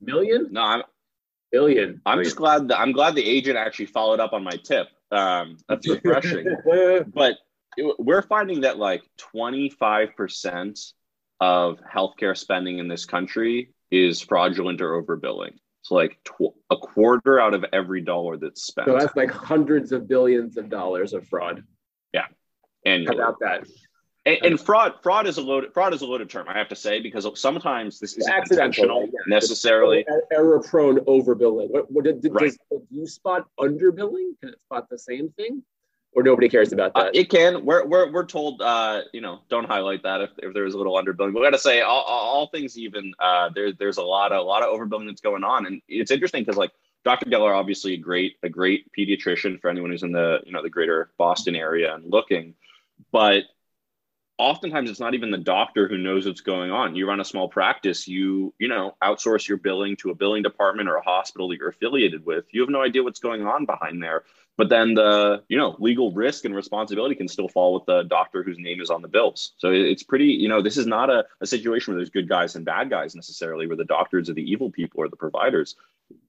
Million, 0.01 0.49
No, 0.51 0.61
I'm 0.63 0.83
billion. 1.53 2.01
I'm 2.05 2.23
just 2.25 2.37
glad 2.37 2.69
that 2.69 2.79
I'm 2.79 2.93
glad 2.93 3.15
the 3.15 3.25
agent 3.25 3.57
actually 3.57 3.87
followed 3.87 4.21
up 4.21 4.33
on 4.33 4.43
my 4.45 4.57
tip. 4.65 4.89
Um, 5.11 5.57
that's 5.69 5.89
refreshing. 5.89 6.47
but 7.15 7.37
it- 7.77 7.97
we're 7.99 8.23
finding 8.23 8.63
that 8.63 8.79
like 8.79 9.03
25% 9.35 10.93
of 11.41 11.79
healthcare 11.81 12.37
spending 12.37 12.79
in 12.79 12.89
this 12.89 13.05
country 13.05 13.71
is 13.91 14.21
fraudulent 14.21 14.81
or 14.81 15.01
overbilling. 15.03 15.55
So 15.83 15.95
like 15.97 16.19
tw- 16.25 16.55
a 16.71 16.77
quarter 16.77 17.39
out 17.41 17.53
of 17.55 17.65
every 17.73 18.01
dollar 18.01 18.37
that's 18.39 18.63
spent 18.63 18.89
so 18.89 18.97
that's 18.99 19.15
like 19.17 19.31
hundreds 19.31 19.93
of 19.93 20.09
billions 20.09 20.57
of 20.57 20.71
dollars 20.71 21.13
of 21.13 21.27
fraud. 21.29 21.63
Yeah. 22.13 22.25
annually. 22.87 23.17
about 23.17 23.39
that? 23.41 23.67
And, 24.27 24.39
and 24.43 24.61
fraud, 24.61 24.95
fraud 25.03 25.27
is 25.27 25.37
a 25.37 25.43
loaded 25.43 25.75
fraud 25.75 25.93
is 25.93 26.01
a 26.01 26.07
loaded 26.07 26.31
term. 26.31 26.49
I 26.49 26.57
have 26.57 26.69
to 26.69 26.77
say 26.77 27.01
because 27.01 27.27
sometimes 27.39 28.01
this 28.01 28.17
isn't 28.17 28.33
Accidental. 28.33 29.03
Yeah. 29.03 29.11
necessarily. 29.27 30.07
Error 30.33 30.61
prone 30.61 30.97
overbilling. 31.01 31.69
What, 31.71 31.91
what 31.91 32.05
did, 32.05 32.23
did, 32.23 32.33
Right. 32.33 32.45
does, 32.45 32.59
do 32.71 32.83
you 32.91 33.07
spot 33.07 33.47
underbilling? 33.61 34.33
Can 34.41 34.51
it 34.51 34.59
spot 34.67 34.89
the 34.89 34.99
same 34.99 35.29
thing? 35.37 35.63
Or 36.17 36.23
nobody 36.23 36.49
cares 36.49 36.73
about 36.73 36.93
Uh, 36.95 37.05
that? 37.05 37.17
it 37.17 37.29
can. 37.29 37.65
We're, 37.67 37.85
we're, 37.87 38.11
we're 38.13 38.25
told, 38.25 38.63
uh, 38.63 39.03
you 39.13 39.21
know, 39.21 39.41
don't 39.51 39.67
highlight 39.67 40.05
that 40.05 40.21
if, 40.21 40.31
if 40.39 40.55
there's 40.55 40.73
a 40.73 40.79
little 40.79 40.95
underbilling. 40.95 41.35
We 41.35 41.43
got 41.43 41.51
to 41.51 41.59
say 41.59 41.81
all, 41.81 42.03
all, 42.03 42.21
all 42.35 42.47
things 42.47 42.79
even. 42.79 43.13
Uh, 43.19 43.51
there, 43.55 43.73
there's 43.73 43.97
a 43.99 44.03
lot 44.03 44.31
of 44.33 44.39
a 44.39 44.43
lot 44.43 44.63
of 44.63 44.69
overbilling 44.73 45.07
that's 45.07 45.21
going 45.21 45.43
on, 45.45 45.67
and 45.67 45.83
it's 45.89 46.13
interesting 46.13 46.43
because 46.45 46.57
like 46.57 46.71
Dr. 47.05 47.29
Geller, 47.29 47.55
obviously 47.55 47.95
a 47.95 47.99
great 47.99 48.37
a 48.45 48.49
great 48.49 48.87
pediatrician 48.97 49.61
for 49.61 49.69
anyone 49.69 49.91
who's 49.91 50.05
in 50.05 50.13
the 50.13 50.39
you 50.47 50.53
know 50.53 50.63
the 50.63 50.71
greater 50.71 51.11
Boston 51.19 51.57
area 51.57 51.95
and 51.95 52.11
looking, 52.11 52.55
but 53.11 53.43
oftentimes 54.39 54.91
it's 54.91 55.01
not 55.01 55.15
even 55.15 55.31
the 55.31 55.39
doctor 55.39 55.89
who 55.89 55.97
knows 55.97 56.27
what's 56.27 56.41
going 56.41 56.71
on. 56.71 56.97
You 56.97 57.09
run 57.09 57.21
a 57.21 57.25
small 57.25 57.49
practice, 57.49 58.09
you 58.09 58.53
you 58.59 58.69
know 58.69 58.97
outsource 59.03 59.49
your 59.49 59.59
billing 59.59 59.97
to 59.97 60.11
a 60.11 60.15
billing 60.15 60.43
department 60.43 60.89
or 60.89 60.97
a 60.97 61.03
hospital 61.03 61.49
that 61.49 61.59
you're 61.59 61.69
affiliated 61.69 62.25
with. 62.25 62.45
You 62.51 62.61
have 62.63 62.71
no 62.71 62.83
idea 62.83 63.03
what's 63.03 63.21
going 63.21 63.47
on 63.47 63.67
behind 63.67 64.03
there. 64.03 64.25
But 64.57 64.69
then 64.69 64.95
the 64.95 65.43
you 65.49 65.59
know 65.59 65.77
legal 65.79 66.13
risk 66.13 66.45
and 66.45 66.55
responsibility 66.55 67.15
can 67.15 67.29
still 67.29 67.49
fall 67.49 67.75
with 67.75 67.87
the 67.87 68.03
doctor 68.05 68.43
whose 68.43 68.59
name 68.59 68.81
is 68.81 68.91
on 68.91 69.03
the 69.03 69.09
bills. 69.09 69.53
So 69.59 69.71
it's 69.71 70.03
pretty 70.03 70.27
you 70.27 70.49
know 70.49 70.63
this 70.63 70.77
is 70.77 70.87
not 70.87 71.11
a, 71.11 71.25
a 71.41 71.47
situation 71.47 71.93
where 71.93 71.99
there's 71.99 72.11
good 72.11 72.29
guys 72.29 72.57
and 72.57 72.65
bad 72.65 72.91
guys 72.91 73.15
necessarily, 73.15 73.67
where 73.67 73.77
the 73.77 73.85
doctors 73.85 74.31
are 74.31 74.35
the 74.35 74.49
evil 74.49 74.71
people 74.71 75.01
or 75.01 75.09
the 75.09 75.17
providers. 75.17 75.77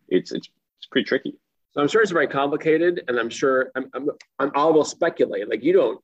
It's 0.08 0.32
it's 0.32 0.50
it's 0.78 0.88
pretty 0.88 1.06
tricky. 1.06 1.38
So 1.74 1.82
I'm 1.82 1.88
sure 1.88 2.02
it's 2.02 2.12
very 2.12 2.28
complicated, 2.28 3.04
and 3.08 3.20
I'm 3.20 3.30
sure 3.30 3.72
I'm 3.76 3.89
I'm, 3.94 4.10
I'm 4.39 4.52
I 4.56 4.65
will 4.65 4.86
speculate. 4.86 5.50
Like 5.50 5.63
you 5.63 5.74
don't. 5.74 6.02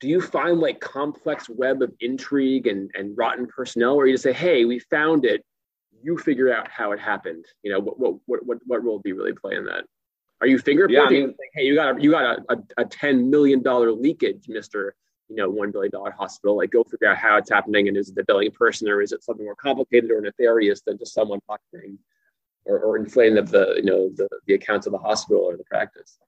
Do 0.00 0.08
you 0.08 0.20
find 0.20 0.60
like 0.60 0.80
complex 0.80 1.48
web 1.48 1.82
of 1.82 1.92
intrigue 2.00 2.66
and 2.66 2.90
and 2.94 3.16
rotten 3.16 3.46
personnel, 3.46 3.94
or 3.94 4.06
you 4.06 4.14
just 4.14 4.24
say, 4.24 4.32
"Hey, 4.32 4.64
we 4.64 4.78
found 4.78 5.24
it. 5.24 5.44
You 6.02 6.18
figure 6.18 6.52
out 6.52 6.68
how 6.68 6.92
it 6.92 7.00
happened." 7.00 7.44
You 7.62 7.72
know, 7.72 7.80
what 7.80 7.98
what 7.98 8.14
what 8.26 8.46
what, 8.46 8.58
what 8.66 8.84
role 8.84 8.98
do 8.98 9.08
you 9.08 9.16
really 9.16 9.32
play 9.32 9.56
in 9.56 9.64
that? 9.66 9.84
Are 10.40 10.46
you 10.46 10.58
fingerprinting? 10.58 10.90
Yeah, 10.92 11.02
I 11.02 11.10
mean- 11.10 11.34
hey, 11.54 11.64
you 11.64 11.74
got 11.74 11.96
a, 11.96 12.02
you 12.02 12.10
got 12.10 12.24
a, 12.24 12.44
a, 12.52 12.82
a 12.82 12.84
ten 12.84 13.30
million 13.30 13.62
dollar 13.62 13.90
leakage, 13.92 14.48
Mister. 14.48 14.94
You 15.28 15.36
know, 15.36 15.50
one 15.50 15.72
billion 15.72 15.90
dollar 15.90 16.12
hospital. 16.12 16.56
Like, 16.58 16.70
go 16.70 16.84
figure 16.84 17.08
out 17.08 17.16
how 17.16 17.36
it's 17.36 17.50
happening, 17.50 17.88
and 17.88 17.96
is 17.96 18.10
it 18.10 18.14
the 18.14 18.24
billing 18.24 18.52
person, 18.52 18.88
or 18.88 19.00
is 19.02 19.10
it 19.10 19.24
something 19.24 19.44
more 19.44 19.56
complicated 19.56 20.10
or 20.10 20.20
nefarious 20.20 20.82
than 20.82 20.98
just 20.98 21.14
someone 21.14 21.40
pocketing 21.48 21.98
or, 22.66 22.78
or 22.80 22.96
inflating 22.96 23.36
the, 23.36 23.42
the 23.42 23.74
you 23.76 23.84
know 23.84 24.10
the, 24.14 24.28
the 24.46 24.54
accounts 24.54 24.86
of 24.86 24.92
the 24.92 24.98
hospital 24.98 25.42
or 25.42 25.56
the 25.56 25.64
practice. 25.64 26.18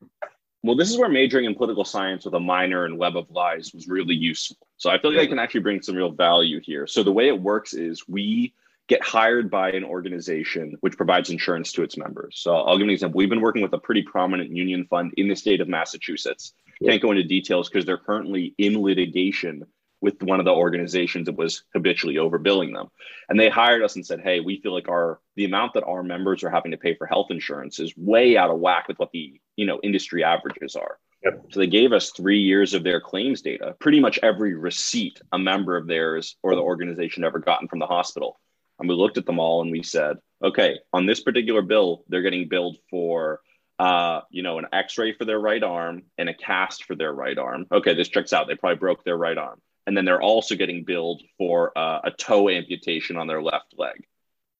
Well, 0.62 0.76
this 0.76 0.90
is 0.90 0.98
where 0.98 1.08
majoring 1.08 1.44
in 1.44 1.54
political 1.54 1.84
science 1.84 2.24
with 2.24 2.34
a 2.34 2.40
minor 2.40 2.84
in 2.84 2.98
Web 2.98 3.16
of 3.16 3.30
Lies 3.30 3.72
was 3.72 3.86
really 3.86 4.14
useful. 4.14 4.56
So 4.76 4.90
I 4.90 4.98
feel 4.98 5.12
like 5.12 5.20
I 5.20 5.26
can 5.26 5.38
actually 5.38 5.60
bring 5.60 5.82
some 5.82 5.94
real 5.94 6.10
value 6.10 6.60
here. 6.60 6.86
So 6.86 7.02
the 7.02 7.12
way 7.12 7.28
it 7.28 7.40
works 7.40 7.74
is 7.74 8.08
we 8.08 8.54
get 8.88 9.02
hired 9.02 9.50
by 9.50 9.70
an 9.70 9.84
organization 9.84 10.76
which 10.80 10.96
provides 10.96 11.30
insurance 11.30 11.70
to 11.72 11.82
its 11.82 11.96
members. 11.96 12.38
So 12.40 12.56
I'll 12.56 12.76
give 12.76 12.86
an 12.86 12.90
example. 12.90 13.18
We've 13.18 13.28
been 13.28 13.40
working 13.40 13.62
with 13.62 13.72
a 13.74 13.78
pretty 13.78 14.02
prominent 14.02 14.50
union 14.50 14.86
fund 14.86 15.12
in 15.16 15.28
the 15.28 15.36
state 15.36 15.60
of 15.60 15.68
Massachusetts. 15.68 16.54
Can't 16.84 17.02
go 17.02 17.10
into 17.10 17.22
details 17.22 17.68
because 17.68 17.84
they're 17.84 17.98
currently 17.98 18.54
in 18.58 18.80
litigation 18.82 19.64
with 20.00 20.22
one 20.22 20.38
of 20.38 20.44
the 20.44 20.52
organizations 20.52 21.26
that 21.26 21.36
was 21.36 21.64
habitually 21.74 22.16
overbilling 22.16 22.72
them. 22.72 22.88
And 23.28 23.38
they 23.38 23.48
hired 23.48 23.82
us 23.82 23.96
and 23.96 24.06
said, 24.06 24.20
"Hey, 24.20 24.40
we 24.40 24.60
feel 24.60 24.72
like 24.72 24.88
our 24.88 25.20
the 25.36 25.44
amount 25.44 25.74
that 25.74 25.84
our 25.84 26.02
members 26.02 26.42
are 26.42 26.50
having 26.50 26.70
to 26.70 26.76
pay 26.76 26.94
for 26.94 27.06
health 27.06 27.30
insurance 27.30 27.78
is 27.78 27.96
way 27.96 28.36
out 28.36 28.50
of 28.50 28.60
whack 28.60 28.88
with 28.88 28.98
what 28.98 29.10
the, 29.12 29.40
you 29.56 29.66
know, 29.66 29.80
industry 29.82 30.24
averages 30.24 30.76
are." 30.76 30.98
Yep. 31.24 31.46
So 31.50 31.60
they 31.60 31.66
gave 31.66 31.92
us 31.92 32.12
3 32.12 32.38
years 32.38 32.74
of 32.74 32.84
their 32.84 33.00
claims 33.00 33.42
data, 33.42 33.74
pretty 33.80 33.98
much 33.98 34.20
every 34.22 34.54
receipt 34.54 35.20
a 35.32 35.38
member 35.38 35.76
of 35.76 35.88
theirs 35.88 36.36
or 36.42 36.54
the 36.54 36.62
organization 36.62 37.24
ever 37.24 37.40
gotten 37.40 37.66
from 37.66 37.80
the 37.80 37.86
hospital. 37.86 38.38
And 38.78 38.88
we 38.88 38.94
looked 38.94 39.18
at 39.18 39.26
them 39.26 39.40
all 39.40 39.62
and 39.62 39.72
we 39.72 39.82
said, 39.82 40.18
"Okay, 40.42 40.78
on 40.92 41.06
this 41.06 41.20
particular 41.20 41.62
bill, 41.62 42.04
they're 42.08 42.22
getting 42.22 42.48
billed 42.48 42.78
for 42.90 43.40
uh, 43.80 44.22
you 44.30 44.42
know, 44.42 44.58
an 44.58 44.66
x-ray 44.72 45.12
for 45.12 45.24
their 45.24 45.38
right 45.38 45.62
arm 45.62 46.02
and 46.18 46.28
a 46.28 46.34
cast 46.34 46.82
for 46.82 46.96
their 46.96 47.12
right 47.12 47.38
arm. 47.38 47.64
Okay, 47.70 47.94
this 47.94 48.08
checks 48.08 48.32
out. 48.32 48.48
They 48.48 48.56
probably 48.56 48.78
broke 48.78 49.04
their 49.04 49.16
right 49.16 49.38
arm 49.38 49.60
and 49.88 49.96
then 49.96 50.04
they're 50.04 50.20
also 50.20 50.54
getting 50.54 50.84
billed 50.84 51.22
for 51.38 51.72
uh, 51.76 52.00
a 52.04 52.10
toe 52.10 52.50
amputation 52.50 53.16
on 53.16 53.26
their 53.26 53.40
left 53.40 53.72
leg. 53.78 54.06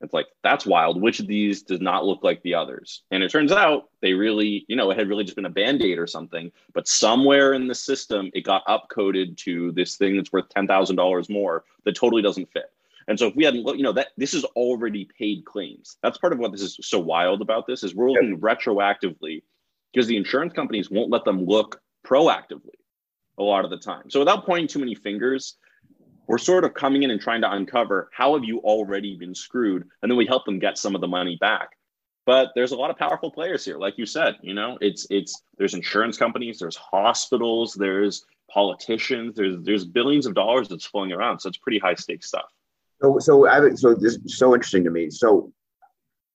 It's 0.01 0.15
like 0.15 0.27
that's 0.43 0.65
wild. 0.65 1.03
Which 1.03 1.21
of 1.21 1.27
these 1.27 1.65
does 1.65 1.83
not 1.83 2.07
look 2.07 2.25
like 2.25 2.43
the 2.43 2.55
others? 2.55 3.03
And 3.11 3.23
it 3.23 3.31
turns 3.31 3.53
out 3.53 3.91
they 4.01 4.15
really, 4.15 4.65
you 4.69 4.77
know, 4.77 4.91
it 4.91 4.99
had 4.99 5.07
really 5.07 5.25
just 5.25 5.37
been 5.37 5.45
a 5.45 5.51
band 5.51 5.83
aid 5.83 5.99
or 5.99 6.07
something. 6.07 6.51
But 6.73 6.89
somewhere 6.89 7.53
in 7.53 7.69
the 7.69 7.75
system, 7.75 8.31
it 8.33 8.41
got 8.41 8.65
upcoded 8.65 9.37
to 9.39 9.71
this 9.73 9.97
thing 9.97 10.17
that's 10.17 10.33
worth 10.33 10.49
ten 10.49 10.67
thousand 10.67 10.97
dollars 10.97 11.29
more 11.29 11.65
that 11.85 11.95
totally 11.95 12.23
doesn't 12.23 12.51
fit. 12.51 12.73
And 13.07 13.19
so 13.19 13.27
if 13.27 13.37
we 13.37 13.45
hadn't 13.45 13.65
looked, 13.65 13.77
you 13.77 13.85
know, 13.85 13.93
that 13.93 14.09
this 14.17 14.33
is 14.33 14.45
already 14.57 15.11
paid 15.19 15.45
claims. 15.45 15.99
That's 16.03 16.17
part 16.17 16.33
of 16.33 16.39
what 16.39 16.53
this 16.53 16.63
is 16.63 16.79
so 16.81 17.01
wild 17.01 17.43
about 17.43 17.67
this 17.67 17.85
is 17.85 17.95
we're 17.95 18.11
looking 18.11 18.41
retroactively 18.41 19.43
because 19.93 20.07
the 20.07 20.17
insurance 20.17 20.55
companies 20.55 20.91
won't 20.91 21.11
let 21.11 21.27
them 21.27 21.45
look 21.45 21.83
proactively 22.07 22.78
a 23.39 23.43
lot 23.43 23.65
of 23.65 23.71
the 23.71 23.79
time. 23.79 24.11
So 24.11 24.19
without 24.19 24.45
pointing 24.45 24.69
too 24.69 24.79
many 24.81 24.95
fingers, 24.95 25.57
we're 26.27 26.39
sort 26.39 26.65
of 26.65 26.75
coming 26.75 27.03
in 27.03 27.11
and 27.11 27.21
trying 27.21 27.41
to 27.41 27.51
uncover 27.51 28.11
how 28.13 28.35
have 28.35 28.45
you 28.45 28.59
already 28.61 29.17
been 29.17 29.35
screwed, 29.35 29.89
and 30.03 30.11
then 30.11 30.17
we 30.17 30.27
help 30.27 30.45
them 30.45 30.59
get 30.59 30.79
some 30.79 30.95
of 30.95 31.01
the 31.01 31.09
money 31.09 31.37
back. 31.41 31.71
But 32.27 32.51
there's 32.55 32.73
a 32.73 32.77
lot 32.77 32.91
of 32.91 32.99
powerful 32.99 33.31
players 33.31 33.65
here, 33.65 33.79
like 33.79 33.97
you 33.97 34.05
said. 34.05 34.37
You 34.43 34.53
know, 34.53 34.77
it's 34.83 35.07
it's 35.09 35.43
there's 35.57 35.73
insurance 35.73 36.19
companies, 36.19 36.59
there's 36.59 36.77
hospitals, 36.77 37.73
there's 37.75 38.27
politicians, 38.51 39.35
there's 39.35 39.57
there's 39.63 39.87
billions 39.87 40.27
of 40.27 40.35
dollars 40.35 40.69
that's 40.69 40.85
flowing 40.85 41.13
around. 41.13 41.41
So 41.41 41.49
it's 41.49 41.57
pretty 41.57 41.79
high 41.79 41.95
stakes 41.95 42.29
stuff. 42.29 42.53
So 43.01 43.19
so 43.19 43.49
I 43.49 43.75
so 43.75 43.95
this 43.95 44.17
is 44.17 44.37
so 44.37 44.55
interesting 44.55 44.85
to 44.85 44.91
me. 44.91 45.09
So 45.09 45.53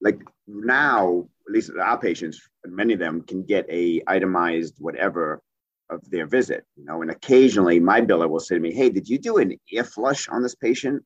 like 0.00 0.20
now, 0.48 1.28
at 1.46 1.54
least 1.54 1.70
our 1.80 1.98
patients, 1.98 2.40
many 2.66 2.94
of 2.94 2.98
them 2.98 3.22
can 3.22 3.44
get 3.44 3.64
a 3.70 4.02
itemized 4.08 4.74
whatever 4.78 5.42
of 5.90 6.08
their 6.10 6.26
visit. 6.26 6.64
You 6.76 6.84
know, 6.84 7.02
and 7.02 7.10
occasionally 7.10 7.80
my 7.80 8.00
biller 8.00 8.28
will 8.28 8.40
say 8.40 8.54
to 8.54 8.60
me, 8.60 8.72
"Hey, 8.72 8.90
did 8.90 9.08
you 9.08 9.18
do 9.18 9.38
an 9.38 9.58
ear 9.70 9.84
flush 9.84 10.28
on 10.28 10.42
this 10.42 10.54
patient? 10.54 11.02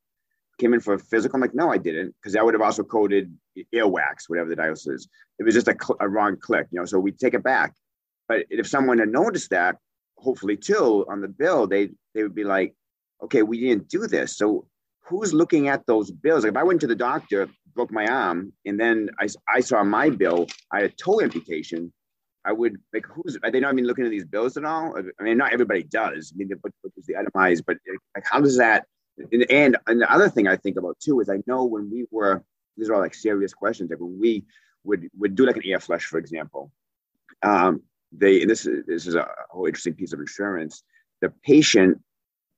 Came 0.59 0.75
in 0.75 0.81
for 0.81 0.95
a 0.95 0.99
physical." 0.99 1.37
I'm 1.37 1.43
like, 1.43 1.55
"No, 1.55 1.71
I 1.71 1.79
didn't," 1.79 2.15
because 2.21 2.37
I 2.37 2.43
would 2.43 2.55
have 2.55 2.63
also 2.63 2.83
coded 2.85 3.37
earwax, 3.75 4.29
whatever 4.29 4.49
the 4.49 4.57
diagnosis 4.57 4.87
is. 4.87 5.09
It 5.39 5.45
was 5.45 5.55
just 5.55 5.69
a, 5.69 5.77
cl- 5.81 5.99
a 6.01 6.09
wrong 6.09 6.37
click, 6.37 6.67
you 6.71 6.79
know. 6.79 6.87
So 6.87 6.99
we 6.99 7.13
take 7.13 7.35
it 7.35 7.43
back. 7.43 7.75
But 8.29 8.47
if 8.51 8.67
someone 8.67 8.99
had 8.99 9.09
noticed 9.09 9.51
that, 9.51 9.77
hopefully 10.17 10.57
too, 10.57 11.07
on 11.09 11.21
the 11.21 11.29
bill, 11.29 11.67
they 11.67 11.91
they 12.15 12.23
would 12.23 12.35
be 12.35 12.45
like, 12.45 12.75
"Okay, 13.23 13.43
we 13.43 13.61
didn't 13.61 13.89
do 13.89 14.07
this." 14.07 14.37
So 14.37 14.67
who's 15.09 15.33
looking 15.33 15.69
at 15.69 15.87
those 15.87 16.11
bills? 16.11 16.45
Like 16.45 16.53
if 16.53 16.57
I 16.57 16.63
went 16.63 16.81
to 16.83 16.87
the 16.87 16.95
doctor, 16.95 17.49
broke 17.75 17.91
my 17.93 18.07
arm, 18.07 18.53
and 18.67 18.79
then 18.79 19.09
I, 19.19 19.29
I 19.49 19.61
saw 19.61 19.83
my 19.83 20.11
bill, 20.11 20.47
I 20.73 20.83
had 20.83 20.91
a 20.91 20.95
toe 20.95 21.21
amputation 21.23 21.93
I 22.49 22.53
would 22.53 22.79
like 22.95 23.05
who's 23.07 23.37
are 23.43 23.51
they 23.51 23.61
not 23.61 23.75
even 23.75 23.87
looking 23.87 24.07
at 24.07 24.11
these 24.11 24.25
bills 24.25 24.57
at 24.57 24.65
all? 24.65 24.97
I 25.21 25.23
mean, 25.23 25.37
not 25.37 25.53
everybody 25.53 25.83
does. 25.83 26.33
I 26.35 26.39
mean, 26.39 26.51
what, 26.63 26.73
was 26.97 27.05
the 27.05 27.17
itemized, 27.17 27.65
but 27.67 27.77
like 28.15 28.25
how 28.25 28.41
does 28.41 28.57
that? 28.57 28.87
And, 29.33 29.45
and 29.51 29.77
and 29.87 30.01
the 30.01 30.11
other 30.11 30.31
thing 30.31 30.49
I 30.49 30.57
think 30.57 30.79
about 30.79 30.99
too 30.99 31.21
is 31.21 31.29
I 31.29 31.43
know 31.47 31.65
when 31.65 31.91
we 31.91 32.07
were 32.11 32.43
these 32.79 32.89
are 32.89 32.95
all 32.95 33.01
like 33.01 33.15
serious 33.15 33.53
questions. 33.53 33.91
Like 33.91 34.01
when 34.01 34.19
we 34.19 34.45
would 34.85 35.11
would 35.19 35.35
do 35.35 35.45
like 35.45 35.57
an 35.57 35.67
ear 35.67 35.79
flush, 35.79 36.07
for 36.07 36.19
example, 36.19 36.73
um, 37.43 37.83
they 38.13 38.47
this 38.47 38.65
is 38.65 38.87
this 38.87 39.07
is 39.07 39.15
a 39.15 39.29
whole 39.51 39.67
interesting 39.67 39.95
piece 39.95 40.15
of 40.15 40.21
insurance. 40.21 40.83
The 41.21 41.31
patient 41.45 42.01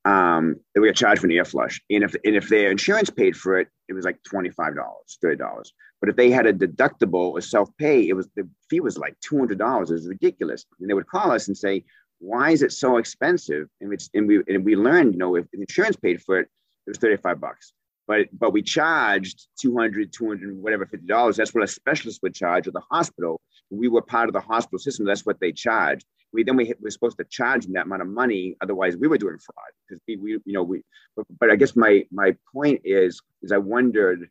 um, 0.04 0.60
they 0.74 0.80
would 0.80 0.94
charged 0.94 1.20
for 1.20 1.26
an 1.26 1.32
ear 1.32 1.44
flush, 1.44 1.82
and 1.90 2.04
if 2.04 2.14
and 2.24 2.36
if 2.36 2.48
their 2.48 2.70
insurance 2.70 3.10
paid 3.10 3.36
for 3.36 3.58
it, 3.58 3.68
it 3.88 3.94
was 3.94 4.04
like 4.04 4.22
twenty 4.22 4.50
five 4.50 4.76
dollars, 4.76 5.18
thirty 5.20 5.36
dollars. 5.36 5.72
But 6.00 6.08
if 6.08 6.16
they 6.16 6.30
had 6.30 6.46
a 6.46 6.52
deductible 6.52 7.32
or 7.32 7.40
self 7.40 7.68
pay, 7.76 8.08
it 8.08 8.14
was 8.14 8.28
the 8.34 8.48
fee 8.68 8.80
was 8.80 8.98
like 8.98 9.16
two 9.20 9.38
hundred 9.38 9.58
dollars. 9.58 9.90
It 9.90 9.94
was 9.94 10.08
ridiculous. 10.08 10.64
And 10.80 10.88
they 10.88 10.94
would 10.94 11.06
call 11.06 11.30
us 11.30 11.48
and 11.48 11.56
say, 11.56 11.84
"Why 12.18 12.50
is 12.50 12.62
it 12.62 12.72
so 12.72 12.96
expensive?" 12.96 13.68
And, 13.80 13.92
it's, 13.92 14.08
and 14.14 14.26
we 14.26 14.42
and 14.48 14.64
we 14.64 14.76
learned, 14.76 15.12
you 15.14 15.18
know, 15.18 15.36
if 15.36 15.46
insurance 15.52 15.96
paid 15.96 16.22
for 16.22 16.38
it, 16.40 16.48
it 16.86 16.90
was 16.90 16.98
thirty 16.98 17.16
five 17.16 17.40
bucks. 17.40 17.72
But 18.06 18.26
but 18.32 18.52
we 18.52 18.62
charged 18.62 19.46
200, 19.60 20.12
200, 20.12 20.56
whatever, 20.56 20.86
fifty 20.86 21.06
dollars. 21.06 21.36
That's 21.36 21.54
what 21.54 21.64
a 21.64 21.68
specialist 21.68 22.20
would 22.22 22.34
charge 22.34 22.66
at 22.66 22.72
the 22.72 22.82
hospital. 22.90 23.40
We 23.70 23.88
were 23.88 24.02
part 24.02 24.28
of 24.28 24.32
the 24.32 24.40
hospital 24.40 24.78
system. 24.78 25.04
That's 25.06 25.26
what 25.26 25.38
they 25.38 25.52
charged. 25.52 26.06
We 26.32 26.42
then 26.42 26.56
we, 26.56 26.64
we 26.64 26.74
were 26.80 26.90
supposed 26.90 27.18
to 27.18 27.24
charge 27.24 27.64
them 27.64 27.74
that 27.74 27.86
amount 27.86 28.02
of 28.02 28.08
money. 28.08 28.56
Otherwise, 28.62 28.96
we 28.96 29.06
were 29.06 29.18
doing 29.18 29.38
fraud 29.38 29.72
because 29.88 30.00
we, 30.08 30.16
we 30.16 30.30
you 30.44 30.54
know 30.54 30.62
we. 30.62 30.82
But, 31.16 31.26
but 31.38 31.50
I 31.50 31.56
guess 31.56 31.76
my 31.76 32.04
my 32.10 32.34
point 32.52 32.80
is 32.84 33.20
is 33.42 33.52
I 33.52 33.58
wondered 33.58 34.28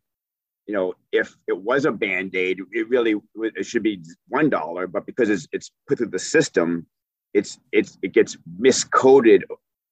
you 0.70 0.76
know, 0.76 0.94
if 1.10 1.36
it 1.48 1.58
was 1.64 1.84
a 1.84 1.90
band 1.90 2.36
aid, 2.36 2.60
it 2.70 2.88
really 2.88 3.16
it 3.34 3.66
should 3.66 3.82
be 3.82 4.00
one 4.28 4.48
dollar, 4.48 4.86
but 4.86 5.04
because 5.04 5.28
it's 5.28 5.48
it's 5.50 5.72
put 5.88 5.98
through 5.98 6.10
the 6.10 6.18
system, 6.20 6.86
it's 7.34 7.58
it's 7.72 7.98
it 8.02 8.12
gets 8.12 8.36
miscoded 8.60 9.42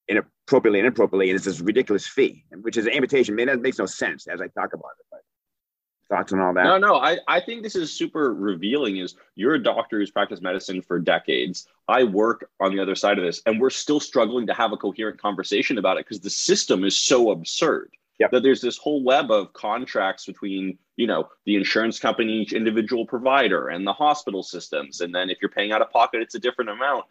inappropriately 0.06 0.78
and 0.78 0.86
inappropriately, 0.86 1.30
and 1.30 1.36
it's 1.36 1.46
this 1.46 1.58
ridiculous 1.58 2.06
fee, 2.06 2.44
which 2.60 2.76
is 2.76 2.86
an 2.86 2.92
amputation. 2.92 3.34
Man, 3.34 3.48
that 3.48 3.60
makes 3.60 3.80
no 3.80 3.86
sense 3.86 4.28
as 4.28 4.40
I 4.40 4.46
talk 4.46 4.72
about 4.72 4.92
it. 5.00 5.06
But 5.10 6.16
thoughts 6.16 6.32
on 6.32 6.38
all 6.38 6.54
that? 6.54 6.62
No, 6.62 6.78
no, 6.78 6.94
I, 6.94 7.18
I 7.26 7.40
think 7.40 7.64
this 7.64 7.74
is 7.74 7.92
super 7.92 8.32
revealing. 8.32 8.98
Is 8.98 9.16
you're 9.34 9.54
a 9.54 9.62
doctor 9.62 9.98
who's 9.98 10.12
practiced 10.12 10.42
medicine 10.42 10.80
for 10.80 11.00
decades. 11.00 11.66
I 11.88 12.04
work 12.04 12.48
on 12.60 12.72
the 12.72 12.80
other 12.80 12.94
side 12.94 13.18
of 13.18 13.24
this, 13.24 13.42
and 13.46 13.60
we're 13.60 13.70
still 13.70 13.98
struggling 13.98 14.46
to 14.46 14.54
have 14.54 14.70
a 14.70 14.76
coherent 14.76 15.20
conversation 15.20 15.76
about 15.76 15.96
it 15.96 16.06
because 16.06 16.20
the 16.20 16.30
system 16.30 16.84
is 16.84 16.96
so 16.96 17.32
absurd 17.32 17.90
Yep. 18.18 18.32
That 18.32 18.42
there's 18.42 18.60
this 18.60 18.76
whole 18.76 19.04
web 19.04 19.30
of 19.30 19.52
contracts 19.52 20.26
between, 20.26 20.78
you 20.96 21.06
know, 21.06 21.28
the 21.46 21.54
insurance 21.54 22.00
company, 22.00 22.32
each 22.32 22.52
individual 22.52 23.06
provider, 23.06 23.68
and 23.68 23.86
the 23.86 23.92
hospital 23.92 24.42
systems. 24.42 25.00
And 25.00 25.14
then 25.14 25.30
if 25.30 25.38
you're 25.40 25.50
paying 25.50 25.70
out 25.70 25.82
of 25.82 25.90
pocket, 25.90 26.22
it's 26.22 26.34
a 26.34 26.40
different 26.40 26.70
amount. 26.70 27.04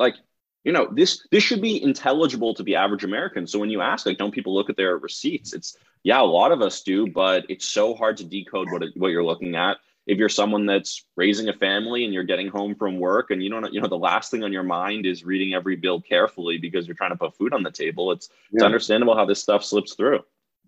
Like, 0.00 0.16
you 0.64 0.72
know, 0.72 0.88
this 0.92 1.26
this 1.30 1.42
should 1.42 1.62
be 1.62 1.82
intelligible 1.82 2.54
to 2.54 2.62
the 2.62 2.76
average 2.76 3.04
American. 3.04 3.46
So 3.46 3.58
when 3.58 3.70
you 3.70 3.80
ask, 3.80 4.06
like, 4.06 4.18
don't 4.18 4.34
people 4.34 4.54
look 4.54 4.68
at 4.68 4.76
their 4.76 4.98
receipts? 4.98 5.54
It's 5.54 5.76
yeah, 6.02 6.20
a 6.20 6.24
lot 6.24 6.52
of 6.52 6.62
us 6.62 6.82
do, 6.82 7.06
but 7.06 7.44
it's 7.48 7.66
so 7.66 7.94
hard 7.94 8.16
to 8.18 8.24
decode 8.24 8.70
what 8.70 8.82
it, 8.82 8.96
what 8.96 9.08
you're 9.08 9.24
looking 9.24 9.56
at. 9.56 9.78
If 10.06 10.18
you're 10.18 10.30
someone 10.30 10.66
that's 10.66 11.04
raising 11.14 11.48
a 11.48 11.52
family 11.52 12.04
and 12.04 12.12
you're 12.12 12.24
getting 12.24 12.48
home 12.48 12.74
from 12.74 12.98
work 12.98 13.30
and 13.30 13.42
you 13.42 13.50
don't, 13.50 13.72
you 13.72 13.80
know, 13.80 13.86
the 13.86 13.98
last 13.98 14.30
thing 14.30 14.42
on 14.42 14.52
your 14.52 14.62
mind 14.62 15.06
is 15.06 15.24
reading 15.24 15.54
every 15.54 15.76
bill 15.76 16.00
carefully 16.00 16.58
because 16.58 16.86
you're 16.86 16.96
trying 16.96 17.10
to 17.10 17.16
put 17.16 17.36
food 17.36 17.52
on 17.52 17.62
the 17.62 17.70
table. 17.70 18.10
It's 18.10 18.28
yeah. 18.50 18.56
it's 18.56 18.64
understandable 18.64 19.14
how 19.14 19.24
this 19.24 19.40
stuff 19.40 19.62
slips 19.62 19.94
through. 19.94 20.20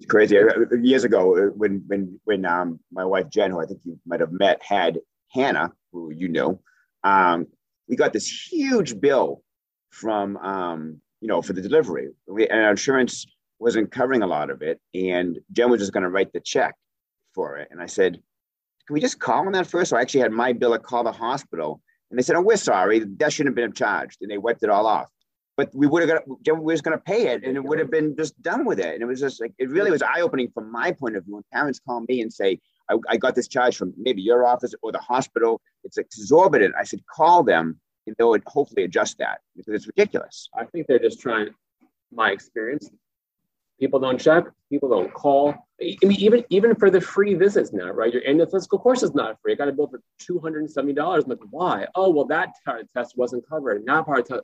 It's 0.02 0.10
crazy. 0.10 0.36
Years 0.82 1.04
ago, 1.04 1.36
uh, 1.36 1.50
when 1.50 1.84
when 1.86 2.18
when 2.24 2.44
um, 2.44 2.80
my 2.90 3.04
wife 3.04 3.30
Jen, 3.30 3.52
who 3.52 3.60
I 3.60 3.66
think 3.66 3.82
you 3.84 4.00
might 4.04 4.18
have 4.18 4.32
met, 4.32 4.60
had 4.60 4.98
Hannah, 5.30 5.70
who 5.92 6.10
you 6.12 6.28
know, 6.28 6.60
um, 7.04 7.46
we 7.88 7.94
got 7.94 8.12
this 8.12 8.28
huge 8.28 9.00
bill 9.00 9.44
from 9.90 10.36
um, 10.38 11.00
you 11.20 11.28
know 11.28 11.40
for 11.40 11.52
the 11.52 11.62
delivery, 11.62 12.08
we, 12.26 12.48
and 12.48 12.62
our 12.62 12.72
insurance 12.72 13.26
wasn't 13.60 13.92
covering 13.92 14.22
a 14.22 14.26
lot 14.26 14.50
of 14.50 14.60
it, 14.60 14.80
and 14.92 15.38
Jen 15.52 15.70
was 15.70 15.80
just 15.80 15.92
going 15.92 16.02
to 16.02 16.10
write 16.10 16.32
the 16.32 16.40
check 16.40 16.74
for 17.32 17.58
it, 17.58 17.68
and 17.70 17.80
I 17.80 17.86
said, 17.86 18.14
"Can 18.88 18.94
we 18.94 19.00
just 19.00 19.20
call 19.20 19.46
on 19.46 19.52
that 19.52 19.68
first? 19.68 19.90
So 19.90 19.96
I 19.96 20.00
actually 20.00 20.22
had 20.22 20.32
my 20.32 20.52
biller 20.52 20.82
call 20.82 21.04
the 21.04 21.12
hospital, 21.12 21.80
and 22.10 22.18
they 22.18 22.24
said, 22.24 22.34
"Oh, 22.34 22.42
we're 22.42 22.56
sorry, 22.56 23.04
that 23.18 23.32
shouldn't 23.32 23.56
have 23.56 23.64
been 23.64 23.72
charged," 23.72 24.18
and 24.20 24.28
they 24.28 24.38
wiped 24.38 24.64
it 24.64 24.68
all 24.68 24.88
off 24.88 25.06
but 25.56 25.70
we 25.74 25.86
would 25.86 26.08
have 26.08 26.24
got 26.26 26.58
we 26.58 26.72
was 26.72 26.80
going 26.80 26.96
to 26.96 27.02
pay 27.02 27.28
it 27.28 27.44
and 27.44 27.56
it 27.56 27.64
would 27.64 27.78
have 27.78 27.90
been 27.90 28.16
just 28.16 28.40
done 28.42 28.64
with 28.64 28.78
it. 28.78 28.94
And 28.94 29.02
it 29.02 29.06
was 29.06 29.20
just 29.20 29.40
like 29.40 29.52
it 29.58 29.68
really 29.68 29.90
was 29.90 30.02
eye-opening 30.02 30.50
from 30.52 30.70
my 30.72 30.92
point 30.92 31.16
of 31.16 31.24
view. 31.24 31.34
When 31.34 31.44
parents 31.52 31.80
call 31.86 32.04
me 32.08 32.22
and 32.22 32.32
say 32.32 32.58
I, 32.90 32.96
I 33.08 33.16
got 33.16 33.34
this 33.34 33.48
charge 33.48 33.76
from 33.76 33.92
maybe 33.96 34.22
your 34.22 34.46
office 34.46 34.74
or 34.82 34.92
the 34.92 34.98
hospital 34.98 35.60
it's 35.84 35.98
exorbitant. 35.98 36.74
I 36.78 36.84
said 36.84 37.00
call 37.06 37.42
them 37.42 37.78
and 38.06 38.16
they 38.18 38.24
would 38.24 38.42
hopefully 38.46 38.84
adjust 38.84 39.18
that 39.18 39.40
because 39.56 39.74
it's 39.74 39.86
ridiculous. 39.86 40.48
I 40.56 40.64
think 40.64 40.86
they're 40.86 40.98
just 40.98 41.20
trying 41.20 41.48
my 42.10 42.30
experience 42.30 42.90
people 43.78 43.98
don't 43.98 44.20
check 44.20 44.44
people 44.70 44.88
don't 44.88 45.12
call. 45.12 45.54
I 45.82 45.96
mean 46.02 46.18
even 46.18 46.44
even 46.48 46.74
for 46.74 46.88
the 46.88 47.00
free 47.00 47.34
visits 47.34 47.74
now 47.74 47.90
right? 47.90 48.12
Your 48.12 48.22
annual 48.26 48.46
physical 48.46 48.78
course 48.78 49.02
is 49.02 49.14
not 49.14 49.36
free. 49.42 49.52
I 49.52 49.56
got 49.56 49.68
a 49.68 49.72
bill 49.72 49.88
for 49.88 50.00
$270 50.22 51.24
i'm 51.24 51.28
like 51.28 51.38
why? 51.50 51.86
Oh 51.94 52.08
well 52.08 52.24
that 52.26 52.54
test 52.96 53.18
wasn't 53.18 53.46
covered. 53.46 53.84
Now 53.84 54.02
part 54.02 54.20
of 54.20 54.28
test 54.28 54.42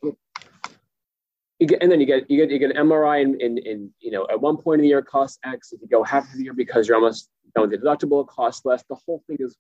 you 1.58 1.66
get, 1.66 1.82
and 1.82 1.90
then 1.90 2.00
you 2.00 2.06
get 2.06 2.30
you 2.30 2.36
get 2.36 2.50
you 2.50 2.58
get 2.58 2.70
an 2.70 2.88
MRI 2.88 3.22
in, 3.22 3.40
in, 3.40 3.58
in 3.58 3.90
you 4.00 4.10
know 4.10 4.26
at 4.30 4.40
one 4.40 4.56
point 4.56 4.80
in 4.80 4.82
the 4.82 4.88
year 4.88 5.00
it 5.00 5.06
costs 5.06 5.38
X. 5.44 5.72
If 5.72 5.80
you 5.80 5.88
go 5.88 6.04
half 6.04 6.24
of 6.24 6.36
the 6.36 6.44
year 6.44 6.54
because 6.54 6.86
you're 6.86 6.96
almost 6.96 7.28
done 7.54 7.68
with 7.68 7.80
the 7.80 7.86
deductible, 7.86 8.22
it 8.22 8.28
costs 8.28 8.64
less. 8.64 8.84
The 8.88 8.96
whole 9.06 9.22
thing 9.26 9.38
is 9.40 9.56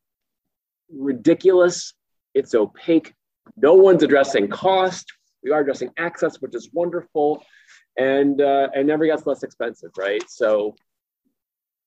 ridiculous. 0.92 1.94
It's 2.34 2.54
opaque. 2.54 3.14
No 3.56 3.74
one's 3.74 4.02
addressing 4.02 4.48
cost. 4.48 5.12
We 5.42 5.50
are 5.50 5.60
addressing 5.60 5.90
access, 5.96 6.40
which 6.40 6.54
is 6.54 6.70
wonderful, 6.72 7.42
and 7.96 8.40
uh, 8.40 8.68
and 8.74 8.86
never 8.86 9.06
gets 9.06 9.26
less 9.26 9.42
expensive, 9.42 9.90
right? 9.96 10.22
So 10.28 10.76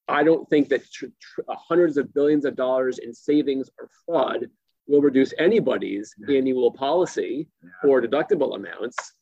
I 0.10 0.24
don't 0.24 0.50
think 0.50 0.70
that 0.70 0.90
tr- 0.92 1.06
tr- 1.22 1.42
hundreds 1.48 1.96
of 1.96 2.14
billions 2.14 2.44
of 2.44 2.58
dollars 2.58 2.98
in 2.98 3.14
savings 3.14 3.70
or 3.80 3.90
fraud 4.06 4.48
will 4.88 5.02
reduce 5.02 5.34
anybody's 5.38 6.14
annual 6.28 6.72
policy 6.72 7.48
yeah. 7.64 7.90
or 7.90 8.02
deductible 8.02 8.56
amounts 8.56 9.14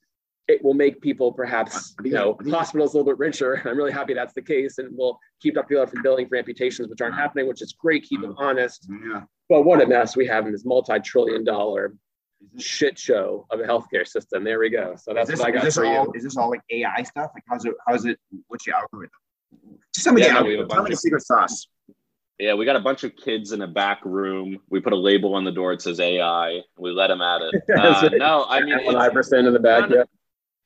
it 0.49 0.63
will 0.63 0.73
make 0.73 0.99
people 0.99 1.31
perhaps, 1.31 1.95
you 2.03 2.11
know, 2.11 2.35
hospitals 2.49 2.93
a 2.93 2.97
little 2.97 3.11
bit 3.11 3.19
richer. 3.19 3.61
I'm 3.65 3.77
really 3.77 3.91
happy 3.91 4.15
that's 4.15 4.33
the 4.33 4.41
case, 4.41 4.79
and 4.79 4.89
we'll 4.97 5.19
keep 5.39 5.57
up 5.57 5.69
people 5.69 5.85
from 5.85 6.01
billing 6.01 6.27
for 6.27 6.37
amputations, 6.37 6.89
which 6.89 7.01
aren't 7.01 7.13
happening, 7.13 7.47
which 7.47 7.61
is 7.61 7.71
great. 7.73 8.03
Keep 8.03 8.21
them 8.21 8.35
honest. 8.37 8.89
Yeah. 8.89 9.21
But 9.47 9.61
what 9.61 9.79
a 9.81 9.85
mess 9.85 10.17
we 10.17 10.25
have 10.25 10.47
in 10.47 10.51
this 10.51 10.65
multi-trillion-dollar 10.65 11.93
shit 12.57 12.97
show 12.97 13.45
of 13.51 13.59
a 13.59 13.63
healthcare 13.63 14.07
system. 14.07 14.43
There 14.43 14.57
we 14.57 14.71
go. 14.71 14.95
So 14.97 15.13
that's 15.13 15.29
this, 15.29 15.39
what 15.39 15.49
I 15.49 15.51
got 15.51 15.65
is 15.65 15.75
for 15.75 15.85
all, 15.85 16.05
you. 16.05 16.13
Is 16.15 16.23
this 16.23 16.35
all 16.35 16.49
like 16.49 16.61
AI 16.71 17.03
stuff? 17.03 17.29
Like 17.35 17.43
how's 17.47 17.65
it? 17.65 17.75
How's 17.87 18.05
it? 18.05 18.17
What's 18.47 18.65
your 18.65 18.75
algorithm? 18.75 19.11
Just 19.93 20.05
tell 20.05 20.13
me 20.13 20.23
yeah, 20.23 20.29
the 20.29 20.37
algorithm. 20.37 20.67
Tell 20.67 20.83
me 20.83 20.89
the 20.89 20.97
secret 20.97 21.21
sauce. 21.21 21.67
Yeah, 22.39 22.55
we 22.55 22.65
got 22.65 22.77
a 22.77 22.79
bunch 22.79 23.03
of 23.03 23.15
kids 23.17 23.51
in 23.51 23.61
a 23.61 23.67
back 23.67 24.03
room. 24.03 24.57
We 24.69 24.79
put 24.79 24.93
a 24.93 24.97
label 24.97 25.35
on 25.35 25.43
the 25.43 25.51
door. 25.51 25.73
It 25.73 25.81
says 25.81 25.99
AI. 25.99 26.61
We 26.79 26.91
let 26.91 27.07
them 27.07 27.21
at 27.21 27.41
it. 27.41 27.63
Uh, 27.77 28.09
no, 28.13 28.45
I 28.49 28.61
mean, 28.61 28.79
one 28.85 29.11
percent 29.11 29.45
in 29.45 29.53
the 29.53 29.59
back. 29.59 29.89
Yeah. 29.91 30.03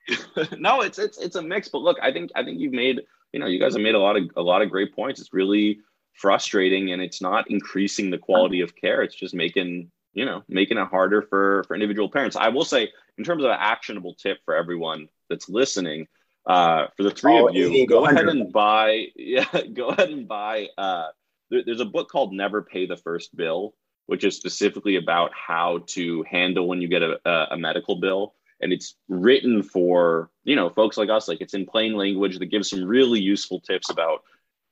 no, 0.57 0.81
it's 0.81 0.99
it's 0.99 1.17
it's 1.17 1.35
a 1.35 1.41
mix. 1.41 1.69
But 1.69 1.81
look, 1.81 1.97
I 2.01 2.11
think 2.11 2.31
I 2.35 2.43
think 2.43 2.59
you've 2.59 2.73
made 2.73 3.01
you 3.31 3.39
know 3.39 3.47
you 3.47 3.59
guys 3.59 3.73
have 3.73 3.81
made 3.81 3.95
a 3.95 3.99
lot 3.99 4.17
of 4.17 4.23
a 4.35 4.41
lot 4.41 4.61
of 4.61 4.69
great 4.69 4.95
points. 4.95 5.19
It's 5.19 5.33
really 5.33 5.79
frustrating, 6.13 6.91
and 6.91 7.01
it's 7.01 7.21
not 7.21 7.49
increasing 7.49 8.09
the 8.09 8.17
quality 8.17 8.61
of 8.61 8.75
care. 8.75 9.01
It's 9.01 9.15
just 9.15 9.33
making 9.33 9.91
you 10.13 10.25
know 10.25 10.43
making 10.47 10.77
it 10.77 10.87
harder 10.87 11.21
for 11.21 11.63
for 11.67 11.73
individual 11.73 12.09
parents. 12.09 12.35
I 12.35 12.49
will 12.49 12.65
say, 12.65 12.89
in 13.17 13.23
terms 13.23 13.43
of 13.43 13.49
an 13.49 13.57
actionable 13.59 14.15
tip 14.15 14.39
for 14.45 14.55
everyone 14.55 15.07
that's 15.29 15.49
listening, 15.49 16.07
uh, 16.45 16.87
for 16.97 17.03
the 17.03 17.11
three 17.11 17.39
oh, 17.39 17.47
of 17.47 17.55
you, 17.55 17.87
go 17.87 18.05
ahead 18.05 18.27
and 18.27 18.51
buy 18.51 19.07
yeah, 19.15 19.45
go 19.73 19.89
ahead 19.89 20.09
and 20.09 20.27
buy. 20.27 20.67
Uh, 20.77 21.07
there, 21.49 21.63
there's 21.65 21.81
a 21.81 21.85
book 21.85 22.09
called 22.09 22.33
Never 22.33 22.61
Pay 22.61 22.87
the 22.87 22.97
First 22.97 23.35
Bill, 23.35 23.73
which 24.07 24.25
is 24.25 24.35
specifically 24.35 24.97
about 24.97 25.31
how 25.33 25.83
to 25.87 26.23
handle 26.29 26.67
when 26.67 26.81
you 26.81 26.89
get 26.89 27.03
a, 27.03 27.19
a 27.51 27.57
medical 27.57 27.95
bill 27.95 28.33
and 28.61 28.71
it's 28.71 28.95
written 29.07 29.63
for 29.63 30.29
you 30.43 30.55
know 30.55 30.69
folks 30.69 30.97
like 30.97 31.09
us 31.09 31.27
like 31.27 31.41
it's 31.41 31.53
in 31.53 31.65
plain 31.65 31.93
language 31.93 32.39
that 32.39 32.45
gives 32.47 32.69
some 32.69 32.83
really 32.83 33.19
useful 33.19 33.59
tips 33.59 33.89
about 33.89 34.21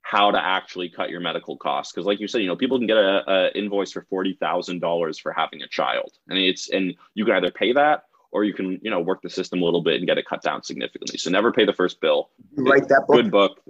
how 0.01 0.31
to 0.31 0.43
actually 0.43 0.89
cut 0.89 1.09
your 1.09 1.19
medical 1.21 1.57
costs. 1.57 1.93
Because 1.93 2.05
like 2.05 2.19
you 2.19 2.27
said 2.27 2.41
you 2.41 2.47
know 2.47 2.55
people 2.55 2.77
can 2.77 2.87
get 2.87 2.97
a, 2.97 3.23
a 3.29 3.57
invoice 3.57 3.91
for 3.91 4.05
$40000 4.11 5.21
for 5.21 5.31
having 5.31 5.61
a 5.61 5.67
child. 5.67 6.11
And 6.27 6.37
it's 6.37 6.69
and 6.69 6.95
you 7.13 7.25
can 7.25 7.35
either 7.35 7.51
pay 7.51 7.73
that 7.73 8.03
or 8.31 8.43
you 8.43 8.53
can 8.53 8.79
you 8.81 8.91
know 8.91 8.99
work 8.99 9.21
the 9.21 9.29
system 9.29 9.61
a 9.61 9.65
little 9.65 9.81
bit 9.81 9.97
and 9.97 10.07
get 10.07 10.17
it 10.17 10.25
cut 10.25 10.41
down 10.41 10.63
significantly. 10.63 11.17
So 11.17 11.29
never 11.29 11.51
pay 11.51 11.65
the 11.65 11.73
first 11.73 12.01
bill. 12.01 12.29
You 12.57 12.63
write 12.65 12.87
that 12.89 13.05
book? 13.07 13.15
good 13.15 13.31
book. 13.31 13.61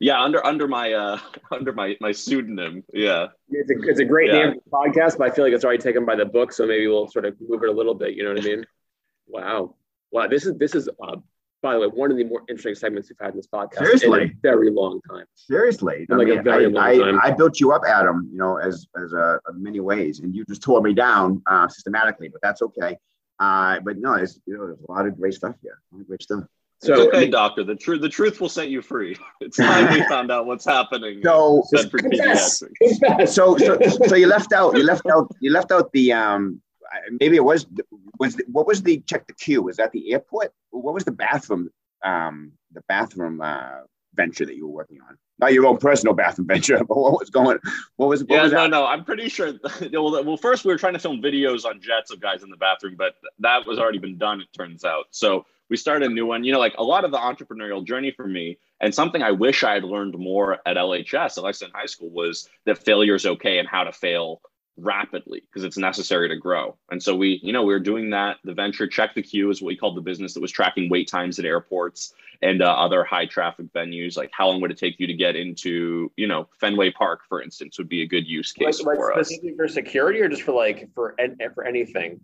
Yeah 0.00 0.22
under 0.22 0.44
under 0.44 0.68
my 0.68 0.92
uh 0.92 1.18
under 1.50 1.72
my 1.72 1.96
my 2.00 2.12
pseudonym. 2.12 2.84
Yeah. 2.92 3.28
It's 3.48 3.70
a, 3.70 3.90
it's 3.90 4.00
a 4.00 4.04
great 4.04 4.28
yeah. 4.28 4.50
name 4.50 4.60
for 4.70 4.86
podcast 4.86 5.18
but 5.18 5.30
i 5.30 5.34
feel 5.34 5.44
like 5.44 5.54
it's 5.54 5.64
already 5.64 5.82
taken 5.82 6.04
by 6.04 6.16
the 6.16 6.26
book 6.26 6.52
so 6.52 6.66
maybe 6.66 6.86
we'll 6.86 7.08
sort 7.08 7.24
of 7.24 7.34
move 7.40 7.62
it 7.62 7.68
a 7.68 7.72
little 7.72 7.94
bit 7.94 8.14
you 8.14 8.22
know 8.22 8.34
what 8.34 8.40
i 8.40 8.46
mean 8.46 8.64
Wow. 9.28 9.74
Wow. 10.10 10.26
This 10.26 10.46
is 10.46 10.56
this 10.58 10.74
is 10.74 10.88
uh, 10.88 11.16
by 11.62 11.74
the 11.74 11.80
way 11.80 11.86
one 11.86 12.10
of 12.10 12.16
the 12.16 12.24
more 12.24 12.42
interesting 12.48 12.74
segments 12.74 13.08
we've 13.08 13.18
had 13.20 13.30
in 13.30 13.36
this 13.36 13.46
podcast 13.46 13.78
Seriously? 13.78 14.22
in 14.22 14.30
a 14.30 14.32
very 14.42 14.70
long 14.70 15.00
time. 15.10 15.24
Seriously, 15.34 16.06
I 16.10 16.14
like 16.14 16.28
mean, 16.28 16.38
a 16.38 16.42
very 16.42 16.66
I, 16.66 16.68
long 16.68 16.84
I, 16.84 16.98
time. 16.98 17.20
I 17.22 17.30
built 17.30 17.60
you 17.60 17.72
up, 17.72 17.82
Adam. 17.86 18.28
You 18.32 18.38
know, 18.38 18.56
as 18.56 18.86
as 19.02 19.12
a, 19.12 19.40
a 19.48 19.52
many 19.52 19.80
ways, 19.80 20.20
and 20.20 20.34
you 20.34 20.44
just 20.46 20.62
tore 20.62 20.80
me 20.80 20.94
down 20.94 21.42
uh, 21.46 21.68
systematically. 21.68 22.28
But 22.28 22.40
that's 22.42 22.62
okay. 22.62 22.96
Uh, 23.38 23.80
but 23.80 23.98
no, 23.98 24.14
it's, 24.14 24.40
you 24.46 24.56
know, 24.56 24.66
there's 24.66 24.80
a 24.88 24.92
lot 24.92 25.06
of 25.06 25.16
great 25.16 25.34
stuff 25.34 25.54
here. 25.62 25.80
A 25.92 25.94
lot 25.94 26.00
of 26.02 26.08
great 26.08 26.22
stuff. 26.22 26.44
So, 26.80 26.92
it's 26.94 27.08
okay, 27.08 27.28
doctor. 27.28 27.64
The 27.64 27.74
truth, 27.74 28.00
the 28.00 28.08
truth 28.08 28.40
will 28.40 28.48
set 28.48 28.68
you 28.68 28.82
free. 28.82 29.16
It's 29.40 29.56
time 29.56 29.92
we 29.92 30.02
found 30.08 30.30
out 30.30 30.46
what's 30.46 30.64
happening. 30.64 31.20
So, 33.26 33.56
so, 33.58 33.78
so, 33.78 33.78
so 34.06 34.14
you 34.14 34.26
left 34.26 34.52
out, 34.52 34.76
you 34.76 34.84
left 34.84 35.06
out, 35.10 35.28
you 35.40 35.52
left 35.52 35.72
out 35.72 35.90
the 35.92 36.12
um, 36.12 36.60
maybe 37.20 37.36
it 37.36 37.44
was 37.44 37.66
was 38.18 38.36
the, 38.36 38.44
what 38.50 38.66
was 38.66 38.82
the 38.82 39.00
check 39.00 39.26
the 39.26 39.32
queue? 39.32 39.62
Was 39.62 39.76
that 39.76 39.92
the 39.92 40.12
airport? 40.12 40.52
What 40.70 40.94
was 40.94 41.04
the 41.04 41.12
bathroom? 41.12 41.70
Um, 42.04 42.52
the 42.72 42.82
bathroom 42.88 43.40
uh, 43.40 43.80
venture 44.18 44.44
that 44.44 44.56
you 44.56 44.66
were 44.66 44.74
working 44.74 44.98
on? 45.08 45.16
Not 45.38 45.52
your 45.52 45.66
own 45.66 45.78
personal 45.78 46.14
bathroom 46.14 46.48
venture, 46.48 46.78
but 46.88 46.96
what 46.98 47.12
was 47.12 47.30
going? 47.30 47.58
What 47.96 48.08
was? 48.08 48.22
What 48.24 48.36
yeah, 48.36 48.42
was 48.42 48.52
no, 48.52 48.62
that? 48.62 48.70
no. 48.70 48.86
I'm 48.86 49.04
pretty 49.04 49.28
sure. 49.28 49.52
well, 49.92 50.24
well, 50.24 50.36
first 50.36 50.64
we 50.64 50.72
were 50.72 50.78
trying 50.78 50.94
to 50.94 50.98
film 50.98 51.22
videos 51.22 51.64
on 51.64 51.80
jets 51.80 52.10
of 52.10 52.20
guys 52.20 52.42
in 52.42 52.50
the 52.50 52.56
bathroom, 52.56 52.96
but 52.98 53.14
that 53.38 53.66
was 53.66 53.78
already 53.78 53.98
been 53.98 54.18
done. 54.18 54.40
It 54.40 54.48
turns 54.52 54.84
out. 54.84 55.06
So 55.10 55.46
we 55.70 55.76
started 55.76 56.10
a 56.10 56.14
new 56.14 56.26
one. 56.26 56.44
You 56.44 56.52
know, 56.52 56.58
like 56.58 56.74
a 56.76 56.82
lot 56.82 57.04
of 57.04 57.12
the 57.12 57.18
entrepreneurial 57.18 57.84
journey 57.86 58.10
for 58.10 58.26
me, 58.26 58.58
and 58.80 58.94
something 58.94 59.22
I 59.22 59.30
wish 59.30 59.62
I 59.62 59.74
had 59.74 59.84
learned 59.84 60.18
more 60.18 60.58
at 60.66 60.76
LHS, 60.76 61.38
at 61.38 61.44
Lexington 61.44 61.78
High 61.78 61.86
School, 61.86 62.10
was 62.10 62.48
that 62.66 62.84
failure 62.84 63.14
is 63.14 63.24
okay 63.24 63.58
and 63.58 63.68
how 63.68 63.84
to 63.84 63.92
fail 63.92 64.40
rapidly 64.80 65.40
because 65.40 65.64
it's 65.64 65.76
necessary 65.76 66.28
to 66.28 66.36
grow. 66.36 66.76
And 66.90 67.02
so 67.02 67.14
we, 67.14 67.40
you 67.42 67.52
know, 67.52 67.62
we 67.62 67.72
were 67.72 67.80
doing 67.80 68.10
that. 68.10 68.38
The 68.44 68.54
venture 68.54 68.86
check 68.86 69.14
the 69.14 69.22
queue 69.22 69.50
is 69.50 69.60
what 69.60 69.68
we 69.68 69.76
called 69.76 69.96
the 69.96 70.00
business 70.00 70.34
that 70.34 70.40
was 70.40 70.52
tracking 70.52 70.88
wait 70.88 71.08
times 71.08 71.38
at 71.38 71.44
airports 71.44 72.14
and 72.42 72.62
uh, 72.62 72.66
other 72.66 73.04
high 73.04 73.26
traffic 73.26 73.72
venues. 73.72 74.16
Like 74.16 74.30
how 74.32 74.48
long 74.48 74.60
would 74.60 74.70
it 74.70 74.78
take 74.78 75.00
you 75.00 75.06
to 75.06 75.14
get 75.14 75.36
into, 75.36 76.12
you 76.16 76.26
know, 76.26 76.48
Fenway 76.60 76.92
Park, 76.92 77.20
for 77.28 77.42
instance, 77.42 77.78
would 77.78 77.88
be 77.88 78.02
a 78.02 78.06
good 78.06 78.26
use 78.26 78.52
case 78.52 78.82
like, 78.82 78.96
for 78.96 79.18
us. 79.18 79.32
for 79.56 79.68
security 79.68 80.20
or 80.20 80.28
just 80.28 80.42
for 80.42 80.52
like 80.52 80.88
for 80.94 81.14
for 81.54 81.64
anything. 81.64 82.20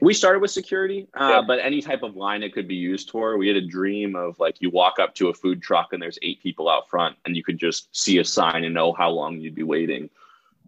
We 0.00 0.12
started 0.12 0.40
with 0.40 0.50
security, 0.50 1.06
uh, 1.14 1.28
yeah. 1.28 1.42
but 1.46 1.60
any 1.60 1.80
type 1.80 2.02
of 2.02 2.16
line 2.16 2.42
it 2.42 2.52
could 2.52 2.66
be 2.66 2.74
used 2.74 3.10
for. 3.10 3.38
We 3.38 3.46
had 3.46 3.56
a 3.56 3.64
dream 3.64 4.16
of 4.16 4.36
like 4.40 4.56
you 4.60 4.70
walk 4.70 4.98
up 4.98 5.14
to 5.16 5.28
a 5.28 5.34
food 5.34 5.62
truck 5.62 5.92
and 5.92 6.02
there's 6.02 6.18
eight 6.22 6.42
people 6.42 6.68
out 6.68 6.90
front, 6.90 7.16
and 7.24 7.36
you 7.36 7.44
could 7.44 7.58
just 7.58 7.94
see 7.96 8.18
a 8.18 8.24
sign 8.24 8.64
and 8.64 8.74
know 8.74 8.92
how 8.92 9.10
long 9.10 9.38
you'd 9.38 9.54
be 9.54 9.62
waiting 9.62 10.10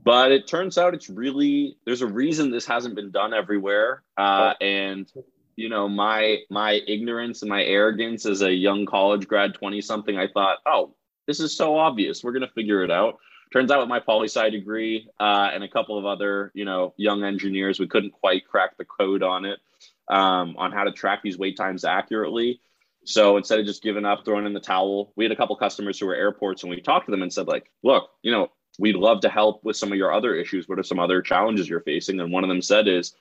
but 0.02 0.32
it 0.32 0.46
turns 0.46 0.78
out 0.78 0.94
it's 0.94 1.10
really 1.10 1.76
there's 1.84 2.02
a 2.02 2.06
reason 2.06 2.50
this 2.50 2.66
hasn't 2.66 2.94
been 2.94 3.10
done 3.10 3.34
everywhere. 3.34 4.02
Uh, 4.16 4.54
and 4.60 5.10
you 5.56 5.68
know 5.68 5.88
my 5.88 6.38
my 6.48 6.80
ignorance 6.86 7.42
and 7.42 7.48
my 7.48 7.62
arrogance 7.64 8.24
as 8.24 8.42
a 8.42 8.52
young 8.52 8.86
college 8.86 9.28
grad 9.28 9.52
20 9.52 9.82
something 9.82 10.16
i 10.16 10.26
thought 10.26 10.58
oh 10.64 10.94
this 11.30 11.38
is 11.38 11.56
so 11.56 11.76
obvious. 11.76 12.24
We're 12.24 12.32
going 12.32 12.46
to 12.46 12.52
figure 12.52 12.82
it 12.82 12.90
out. 12.90 13.18
Turns 13.52 13.70
out 13.70 13.78
with 13.78 13.88
my 13.88 14.00
poli 14.00 14.26
sci 14.26 14.50
degree 14.50 15.08
uh, 15.20 15.50
and 15.52 15.62
a 15.62 15.68
couple 15.68 15.96
of 15.96 16.04
other 16.04 16.50
you 16.54 16.64
know 16.64 16.92
young 16.96 17.22
engineers 17.22 17.78
we 17.78 17.86
couldn't 17.86 18.12
quite 18.12 18.46
crack 18.46 18.76
the 18.76 18.84
code 18.84 19.22
on 19.22 19.44
it 19.44 19.60
um, 20.08 20.56
on 20.58 20.72
how 20.72 20.84
to 20.84 20.92
track 20.92 21.20
these 21.22 21.38
wait 21.38 21.56
times 21.56 21.84
accurately. 21.84 22.60
So 23.04 23.36
instead 23.36 23.60
of 23.60 23.66
just 23.66 23.82
giving 23.82 24.04
up 24.04 24.24
throwing 24.24 24.44
in 24.46 24.54
the 24.54 24.60
towel 24.60 25.12
we 25.14 25.24
had 25.24 25.32
a 25.32 25.36
couple 25.36 25.54
customers 25.56 25.98
who 25.98 26.06
were 26.06 26.14
airports 26.14 26.62
and 26.62 26.70
we 26.70 26.80
talked 26.80 27.06
to 27.06 27.10
them 27.12 27.22
and 27.22 27.32
said 27.32 27.46
like 27.46 27.70
look 27.82 28.10
you 28.22 28.32
know 28.32 28.48
we'd 28.80 28.96
love 28.96 29.20
to 29.20 29.28
help 29.28 29.62
with 29.62 29.76
some 29.76 29.92
of 29.92 29.98
your 29.98 30.12
other 30.12 30.34
issues. 30.34 30.66
What 30.66 30.78
are 30.78 30.82
some 30.82 30.98
other 30.98 31.20
challenges 31.20 31.68
you're 31.68 31.80
facing? 31.80 32.18
And 32.18 32.32
one 32.32 32.44
of 32.44 32.48
them 32.48 32.62
said 32.62 32.88
is 32.88 33.14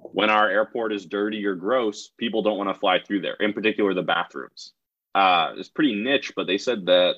when 0.00 0.30
our 0.30 0.48
airport 0.48 0.92
is 0.92 1.04
dirty 1.04 1.44
or 1.44 1.54
gross, 1.54 2.10
people 2.16 2.42
don't 2.42 2.56
want 2.56 2.70
to 2.70 2.80
fly 2.80 2.98
through 2.98 3.20
there, 3.20 3.36
in 3.38 3.52
particular 3.52 3.92
the 3.92 4.02
bathrooms. 4.02 4.72
Uh, 5.14 5.52
it's 5.56 5.68
pretty 5.68 5.94
niche, 5.94 6.32
but 6.34 6.46
they 6.46 6.56
said 6.56 6.86
that 6.86 7.16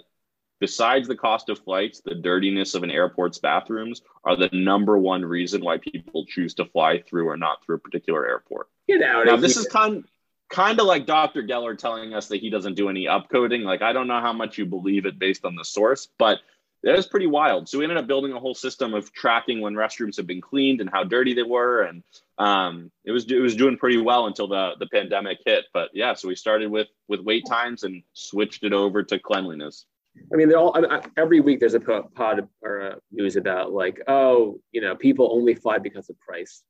besides 0.58 1.06
the 1.06 1.14
cost 1.14 1.48
of 1.48 1.58
flights, 1.60 2.02
the 2.04 2.16
dirtiness 2.16 2.74
of 2.74 2.82
an 2.82 2.90
airport's 2.90 3.38
bathrooms 3.38 4.02
are 4.24 4.36
the 4.36 4.50
number 4.52 4.98
one 4.98 5.24
reason 5.24 5.64
why 5.64 5.78
people 5.78 6.26
choose 6.26 6.52
to 6.54 6.64
fly 6.64 7.00
through 7.00 7.28
or 7.28 7.36
not 7.36 7.64
through 7.64 7.76
a 7.76 7.80
particular 7.80 8.26
airport. 8.26 8.66
Get 8.88 9.02
out! 9.02 9.26
Now, 9.26 9.36
this 9.36 9.56
is 9.56 9.66
kind 9.68 10.04
kind 10.50 10.80
of 10.80 10.86
like 10.86 11.06
Dr. 11.06 11.42
Geller 11.42 11.78
telling 11.78 12.12
us 12.12 12.28
that 12.28 12.40
he 12.40 12.50
doesn't 12.50 12.74
do 12.74 12.88
any 12.88 13.06
upcoding. 13.06 13.62
Like, 13.62 13.82
I 13.82 13.92
don't 13.92 14.08
know 14.08 14.20
how 14.20 14.32
much 14.32 14.58
you 14.58 14.66
believe 14.66 15.06
it 15.06 15.18
based 15.18 15.44
on 15.44 15.54
the 15.54 15.64
source, 15.64 16.08
but 16.18 16.40
that 16.84 16.96
was 16.96 17.06
pretty 17.06 17.26
wild. 17.26 17.68
So 17.68 17.78
we 17.78 17.84
ended 17.84 17.98
up 17.98 18.06
building 18.06 18.32
a 18.32 18.38
whole 18.38 18.54
system 18.54 18.94
of 18.94 19.12
tracking 19.12 19.60
when 19.60 19.74
restrooms 19.74 20.16
have 20.16 20.26
been 20.26 20.40
cleaned 20.40 20.80
and 20.80 20.90
how 20.90 21.04
dirty 21.04 21.34
they 21.34 21.42
were, 21.42 21.82
and 21.82 22.02
um, 22.38 22.90
it 23.04 23.12
was 23.12 23.30
it 23.30 23.40
was 23.40 23.56
doing 23.56 23.76
pretty 23.78 23.96
well 23.98 24.26
until 24.26 24.46
the 24.46 24.72
the 24.78 24.86
pandemic 24.86 25.38
hit. 25.44 25.64
But 25.72 25.90
yeah, 25.94 26.14
so 26.14 26.28
we 26.28 26.34
started 26.34 26.70
with 26.70 26.88
with 27.08 27.20
wait 27.20 27.46
times 27.46 27.84
and 27.84 28.02
switched 28.12 28.64
it 28.64 28.72
over 28.72 29.02
to 29.02 29.18
cleanliness. 29.18 29.86
I 30.32 30.36
mean, 30.36 30.48
they're 30.48 30.58
all 30.58 30.76
I 30.76 30.80
mean, 30.80 31.00
every 31.16 31.40
week. 31.40 31.60
There's 31.60 31.74
a 31.74 31.80
pod 31.80 32.48
or 32.62 32.78
a 32.80 32.96
news 33.10 33.36
about 33.36 33.72
like, 33.72 34.00
oh, 34.06 34.60
you 34.72 34.80
know, 34.80 34.94
people 34.94 35.30
only 35.32 35.54
fly 35.54 35.78
because 35.78 36.10
of 36.10 36.18
price. 36.20 36.62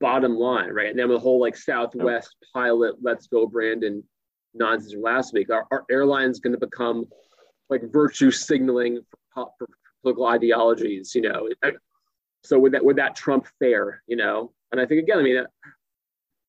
Bottom 0.00 0.36
line, 0.36 0.70
right? 0.70 0.90
And 0.90 0.98
then 0.98 1.08
the 1.08 1.18
whole 1.18 1.40
like 1.40 1.56
Southwest 1.56 2.36
pilot, 2.52 2.96
let's 3.00 3.26
go, 3.26 3.46
Brandon 3.46 4.02
nonsense 4.54 4.94
last 5.00 5.32
week. 5.32 5.50
Our, 5.50 5.66
our 5.70 5.84
airline's 5.90 6.40
going 6.40 6.52
to 6.52 6.58
become 6.58 7.06
like 7.70 7.82
virtue 7.92 8.30
signaling 8.30 9.00
for, 9.34 9.48
for 9.58 9.68
political 10.02 10.26
ideologies, 10.26 11.14
you 11.14 11.22
know. 11.22 11.48
So 12.44 12.58
would 12.58 12.72
that 12.72 12.84
would 12.84 12.96
that 12.96 13.14
trump 13.14 13.46
fair, 13.58 14.02
you 14.06 14.16
know? 14.16 14.52
And 14.72 14.80
I 14.80 14.86
think 14.86 15.02
again, 15.02 15.18
I 15.18 15.22
mean, 15.22 15.38
uh, 15.38 15.44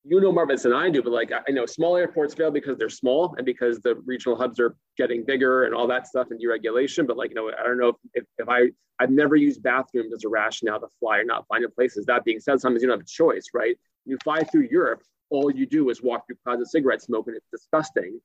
you 0.05 0.19
know 0.19 0.31
more 0.31 0.45
this 0.45 0.63
than 0.63 0.73
I 0.73 0.89
do, 0.89 1.01
but 1.01 1.13
like 1.13 1.31
I 1.31 1.51
know 1.51 1.65
small 1.65 1.95
airports 1.95 2.33
fail 2.33 2.51
because 2.51 2.77
they're 2.77 2.89
small 2.89 3.35
and 3.37 3.45
because 3.45 3.79
the 3.79 3.95
regional 4.05 4.37
hubs 4.37 4.59
are 4.59 4.75
getting 4.97 5.23
bigger 5.23 5.63
and 5.63 5.73
all 5.73 5.87
that 5.87 6.07
stuff 6.07 6.27
and 6.31 6.41
deregulation. 6.41 7.07
But 7.07 7.15
like, 7.15 7.29
you 7.29 7.35
know, 7.35 7.51
I 7.57 7.63
don't 7.63 7.77
know 7.77 7.89
if, 7.89 7.95
if, 8.13 8.25
if 8.37 8.49
I 8.49 8.71
I've 8.99 9.11
never 9.11 9.35
used 9.35 9.63
bathrooms 9.63 10.13
as 10.13 10.23
a 10.23 10.29
rationale 10.29 10.79
to 10.79 10.87
fly 10.99 11.19
or 11.19 11.23
not 11.23 11.45
finding 11.47 11.71
places. 11.71 12.05
That 12.05 12.25
being 12.25 12.39
said, 12.39 12.59
sometimes 12.59 12.81
you 12.81 12.89
don't 12.89 12.99
have 12.99 13.05
a 13.05 13.09
choice, 13.09 13.47
right? 13.53 13.77
You 14.05 14.17
fly 14.23 14.43
through 14.43 14.67
Europe, 14.69 15.01
all 15.29 15.51
you 15.51 15.65
do 15.65 15.89
is 15.89 16.01
walk 16.01 16.27
through 16.27 16.37
clouds 16.43 16.61
of 16.61 16.69
cigarette 16.69 17.01
smoke 17.01 17.27
and 17.27 17.35
it's 17.35 17.47
disgusting. 17.51 18.19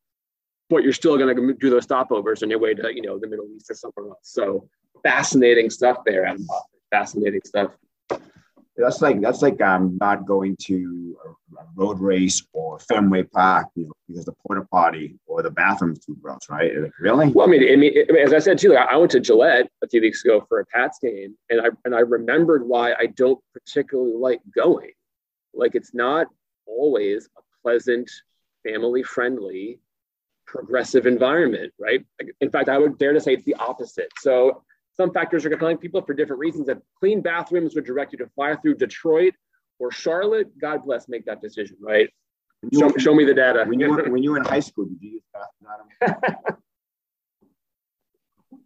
But 0.70 0.82
you're 0.82 0.92
still 0.92 1.16
going 1.16 1.34
to 1.34 1.54
do 1.54 1.70
those 1.70 1.86
stopovers 1.86 2.42
on 2.42 2.50
your 2.50 2.58
way 2.58 2.74
to, 2.74 2.94
you 2.94 3.02
know, 3.02 3.18
the 3.18 3.26
Middle 3.26 3.46
East 3.56 3.70
or 3.70 3.74
somewhere 3.74 4.08
else. 4.08 4.18
So 4.22 4.68
fascinating 5.02 5.70
stuff 5.70 5.98
there, 6.04 6.26
Adam. 6.26 6.46
Fascinating 6.90 7.40
stuff 7.44 7.72
that's 8.78 9.02
like 9.02 9.20
that's 9.20 9.42
like 9.42 9.60
um 9.60 9.98
not 10.00 10.24
going 10.24 10.56
to 10.56 11.16
a, 11.26 11.30
road 11.74 12.00
race 12.00 12.44
or 12.52 12.78
Fenway 12.78 13.24
Park, 13.24 13.66
you 13.74 13.84
know, 13.84 13.92
because 14.06 14.24
the 14.24 14.32
porta 14.46 14.64
potty 14.70 15.16
or 15.26 15.42
the 15.42 15.50
bathroom's 15.50 16.04
too 16.04 16.16
gross, 16.20 16.48
right? 16.48 16.76
Like, 16.76 16.92
really? 17.00 17.28
Well, 17.28 17.46
I 17.46 17.50
mean, 17.50 17.72
I 17.72 17.76
mean, 17.76 18.16
as 18.16 18.32
I 18.32 18.38
said 18.38 18.58
too, 18.58 18.70
like, 18.70 18.88
I 18.88 18.96
went 18.96 19.10
to 19.12 19.20
Gillette 19.20 19.68
a 19.82 19.88
few 19.88 20.00
weeks 20.00 20.24
ago 20.24 20.44
for 20.48 20.60
a 20.60 20.66
Pats 20.66 20.98
game, 21.02 21.36
and 21.50 21.60
I 21.60 21.66
and 21.84 21.94
I 21.94 22.00
remembered 22.00 22.66
why 22.66 22.94
I 22.94 23.06
don't 23.06 23.40
particularly 23.52 24.14
like 24.14 24.40
going. 24.54 24.92
Like, 25.52 25.74
it's 25.74 25.94
not 25.94 26.28
always 26.66 27.28
a 27.36 27.40
pleasant, 27.62 28.10
family-friendly, 28.64 29.80
progressive 30.48 31.06
environment, 31.06 31.72
right? 31.78 32.04
In 32.40 32.50
fact, 32.50 32.68
I 32.68 32.78
would 32.78 32.98
dare 32.98 33.12
to 33.12 33.20
say 33.20 33.34
it's 33.34 33.44
the 33.44 33.54
opposite. 33.54 34.10
So 34.20 34.64
some 34.96 35.12
factors 35.12 35.44
are 35.44 35.50
compelling 35.50 35.76
people 35.76 36.02
for 36.02 36.14
different 36.14 36.40
reasons. 36.40 36.66
That 36.66 36.78
clean 36.98 37.20
bathrooms 37.20 37.74
would 37.74 37.84
direct 37.84 38.12
you 38.12 38.18
to 38.18 38.26
fly 38.34 38.56
through 38.56 38.76
Detroit 38.76 39.34
or 39.78 39.92
Charlotte. 39.92 40.58
God 40.58 40.84
bless, 40.84 41.08
make 41.08 41.26
that 41.26 41.40
decision, 41.40 41.76
right? 41.80 42.08
Show, 42.74 42.92
show 42.96 43.14
me 43.14 43.24
the 43.24 43.34
data. 43.34 43.64
When 43.66 43.78
you, 43.78 43.90
were, 43.90 44.10
when 44.10 44.22
you 44.22 44.32
were 44.32 44.38
in 44.38 44.44
high 44.44 44.60
school, 44.60 44.86
did 44.86 44.98
you 45.00 45.10
use 45.10 45.22
bathrooms, 46.00 46.62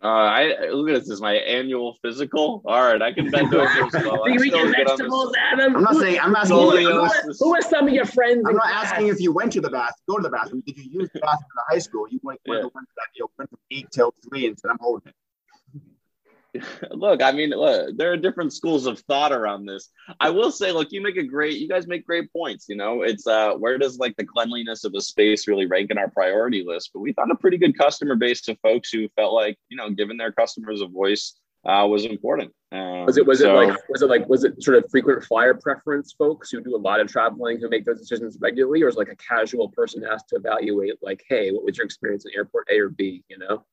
Uh, 0.03 0.09
I 0.09 0.69
look 0.71 0.89
at 0.89 1.01
this 1.01 1.11
as 1.11 1.21
my 1.21 1.35
annual 1.35 1.97
physical. 2.03 2.61
All 2.65 2.83
right, 2.83 3.01
I 3.01 3.13
can 3.13 3.31
bend 3.31 3.55
over 3.55 3.67
as 3.67 3.93
well. 3.93 4.25
Do 4.27 4.33
you 4.33 4.43
eat 4.43 4.53
your 4.53 4.73
vegetables, 4.73 5.33
Adam? 5.53 5.77
I'm 5.77 5.85
not 5.85 5.95
saying 5.95 6.19
I'm 6.21 6.33
not 6.33 6.49
who, 6.49 6.71
who, 6.77 7.09
who, 7.39 7.55
are 7.55 7.63
some 7.63 7.87
of 7.87 7.95
your 7.95 8.05
friends? 8.05 8.45
I'm 8.49 8.57
not 8.57 8.69
asking 8.69 9.07
if 9.09 9.21
you 9.21 9.33
went 9.33 9.53
to 9.53 9.61
the 9.61 9.71
bathroom, 9.71 10.03
go 10.09 10.17
to 10.17 10.23
the 10.25 10.31
bathroom. 10.31 10.65
Did 10.67 10.77
you 10.77 10.91
use 10.91 11.09
the 11.15 11.21
bathroom 11.21 11.47
in 11.51 11.55
the 11.55 11.75
high 11.75 11.79
school? 11.79 12.07
You 12.11 12.19
went, 12.25 12.41
yeah. 12.47 12.55
went, 12.55 12.75
went, 12.75 12.89
you 13.15 13.29
went 13.39 13.51
from 13.51 13.61
eight 13.71 13.87
till 13.93 14.13
three 14.29 14.49
and 14.49 14.59
said, 14.59 14.73
"I'm 14.73 14.79
holding 14.81 15.09
it." 15.09 15.15
look, 16.91 17.23
I 17.23 17.33
mean, 17.33 17.51
look, 17.51 17.97
there 17.97 18.13
are 18.13 18.17
different 18.17 18.53
schools 18.53 18.87
of 18.87 19.01
thought 19.01 19.33
around 19.33 19.67
this. 19.67 19.91
I 20.21 20.31
will 20.31 20.51
say, 20.51 20.73
look, 20.73 20.93
you 20.93 21.01
make 21.01 21.17
a 21.17 21.23
great, 21.23 21.59
you 21.59 21.69
guys 21.69 21.87
make 21.87 22.07
great 22.07 22.33
points. 22.33 22.67
You 22.69 22.77
know, 22.77 23.03
it's 23.03 23.27
uh, 23.27 23.55
where 23.55 23.79
does 23.79 23.99
like 23.99 24.17
the 24.17 24.25
cleanliness 24.25 24.85
of 24.85 24.93
a 24.95 25.01
space 25.01 25.49
really 25.49 25.67
rank 25.67 25.91
in 25.91 25.99
our 25.99 26.11
priority 26.11 26.63
list? 26.67 26.91
But 26.93 27.01
we 27.01 27.13
found 27.13 27.33
a 27.33 27.37
pretty 27.37 27.57
good 27.57 27.77
customer 27.77 28.17
base 28.17 28.47
of 28.49 28.59
folks 28.63 28.91
who 28.91 29.09
felt 29.17 29.33
like, 29.33 29.57
you 29.69 29.77
know, 29.77 29.91
giving 29.91 30.17
their 30.17 30.33
customers 30.33 30.81
a 30.81 30.87
voice 30.87 31.35
uh, 31.65 31.87
was 31.89 32.05
important. 32.05 32.53
Um, 32.73 33.07
was 33.07 33.17
it 33.17 33.27
was 33.27 33.41
so, 33.41 33.61
it 33.61 33.69
like 33.69 33.89
was 33.89 34.03
it 34.03 34.09
like 34.09 34.29
was 34.29 34.45
it 34.45 34.63
sort 34.63 34.77
of 34.77 34.91
frequent 34.91 35.23
flyer 35.25 35.55
preference 35.55 36.13
folks 36.13 36.51
who 36.51 36.61
do 36.61 36.75
a 36.75 36.79
lot 36.79 37.01
of 37.01 37.07
traveling 37.07 37.61
who 37.61 37.69
make 37.69 37.85
those 37.85 38.01
decisions 38.01 38.39
regularly, 38.41 38.83
or 38.83 38.89
is 38.89 38.97
like 38.97 39.11
a 39.11 39.17
casual 39.17 39.69
person 39.69 40.03
has 40.03 40.23
to 40.25 40.37
evaluate 40.37 40.95
like, 41.03 41.23
hey, 41.29 41.51
what 41.53 41.65
was 41.65 41.77
your 41.77 41.85
experience 41.85 42.25
in 42.25 42.33
airport 42.35 42.67
A 42.71 42.79
or 42.79 42.89
B? 42.89 43.23
You 43.29 43.39
know. 43.39 43.65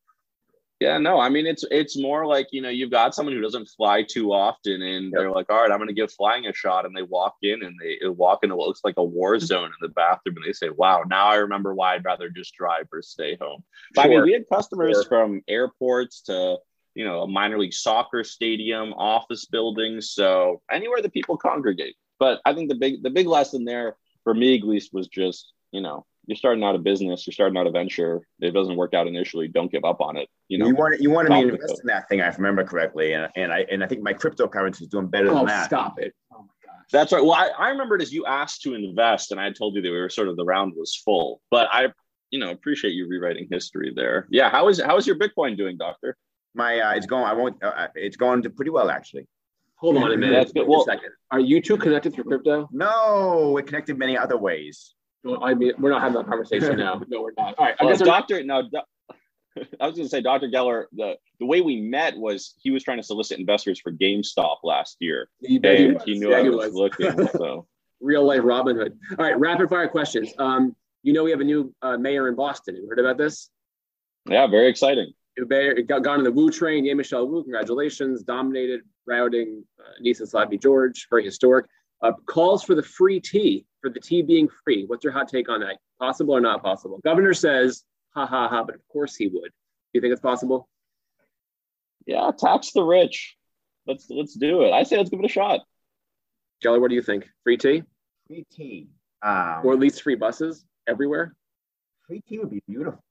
Yeah, 0.79 0.97
no, 0.97 1.19
I 1.19 1.27
mean 1.27 1.45
it's 1.45 1.65
it's 1.71 1.99
more 1.99 2.25
like 2.25 2.47
you 2.51 2.61
know 2.61 2.69
you've 2.69 2.91
got 2.91 3.13
someone 3.13 3.35
who 3.35 3.41
doesn't 3.41 3.67
fly 3.67 4.01
too 4.01 4.31
often, 4.31 4.81
and 4.81 5.05
yep. 5.05 5.13
they're 5.13 5.31
like, 5.31 5.47
all 5.49 5.61
right, 5.61 5.69
I'm 5.69 5.77
going 5.77 5.89
to 5.89 5.93
give 5.93 6.11
flying 6.11 6.45
a 6.45 6.53
shot, 6.53 6.85
and 6.85 6.95
they 6.95 7.01
walk 7.01 7.35
in 7.41 7.63
and 7.63 7.75
they 7.81 8.07
walk 8.07 8.39
into 8.43 8.55
what 8.55 8.67
looks 8.67 8.79
like 8.85 8.95
a 8.95 9.03
war 9.03 9.35
mm-hmm. 9.35 9.45
zone 9.45 9.65
in 9.65 9.71
the 9.81 9.89
bathroom, 9.89 10.37
and 10.37 10.45
they 10.45 10.53
say, 10.53 10.69
wow, 10.69 11.03
now 11.05 11.27
I 11.27 11.35
remember 11.35 11.75
why 11.75 11.95
I'd 11.95 12.05
rather 12.05 12.29
just 12.29 12.55
drive 12.55 12.87
or 12.93 13.01
stay 13.01 13.37
home. 13.41 13.61
Sure. 13.93 14.05
I 14.05 14.07
mean, 14.07 14.21
we 14.23 14.31
had 14.31 14.47
customers 14.47 14.95
sure. 14.95 15.05
from 15.09 15.41
airports 15.49 16.21
to 16.23 16.57
you 16.95 17.03
know 17.03 17.23
a 17.23 17.27
minor 17.27 17.59
league 17.59 17.73
soccer 17.73 18.23
stadium, 18.23 18.93
office 18.93 19.45
buildings, 19.47 20.11
so 20.11 20.61
anywhere 20.71 21.01
that 21.01 21.13
people 21.13 21.35
congregate. 21.35 21.95
But 22.19 22.39
I 22.45 22.53
think 22.53 22.69
the 22.69 22.75
big 22.75 23.03
the 23.03 23.09
big 23.09 23.27
lesson 23.27 23.65
there 23.65 23.97
for 24.23 24.33
me 24.33 24.57
at 24.57 24.63
least 24.63 24.93
was 24.93 25.09
just 25.09 25.51
you 25.71 25.81
know 25.81 26.05
you're 26.29 26.35
starting 26.35 26.63
out 26.63 26.75
a 26.75 26.77
business, 26.77 27.25
you're 27.25 27.33
starting 27.33 27.57
out 27.57 27.65
a 27.65 27.71
venture. 27.71 28.17
If 28.39 28.49
it 28.49 28.51
doesn't 28.51 28.75
work 28.75 28.93
out 28.93 29.07
initially, 29.07 29.47
don't 29.47 29.71
give 29.71 29.83
up 29.83 29.99
on 29.99 30.15
it. 30.15 30.29
You 30.47 30.59
know, 30.59 30.67
you 30.67 30.75
want 30.75 31.01
you 31.01 31.09
want 31.09 31.27
to 31.27 31.33
invest 31.33 31.81
in 31.81 31.87
that 31.87 32.07
thing. 32.07 32.21
I 32.21 32.27
remember 32.27 32.63
correctly, 32.63 33.13
and, 33.13 33.27
and 33.35 33.51
I 33.51 33.65
and 33.71 33.83
I 33.83 33.87
think 33.87 34.03
my 34.03 34.13
cryptocurrency 34.13 34.83
is 34.83 34.89
doing 34.89 35.07
better 35.07 35.29
oh, 35.31 35.37
than 35.37 35.47
that. 35.47 35.65
Stop 35.65 35.99
it! 35.99 36.13
Oh 36.31 36.41
my 36.41 36.53
gosh. 36.63 36.85
That's 36.91 37.11
right. 37.11 37.23
Well, 37.23 37.33
I, 37.33 37.49
I 37.57 37.69
remember 37.69 37.95
it 37.95 38.03
as 38.03 38.13
you 38.13 38.27
asked 38.27 38.61
to 38.61 38.75
invest, 38.75 39.31
and 39.31 39.41
I 39.41 39.51
told 39.51 39.75
you 39.75 39.81
that 39.81 39.89
we 39.89 39.99
were 39.99 40.09
sort 40.09 40.27
of 40.27 40.37
the 40.37 40.45
round 40.45 40.73
was 40.77 40.95
full. 41.03 41.41
But 41.49 41.67
I, 41.71 41.87
you 42.29 42.39
know, 42.39 42.51
appreciate 42.51 42.91
you 42.91 43.07
rewriting 43.07 43.47
history 43.49 43.91
there. 43.95 44.27
Yeah. 44.29 44.51
How 44.51 44.67
is 44.67 44.79
how 44.79 44.97
is 44.97 45.07
your 45.07 45.17
Bitcoin 45.17 45.57
doing, 45.57 45.77
Doctor? 45.77 46.15
My 46.53 46.79
uh, 46.79 46.93
it's 46.93 47.07
going. 47.07 47.25
I 47.25 47.33
won't. 47.33 47.63
Uh, 47.63 47.87
it's 47.95 48.17
going 48.17 48.43
to 48.43 48.51
pretty 48.51 48.69
well 48.69 48.91
actually. 48.91 49.27
Hold 49.77 49.97
on 49.97 50.11
a 50.11 50.17
minute. 50.17 50.33
That's 50.33 50.51
good. 50.51 50.67
Well, 50.67 50.81
a 50.81 50.83
second. 50.83 51.09
Are 51.31 51.39
you 51.39 51.59
two 51.59 51.77
connected 51.77 52.13
through 52.13 52.25
crypto? 52.25 52.69
No, 52.71 53.51
we're 53.55 53.63
connected 53.63 53.97
many 53.97 54.15
other 54.15 54.37
ways. 54.37 54.93
Well, 55.23 55.43
I 55.43 55.53
mean, 55.53 55.73
we're 55.77 55.89
not 55.89 56.01
having 56.01 56.17
that 56.17 56.27
conversation 56.27 56.77
now. 56.77 57.01
No, 57.07 57.21
we're 57.21 57.31
not. 57.37 57.55
All 57.57 57.65
right. 57.65 57.75
I 57.79 57.85
well, 57.85 57.97
Doctor, 57.97 58.43
no, 58.43 58.63
do, 58.63 58.79
I 59.79 59.85
was 59.85 59.95
going 59.95 60.05
to 60.05 60.09
say, 60.09 60.21
Dr. 60.21 60.47
Geller, 60.47 60.85
the, 60.93 61.15
the 61.39 61.45
way 61.45 61.61
we 61.61 61.81
met 61.81 62.17
was 62.17 62.55
he 62.61 62.71
was 62.71 62.83
trying 62.83 62.97
to 62.97 63.03
solicit 63.03 63.39
investors 63.39 63.79
for 63.79 63.91
GameStop 63.91 64.57
last 64.63 64.97
year. 64.99 65.29
He, 65.41 65.57
and 65.57 66.01
he, 66.05 66.13
he 66.13 66.19
knew 66.19 66.31
yeah, 66.31 66.37
I 66.37 66.41
was, 66.43 66.71
was. 66.71 66.73
looking. 66.73 67.27
So 67.33 67.67
real 68.01 68.23
life 68.23 68.41
Robin 68.43 68.77
Hood. 68.77 68.97
All 69.17 69.25
right, 69.25 69.37
rapid 69.37 69.69
fire 69.69 69.87
questions. 69.87 70.33
Um, 70.37 70.75
you 71.03 71.13
know, 71.13 71.23
we 71.23 71.31
have 71.31 71.41
a 71.41 71.45
new 71.45 71.73
uh, 71.81 71.97
mayor 71.97 72.27
in 72.27 72.35
Boston. 72.35 72.75
Have 72.75 72.83
you 72.83 72.89
heard 72.89 72.99
about 72.99 73.17
this? 73.17 73.49
Yeah, 74.29 74.47
very 74.47 74.67
exciting. 74.67 75.13
It 75.35 75.87
got 75.87 76.03
gone 76.03 76.19
in 76.19 76.25
the 76.25 76.31
Wu 76.31 76.51
train. 76.51 76.83
Yeah, 76.83 76.93
Michelle 76.93 77.27
Wu, 77.27 77.43
congratulations. 77.43 78.23
Dominated 78.23 78.81
routing 79.07 79.63
uh, 79.79 80.01
Annissa 80.03 80.23
Essaibi 80.23 80.61
George, 80.61 81.07
very 81.09 81.23
historic. 81.23 81.65
Uh, 82.01 82.11
calls 82.25 82.63
for 82.63 82.75
the 82.75 82.83
free 82.83 83.19
T, 83.19 83.65
for 83.81 83.89
the 83.89 83.99
T 83.99 84.21
being 84.21 84.49
free. 84.63 84.85
What's 84.85 85.03
your 85.03 85.13
hot 85.13 85.27
take 85.27 85.49
on 85.49 85.61
that? 85.61 85.77
Possible 85.99 86.35
or 86.35 86.41
not 86.41 86.61
possible? 86.63 86.99
Governor 87.03 87.33
says, 87.33 87.83
ha 88.15 88.25
ha 88.25 88.47
ha, 88.47 88.63
but 88.63 88.75
of 88.75 88.81
course 88.91 89.15
he 89.15 89.27
would. 89.27 89.51
Do 89.51 89.93
you 89.93 90.01
think 90.01 90.11
it's 90.11 90.21
possible? 90.21 90.67
Yeah, 92.05 92.31
tax 92.37 92.71
the 92.71 92.83
rich. 92.83 93.35
Let's 93.85 94.07
let's 94.09 94.35
do 94.35 94.63
it. 94.63 94.71
I 94.71 94.83
say 94.83 94.97
let's 94.97 95.09
give 95.09 95.19
it 95.19 95.25
a 95.25 95.29
shot. 95.29 95.61
Jelly, 96.61 96.79
what 96.79 96.89
do 96.89 96.95
you 96.95 97.01
think? 97.01 97.27
Free 97.43 97.57
T? 97.57 97.83
Free 98.27 98.45
T. 98.51 98.89
Um, 99.21 99.61
or 99.63 99.73
at 99.73 99.79
least 99.79 100.01
free 100.01 100.15
buses 100.15 100.65
everywhere? 100.87 101.35
Free 102.07 102.21
T 102.27 102.39
would 102.39 102.49
be 102.49 102.61
beautiful. 102.67 103.03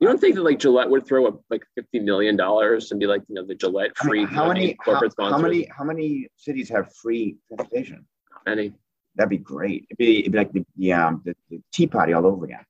You 0.00 0.08
don't 0.08 0.20
think 0.20 0.34
that 0.34 0.42
like 0.42 0.58
Gillette 0.58 0.90
would 0.90 1.06
throw 1.06 1.26
up 1.26 1.40
like 1.50 1.62
fifty 1.74 2.00
million 2.00 2.36
dollars 2.36 2.90
and 2.90 3.00
be 3.00 3.06
like, 3.06 3.22
you 3.28 3.36
know, 3.36 3.46
the 3.46 3.54
Gillette 3.54 3.96
free 3.96 4.24
how 4.24 4.48
many 4.48 4.74
corporate 4.74 5.12
how, 5.18 5.28
sponsors? 5.28 5.36
How 5.36 5.42
many 5.42 5.68
how 5.78 5.84
many 5.84 6.28
cities 6.36 6.68
have 6.68 6.92
free 6.96 7.36
transportation? 7.48 8.04
Any? 8.46 8.72
That'd 9.16 9.30
be 9.30 9.38
great. 9.38 9.86
It'd 9.90 9.98
be, 9.98 10.20
it'd 10.20 10.32
be 10.32 10.38
like 10.38 10.52
the, 10.52 10.64
the, 10.76 10.92
um, 10.92 11.22
the, 11.24 11.36
the 11.50 11.62
tea 11.72 11.86
party 11.86 12.12
all 12.12 12.26
over 12.26 12.44
again. 12.44 12.64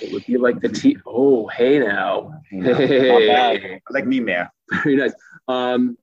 It 0.00 0.12
would 0.12 0.26
be 0.26 0.36
like 0.36 0.60
the 0.60 0.68
tea. 0.68 0.96
Oh, 1.06 1.46
hey 1.46 1.78
now. 1.78 2.40
Hey. 2.48 3.80
like 3.90 4.06
me, 4.06 4.20
man. 4.20 4.48
Very 4.82 4.96
nice. 4.96 5.12
Um, 5.46 5.96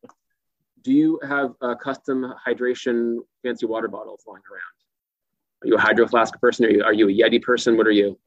do 0.83 0.93
you 0.93 1.19
have 1.27 1.53
a 1.61 1.75
custom 1.75 2.33
hydration 2.47 3.17
fancy 3.43 3.65
water 3.65 3.87
bottles 3.87 4.23
lying 4.25 4.43
around? 4.49 4.61
Are 5.63 5.67
you 5.67 5.75
a 5.75 5.79
hydro 5.79 6.07
flask 6.07 6.39
person? 6.39 6.65
Are 6.65 6.69
you, 6.69 6.83
are 6.83 6.93
you 6.93 7.09
a 7.09 7.11
Yeti 7.11 7.41
person? 7.41 7.75
What 7.75 7.87
are 7.87 7.91
you? 7.91 8.17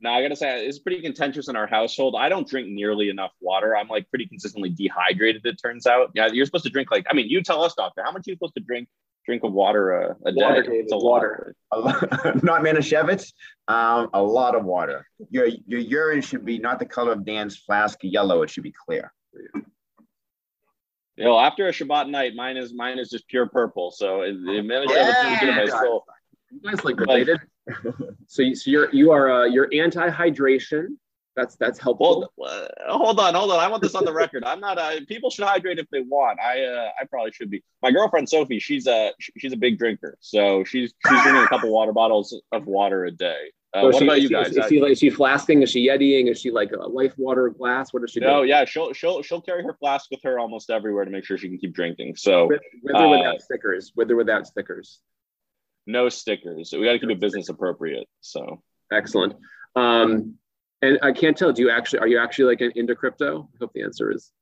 Now 0.00 0.14
I 0.14 0.22
gotta 0.22 0.36
say 0.36 0.66
it's 0.66 0.78
pretty 0.78 1.00
contentious 1.00 1.48
in 1.48 1.56
our 1.56 1.66
household. 1.66 2.14
I 2.18 2.28
don't 2.28 2.48
drink 2.48 2.68
nearly 2.68 3.08
enough 3.08 3.32
water. 3.40 3.76
I'm 3.76 3.88
like 3.88 4.08
pretty 4.10 4.26
consistently 4.26 4.70
dehydrated. 4.70 5.44
It 5.44 5.56
turns 5.62 5.86
out. 5.86 6.10
Yeah, 6.14 6.28
you're 6.28 6.46
supposed 6.46 6.64
to 6.64 6.70
drink 6.70 6.90
like. 6.90 7.06
I 7.08 7.14
mean, 7.14 7.28
you 7.28 7.42
tell 7.42 7.62
us, 7.62 7.74
doctor, 7.74 8.02
how 8.02 8.12
much 8.12 8.26
are 8.26 8.30
you 8.30 8.34
supposed 8.34 8.54
to 8.54 8.62
drink 8.62 8.88
drink 9.24 9.42
of 9.44 9.52
water 9.52 9.92
a, 9.92 10.16
a 10.26 10.32
water, 10.34 10.62
day. 10.62 10.76
It's 10.76 10.92
a 10.92 10.98
water. 10.98 11.54
not 11.72 12.62
Manischewitz, 12.62 13.32
um, 13.68 14.08
a 14.12 14.22
lot 14.22 14.54
of 14.54 14.64
water. 14.64 15.06
Your 15.30 15.48
your 15.66 15.80
urine 15.80 16.20
should 16.20 16.44
be 16.44 16.58
not 16.58 16.78
the 16.78 16.86
color 16.86 17.12
of 17.12 17.24
Dan's 17.24 17.56
flask 17.56 17.98
yellow. 18.02 18.42
It 18.42 18.50
should 18.50 18.62
be 18.62 18.74
clear. 18.86 19.12
You 21.16 21.24
know, 21.24 21.38
after 21.38 21.68
a 21.68 21.72
Shabbat 21.72 22.10
night, 22.10 22.34
mine 22.34 22.56
is 22.56 22.74
mine 22.74 22.98
is 22.98 23.08
just 23.08 23.26
pure 23.28 23.48
purple. 23.48 23.90
So 23.90 24.22
it, 24.22 24.34
it 24.34 24.64
Manischewitz 24.64 25.42
yeah, 25.42 25.64
my 25.64 25.66
soul. 25.66 26.04
You 26.50 26.70
guys 26.70 26.84
like 26.84 26.98
related. 26.98 27.40
so, 28.26 28.42
you, 28.42 28.54
so 28.54 28.70
you're 28.70 28.92
you 28.92 29.10
are 29.12 29.30
uh, 29.30 29.44
you're 29.46 29.68
anti 29.72 30.08
hydration. 30.10 30.96
That's 31.36 31.56
that's 31.56 31.80
helpful. 31.80 32.32
Well, 32.36 32.68
uh, 32.86 32.96
hold 32.96 33.18
on, 33.18 33.34
hold 33.34 33.50
on. 33.50 33.58
I 33.58 33.68
want 33.68 33.82
this 33.82 33.94
on 33.94 34.04
the 34.04 34.12
record. 34.12 34.44
I'm 34.44 34.60
not. 34.60 34.78
Uh, 34.78 35.00
people 35.08 35.30
should 35.30 35.44
hydrate 35.44 35.78
if 35.78 35.88
they 35.90 36.00
want. 36.00 36.38
I 36.40 36.62
uh, 36.64 36.90
I 37.00 37.04
probably 37.06 37.32
should 37.32 37.50
be. 37.50 37.62
My 37.82 37.90
girlfriend 37.90 38.28
Sophie, 38.28 38.60
she's 38.60 38.86
a 38.86 39.12
she's 39.36 39.52
a 39.52 39.56
big 39.56 39.78
drinker, 39.78 40.16
so 40.20 40.62
she's 40.64 40.92
she's 41.06 41.22
drinking 41.22 41.42
a 41.42 41.48
couple 41.48 41.70
water 41.72 41.92
bottles 41.92 42.40
of 42.52 42.66
water 42.66 43.04
a 43.06 43.10
day. 43.10 43.50
Uh, 43.72 43.82
what 43.82 43.96
she, 43.96 44.04
about 44.04 44.22
you 44.22 44.28
guys? 44.28 44.50
Is, 44.50 44.58
is, 44.58 44.66
she 44.68 44.80
like 44.80 44.92
is 44.92 44.98
she 45.00 45.10
flasking? 45.10 45.62
Is 45.62 45.70
she 45.70 45.88
yetiing? 45.88 46.30
Is 46.30 46.40
she 46.40 46.52
like 46.52 46.70
a 46.70 46.86
life 46.86 47.14
water 47.16 47.48
glass? 47.50 47.92
What 47.92 48.02
does 48.02 48.12
she 48.12 48.20
do? 48.20 48.26
No, 48.26 48.42
yeah, 48.42 48.64
she'll 48.64 48.92
she'll 48.92 49.20
she'll 49.22 49.40
carry 49.40 49.64
her 49.64 49.74
flask 49.74 50.10
with 50.12 50.22
her 50.22 50.38
almost 50.38 50.70
everywhere 50.70 51.04
to 51.04 51.10
make 51.10 51.24
sure 51.24 51.36
she 51.36 51.48
can 51.48 51.58
keep 51.58 51.74
drinking. 51.74 52.14
So 52.16 52.46
with, 52.46 52.60
with 52.82 52.94
or 52.94 53.08
without 53.10 53.36
uh, 53.36 53.38
stickers, 53.40 53.92
with 53.96 54.08
or 54.10 54.16
without 54.16 54.46
stickers. 54.46 55.00
no 55.86 56.08
stickers. 56.08 56.72
We 56.72 56.84
got 56.84 56.92
to 56.92 56.98
keep 57.00 57.10
it 57.10 57.18
business 57.18 57.48
appropriate. 57.48 58.06
So 58.20 58.62
Excellent. 58.92 59.34
Um, 59.76 60.34
and 60.84 60.98
I 61.02 61.12
can't 61.12 61.36
tell. 61.36 61.52
Do 61.52 61.62
you 61.62 61.70
actually 61.70 62.00
are 62.00 62.08
you 62.08 62.18
actually 62.18 62.56
like 62.56 62.76
into 62.76 62.94
crypto? 62.94 63.48
I 63.54 63.56
hope 63.60 63.72
the 63.74 63.82
answer 63.82 64.10
is 64.10 64.32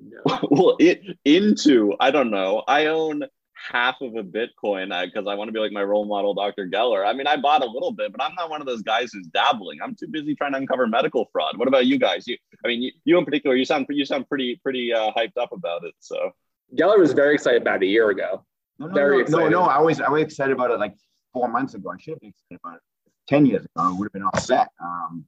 no. 0.00 0.38
well, 0.50 0.76
it 0.80 1.02
into 1.24 1.94
I 2.00 2.10
don't 2.10 2.30
know. 2.30 2.62
I 2.66 2.86
own 2.86 3.24
half 3.70 4.00
of 4.00 4.16
a 4.16 4.22
Bitcoin 4.22 4.88
because 5.06 5.26
I 5.28 5.34
want 5.34 5.48
to 5.48 5.52
be 5.52 5.60
like 5.60 5.72
my 5.72 5.82
role 5.84 6.04
model, 6.04 6.34
Dr. 6.34 6.66
Geller. 6.66 7.06
I 7.06 7.12
mean, 7.12 7.26
I 7.26 7.36
bought 7.36 7.62
a 7.62 7.66
little 7.66 7.92
bit, 7.92 8.10
but 8.12 8.22
I'm 8.22 8.34
not 8.34 8.50
one 8.50 8.60
of 8.60 8.66
those 8.66 8.82
guys 8.82 9.12
who's 9.12 9.26
dabbling. 9.28 9.78
I'm 9.82 9.94
too 9.94 10.08
busy 10.08 10.34
trying 10.34 10.52
to 10.52 10.58
uncover 10.58 10.86
medical 10.86 11.28
fraud. 11.32 11.56
What 11.56 11.68
about 11.68 11.86
you 11.86 11.98
guys? 11.98 12.26
You, 12.26 12.36
I 12.64 12.68
mean, 12.68 12.82
you, 12.82 12.92
you 13.04 13.18
in 13.18 13.24
particular, 13.24 13.54
you 13.56 13.64
sound 13.64 13.86
you 13.90 14.04
sound 14.04 14.28
pretty 14.28 14.56
pretty 14.62 14.92
uh, 14.92 15.12
hyped 15.16 15.36
up 15.40 15.52
about 15.52 15.84
it. 15.84 15.94
So 16.00 16.32
Geller 16.76 16.98
was 16.98 17.12
very 17.12 17.34
excited 17.34 17.62
about 17.62 17.82
it 17.82 17.86
a 17.86 17.88
year 17.88 18.10
ago. 18.10 18.44
No, 18.78 18.86
no, 18.86 18.94
Very 18.94 19.10
no, 19.10 19.16
no, 19.16 19.22
excited. 19.22 19.50
no. 19.50 19.62
I 19.62 19.80
was 19.80 20.00
I 20.00 20.08
was 20.08 20.22
excited 20.22 20.52
about 20.52 20.70
it 20.70 20.78
like 20.78 20.94
four 21.32 21.48
months 21.48 21.74
ago. 21.74 21.90
I 21.90 21.98
should 22.00 22.14
have 22.14 22.20
been 22.20 22.30
excited 22.30 22.60
about 22.64 22.76
it 22.76 22.82
ten 23.28 23.46
years 23.46 23.64
ago. 23.64 23.90
It 23.90 23.98
would 23.98 24.06
have 24.06 24.12
been 24.12 24.22
all 24.22 24.40
set. 24.40 24.68
Um, 24.82 25.24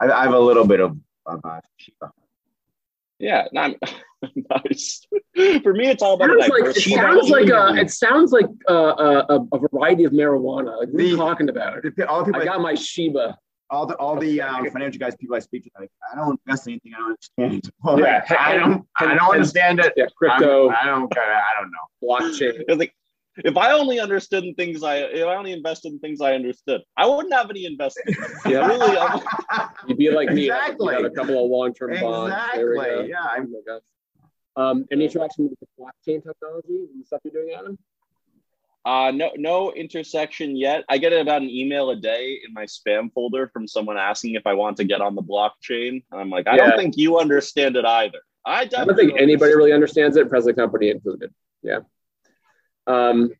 I, 0.00 0.10
I 0.10 0.22
have 0.24 0.32
a 0.34 0.38
little 0.38 0.66
bit 0.66 0.80
of, 0.80 0.96
of 1.26 1.40
uh, 1.44 1.60
Shiba. 1.76 2.12
yeah, 3.18 3.46
not 3.52 3.72
nice. 4.22 5.06
For 5.62 5.72
me, 5.74 5.88
it's 5.88 6.02
all 6.02 6.14
about 6.14 6.30
Sounds 6.30 6.48
like, 6.50 6.76
it 6.76 6.80
sounds 6.80 7.30
like 7.30 7.48
a, 7.48 7.74
it 7.80 7.90
sounds 7.90 8.32
like 8.32 8.46
a, 8.68 8.74
a, 8.74 9.46
a 9.52 9.58
variety 9.72 10.04
of 10.04 10.12
marijuana. 10.12 10.78
Like 10.78 10.88
what 10.90 11.02
are 11.02 11.04
you 11.06 11.16
talking 11.16 11.48
about? 11.48 11.82
The- 11.82 12.08
All 12.08 12.20
the 12.20 12.26
people, 12.26 12.40
I 12.42 12.44
got 12.44 12.60
my 12.60 12.74
Shiba. 12.74 13.36
all 13.70 13.86
the 13.86 13.94
all 13.96 14.18
the 14.18 14.40
um, 14.40 14.68
financial 14.70 14.98
guys, 14.98 15.14
people 15.16 15.36
I 15.36 15.40
speak 15.40 15.64
to, 15.64 15.70
like 15.78 15.90
I 16.12 16.16
don't 16.16 16.40
invest 16.46 16.66
in 16.66 16.72
anything 16.74 16.92
I 16.94 16.98
don't 16.98 17.18
understand. 17.40 17.70
Well, 17.84 18.00
Yeah. 18.00 18.24
I 18.38 18.54
don't 18.56 18.86
I 18.98 19.14
don't 19.14 19.32
understand 19.32 19.80
it. 19.80 19.92
Yeah, 19.96 20.04
I'm- 20.04 20.12
crypto, 20.16 20.68
I 20.70 20.84
don't 20.86 21.12
I 21.16 21.42
don't 21.60 21.70
know. 21.70 21.86
blockchain. 22.08 22.64
It's 22.68 22.78
like 22.78 22.94
if 23.44 23.56
I 23.56 23.72
only 23.72 24.00
understood 24.00 24.44
in 24.44 24.54
things 24.54 24.82
I 24.82 24.96
if 24.98 25.26
I 25.26 25.34
only 25.36 25.52
invested 25.52 25.92
in 25.92 25.98
things 25.98 26.20
I 26.20 26.34
understood, 26.34 26.82
I 26.96 27.06
wouldn't 27.06 27.32
have 27.32 27.50
any 27.50 27.64
investments. 27.66 28.18
Yeah, 28.46 28.66
really, 28.66 28.96
I'm- 28.96 29.20
You'd 29.86 29.98
be 29.98 30.10
like 30.10 30.30
me. 30.30 30.46
Exactly. 30.46 30.94
You 30.94 31.02
got 31.02 31.10
a 31.10 31.14
couple 31.14 31.44
of 31.44 31.50
long-term 31.50 32.00
bonds. 32.00 32.34
There. 32.54 32.74
Exactly. 32.74 33.08
Yeah. 33.10 33.16
Oh 33.22 33.28
I'm, 33.36 33.52
my 33.52 33.58
gosh. 33.66 33.82
Um, 34.56 34.84
any 34.90 35.08
traction 35.08 35.48
with 35.48 35.58
the 35.60 35.66
blockchain 35.78 36.22
technology 36.22 36.86
and 36.94 37.06
stuff 37.06 37.20
you're 37.24 37.32
doing, 37.32 37.54
Adam? 37.56 37.78
Uh, 38.84 39.10
no, 39.10 39.30
no 39.36 39.72
intersection 39.72 40.56
yet. 40.56 40.84
I 40.88 40.98
get 40.98 41.12
about 41.12 41.42
an 41.42 41.50
email 41.50 41.90
a 41.90 41.96
day 41.96 42.40
in 42.46 42.54
my 42.54 42.64
spam 42.64 43.12
folder 43.12 43.48
from 43.52 43.68
someone 43.68 43.98
asking 43.98 44.34
if 44.34 44.46
I 44.46 44.54
want 44.54 44.76
to 44.78 44.84
get 44.84 45.00
on 45.00 45.14
the 45.14 45.22
blockchain. 45.22 46.02
And 46.10 46.20
I'm 46.20 46.30
like, 46.30 46.46
I 46.46 46.56
Yeah. 46.56 46.68
don't 46.70 46.78
think 46.78 46.96
you 46.96 47.18
understand 47.18 47.76
it 47.76 47.84
either. 47.84 48.18
I, 48.46 48.62
I 48.62 48.64
don't 48.64 48.96
think 48.96 49.20
anybody 49.20 49.54
really 49.54 49.72
understands 49.72 50.16
it, 50.16 50.28
present 50.30 50.56
company 50.56 50.88
included. 50.90 51.34
Yeah. 51.62 51.80
Um, 52.88 53.30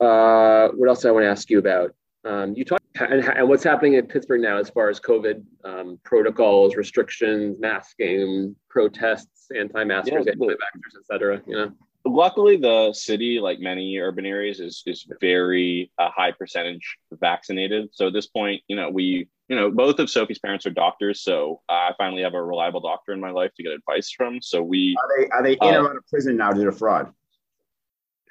uh, 0.00 0.68
what 0.68 0.88
else 0.88 1.02
do 1.02 1.08
I 1.08 1.12
want 1.12 1.24
to 1.24 1.28
ask 1.30 1.50
you 1.50 1.58
about? 1.58 1.94
Um, 2.24 2.54
you 2.54 2.64
talk 2.64 2.80
and, 3.00 3.24
and 3.24 3.48
what's 3.48 3.64
happening 3.64 3.94
in 3.94 4.06
Pittsburgh 4.06 4.40
now 4.40 4.58
as 4.58 4.70
far 4.70 4.88
as 4.88 5.00
COVID 5.00 5.42
um, 5.64 5.98
protocols, 6.04 6.76
restrictions, 6.76 7.58
masking, 7.58 8.54
protests, 8.70 9.48
anti-maskers, 9.58 10.24
Yeah, 10.26 10.32
anti-vaxxers, 10.32 10.98
et 10.98 11.06
cetera. 11.10 11.42
You 11.46 11.56
know, 11.56 11.72
Luckily, 12.06 12.56
the 12.58 12.92
city, 12.92 13.40
like 13.40 13.60
many 13.60 13.98
urban 13.98 14.26
areas, 14.26 14.60
is 14.60 14.82
is 14.86 15.06
very 15.22 15.90
uh, 15.98 16.10
high 16.14 16.32
percentage 16.32 16.98
vaccinated. 17.12 17.88
So 17.92 18.08
at 18.08 18.12
this 18.12 18.26
point, 18.26 18.60
you 18.68 18.76
know, 18.76 18.90
we, 18.90 19.26
you 19.48 19.56
know, 19.56 19.70
both 19.70 19.98
of 19.98 20.10
Sophie's 20.10 20.38
parents 20.38 20.66
are 20.66 20.70
doctors, 20.70 21.22
so 21.22 21.62
I 21.68 21.92
finally 21.96 22.22
have 22.22 22.34
a 22.34 22.42
reliable 22.42 22.80
doctor 22.80 23.12
in 23.12 23.20
my 23.20 23.30
life 23.30 23.52
to 23.56 23.62
get 23.62 23.72
advice 23.72 24.10
from. 24.10 24.42
So 24.42 24.62
we, 24.62 24.94
are 25.02 25.08
they 25.18 25.28
are 25.30 25.42
they 25.42 25.52
in 25.66 25.74
Uh, 25.74 25.80
or 25.80 25.90
out 25.90 25.96
of 25.96 26.06
prison 26.08 26.36
now 26.36 26.52
due 26.52 26.66
to 26.66 26.72
fraud? 26.72 27.10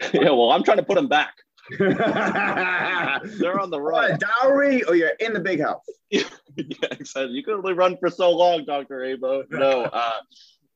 yeah, 0.13 0.31
well, 0.31 0.51
I'm 0.51 0.63
trying 0.63 0.77
to 0.77 0.83
put 0.83 0.95
them 0.95 1.07
back. 1.07 1.35
They're 1.79 3.59
on 3.59 3.69
the 3.69 3.79
run. 3.79 4.19
dowry 4.19 4.83
or 4.83 4.95
you're 4.95 5.11
in 5.19 5.33
the 5.33 5.39
big 5.39 5.61
house. 5.61 5.85
yeah, 6.09 6.23
exactly. 6.91 7.31
You 7.31 7.43
can 7.43 7.53
only 7.55 7.73
run 7.73 7.97
for 7.97 8.09
so 8.09 8.31
long, 8.31 8.65
Doctor 8.65 8.97
Abo. 8.99 9.49
No, 9.49 9.83
uh, 9.83 10.19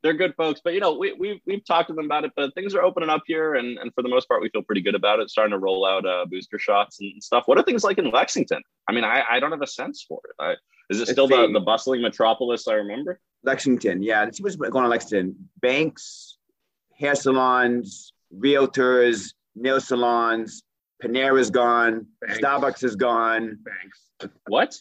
they're 0.01 0.13
good 0.13 0.33
folks, 0.35 0.61
but 0.63 0.73
you 0.73 0.79
know, 0.79 0.93
we 0.93 1.13
we've 1.13 1.41
we've 1.45 1.65
talked 1.65 1.89
to 1.89 1.93
them 1.93 2.05
about 2.05 2.23
it, 2.23 2.31
but 2.37 2.53
things 2.55 2.73
are 2.73 2.83
opening 2.83 3.09
up 3.09 3.23
here, 3.25 3.55
and 3.55 3.77
and 3.79 3.93
for 3.93 4.01
the 4.01 4.07
most 4.09 4.27
part, 4.29 4.41
we 4.41 4.49
feel 4.49 4.61
pretty 4.61 4.81
good 4.81 4.95
about 4.95 5.19
it. 5.19 5.29
Starting 5.29 5.51
to 5.51 5.57
roll 5.57 5.85
out 5.85 6.05
uh, 6.05 6.25
booster 6.25 6.57
shots 6.57 7.01
and 7.01 7.21
stuff. 7.21 7.43
What 7.47 7.57
are 7.57 7.63
things 7.63 7.83
like 7.83 7.97
in 7.97 8.09
Lexington? 8.09 8.61
I 8.87 8.93
mean, 8.93 9.03
I 9.03 9.23
I 9.29 9.39
don't 9.41 9.51
have 9.51 9.61
a 9.61 9.67
sense 9.67 10.05
for 10.07 10.21
it. 10.23 10.41
I, 10.41 10.55
is 10.89 11.01
it 11.01 11.07
still 11.09 11.27
the, 11.27 11.47
see. 11.47 11.53
the 11.53 11.59
bustling 11.59 12.01
metropolis 12.01 12.67
I 12.67 12.75
remember? 12.75 13.19
Lexington, 13.43 14.01
yeah. 14.01 14.23
Let's 14.23 14.37
see 14.37 14.43
what's 14.43 14.55
going 14.55 14.85
on 14.85 14.89
Lexington. 14.89 15.49
Banks, 15.59 16.37
hair 16.97 17.15
salons, 17.15 18.13
realtors, 18.35 19.33
nail 19.55 19.79
salons, 19.79 20.63
Panera's 21.03 21.49
gone, 21.49 22.07
Banks. 22.21 22.39
Starbucks 22.39 22.83
is 22.83 22.95
gone, 22.95 23.59
banks. 23.63 24.33
What? 24.47 24.75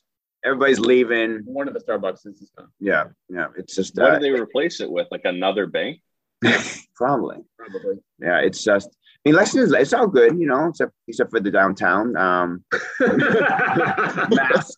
everybody's 0.47 0.79
leaving. 0.79 1.43
One 1.45 1.69
of 1.69 1.75
the 1.75 1.81
Starbucks 1.81 2.27
is 2.27 2.51
gone. 2.57 2.69
Yeah, 2.81 3.05
yeah. 3.29 3.49
It's 3.57 3.75
just 3.75 3.97
What 3.97 4.13
uh, 4.13 4.19
did 4.19 4.23
they 4.23 4.31
replace 4.41 4.81
it 4.81 4.91
with? 4.91 5.09
Like 5.11 5.23
another 5.25 5.67
bank? 5.67 6.01
probably. 6.95 7.39
probably. 7.59 7.97
Yeah, 8.21 8.41
it's 8.41 8.63
just. 8.63 8.89
I 8.89 9.31
mean, 9.31 9.35
Lexington's 9.35 9.73
it's 9.73 9.93
all 9.93 10.07
good, 10.07 10.39
you 10.39 10.47
know, 10.47 10.69
except 10.69 10.93
except 11.09 11.31
for 11.31 11.41
the 11.41 11.51
downtown. 11.51 12.17
Um, 12.17 12.65
mass, 13.01 14.75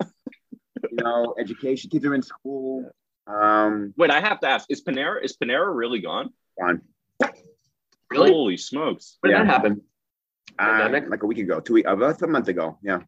you 0.91 0.97
know, 1.03 1.35
education. 1.39 1.91
Kids 1.91 2.07
are 2.07 2.15
in 2.15 2.23
school. 2.23 2.91
Um, 3.27 3.93
Wait, 3.99 4.11
I 4.11 4.21
have 4.21 4.41
to 4.41 4.49
ask: 4.49 4.67
Is 4.71 4.83
Panera 4.83 5.23
is 5.23 5.37
Panera 5.37 5.75
really 5.75 6.01
gone? 6.01 6.31
on 6.61 6.81
Really? 8.11 8.31
Holy 8.33 8.57
smokes! 8.57 9.19
When 9.21 9.33
did 9.33 9.41
that 9.41 9.47
happen? 9.47 9.83
uh, 10.59 10.65
Pandemic? 10.65 11.11
like 11.11 11.23
a 11.23 11.27
week 11.27 11.39
ago, 11.39 11.61
two 11.61 11.75
week, 11.75 11.87
about 11.87 12.21
a 12.23 12.27
month 12.27 12.49
ago. 12.49 12.79
Yeah, 12.83 13.01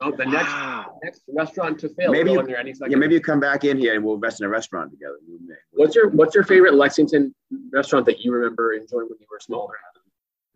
Oh, 0.00 0.12
the 0.12 0.26
next 0.26 0.46
Wow. 0.52 0.98
next 1.02 1.22
restaurant 1.28 1.80
to 1.80 1.88
fail. 1.88 2.12
Maybe 2.12 2.30
you- 2.32 2.40
in 2.40 2.46
there 2.46 2.58
any 2.58 2.72
second. 2.74 2.92
yeah. 2.92 2.98
Maybe 2.98 3.14
you 3.14 3.20
come 3.20 3.40
back 3.40 3.64
in 3.64 3.78
here 3.78 3.94
and 3.94 4.04
we'll 4.04 4.14
invest 4.14 4.40
in 4.40 4.46
a 4.46 4.48
restaurant 4.48 4.90
together. 4.92 5.16
you 5.26 5.36
and 5.36 5.48
me. 5.48 5.54
What's 5.72 5.96
your 5.96 6.08
What's 6.10 6.34
your 6.34 6.44
favorite 6.44 6.74
Lexington 6.74 7.34
restaurant 7.72 8.06
that 8.06 8.20
you 8.24 8.32
remember 8.32 8.74
enjoying 8.74 9.08
when 9.08 9.18
you 9.18 9.26
were 9.30 9.40
smaller? 9.40 9.74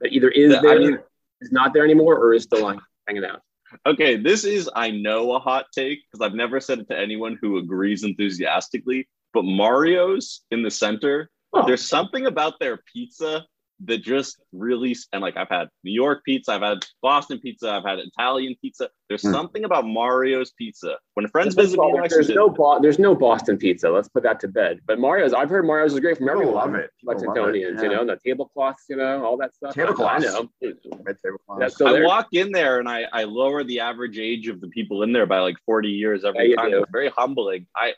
That 0.00 0.12
either 0.12 0.28
is 0.28 0.54
I 0.54 0.60
there, 0.62 0.78
mean- 0.78 0.98
is 1.40 1.50
not 1.50 1.72
there 1.72 1.84
anymore, 1.84 2.16
or 2.18 2.34
is 2.34 2.42
still 2.44 2.64
on, 2.66 2.80
hanging 3.08 3.24
out. 3.24 3.40
Okay, 3.86 4.16
this 4.16 4.44
is 4.44 4.68
I 4.76 4.90
know 4.90 5.32
a 5.32 5.38
hot 5.38 5.66
take 5.74 6.00
because 6.10 6.24
I've 6.24 6.34
never 6.34 6.60
said 6.60 6.78
it 6.80 6.88
to 6.90 6.98
anyone 6.98 7.38
who 7.40 7.56
agrees 7.58 8.04
enthusiastically. 8.04 9.08
But 9.32 9.44
Mario's 9.44 10.42
in 10.50 10.62
the 10.62 10.70
center, 10.70 11.30
Oh. 11.54 11.66
there's 11.66 11.84
something 11.84 12.26
about 12.26 12.60
their 12.60 12.76
pizza 12.92 13.46
that 13.86 13.98
just 14.02 14.40
really 14.52 14.96
and 15.12 15.22
like 15.22 15.36
I've 15.36 15.48
had 15.48 15.68
New 15.84 15.92
York 15.92 16.22
pizza, 16.24 16.52
I've 16.52 16.62
had 16.62 16.84
Boston 17.02 17.38
pizza, 17.40 17.70
I've 17.70 17.84
had 17.84 17.98
Italian 17.98 18.54
pizza. 18.60 18.88
There's 19.08 19.22
Hmm. 19.22 19.32
something 19.32 19.64
about 19.64 19.84
Mario's 19.86 20.52
pizza. 20.52 20.96
When 21.14 21.26
friends 21.28 21.54
There's 21.54 21.68
visit 21.68 21.80
me 21.80 21.92
there's 21.92 22.12
Lexington, 22.12 22.34
no 22.36 22.48
Bo- 22.48 22.80
there's 22.80 22.98
no 22.98 23.14
Boston 23.14 23.58
pizza. 23.58 23.90
Let's 23.90 24.08
put 24.08 24.22
that 24.22 24.40
to 24.40 24.48
bed. 24.48 24.80
But 24.86 24.98
Mario's, 24.98 25.32
I've 25.34 25.50
heard 25.50 25.66
Mario's 25.66 25.92
is 25.94 26.00
great 26.00 26.18
from 26.18 26.28
everyone. 26.28 26.54
love 26.54 26.74
it. 26.74 26.90
People 27.00 27.14
love 27.14 27.22
it, 27.22 27.26
Lexingtonians, 27.56 27.82
you 27.82 27.88
know, 27.90 28.04
the 28.06 28.18
tablecloths, 28.24 28.84
you 28.88 28.96
know, 28.96 29.24
all 29.24 29.36
that 29.38 29.54
stuff. 29.54 29.74
Tablecloths. 29.74 30.24
I 30.26 30.28
know. 30.40 30.48
Red 30.62 31.16
tablecloths. 31.24 31.78
That's 31.78 31.80
I 31.80 32.02
walk 32.02 32.28
in 32.32 32.52
there 32.52 32.78
and 32.78 32.88
I, 32.88 33.06
I 33.12 33.24
lower 33.24 33.64
the 33.64 33.80
average 33.80 34.18
age 34.18 34.48
of 34.48 34.60
the 34.60 34.68
people 34.68 35.02
in 35.02 35.12
there 35.12 35.26
by 35.26 35.40
like 35.40 35.56
40 35.66 35.88
years 35.88 36.24
every 36.24 36.50
Yeah, 36.50 36.56
time. 36.56 36.72
It's 36.74 36.90
very 36.90 37.08
humbling. 37.10 37.66
I 37.76 37.94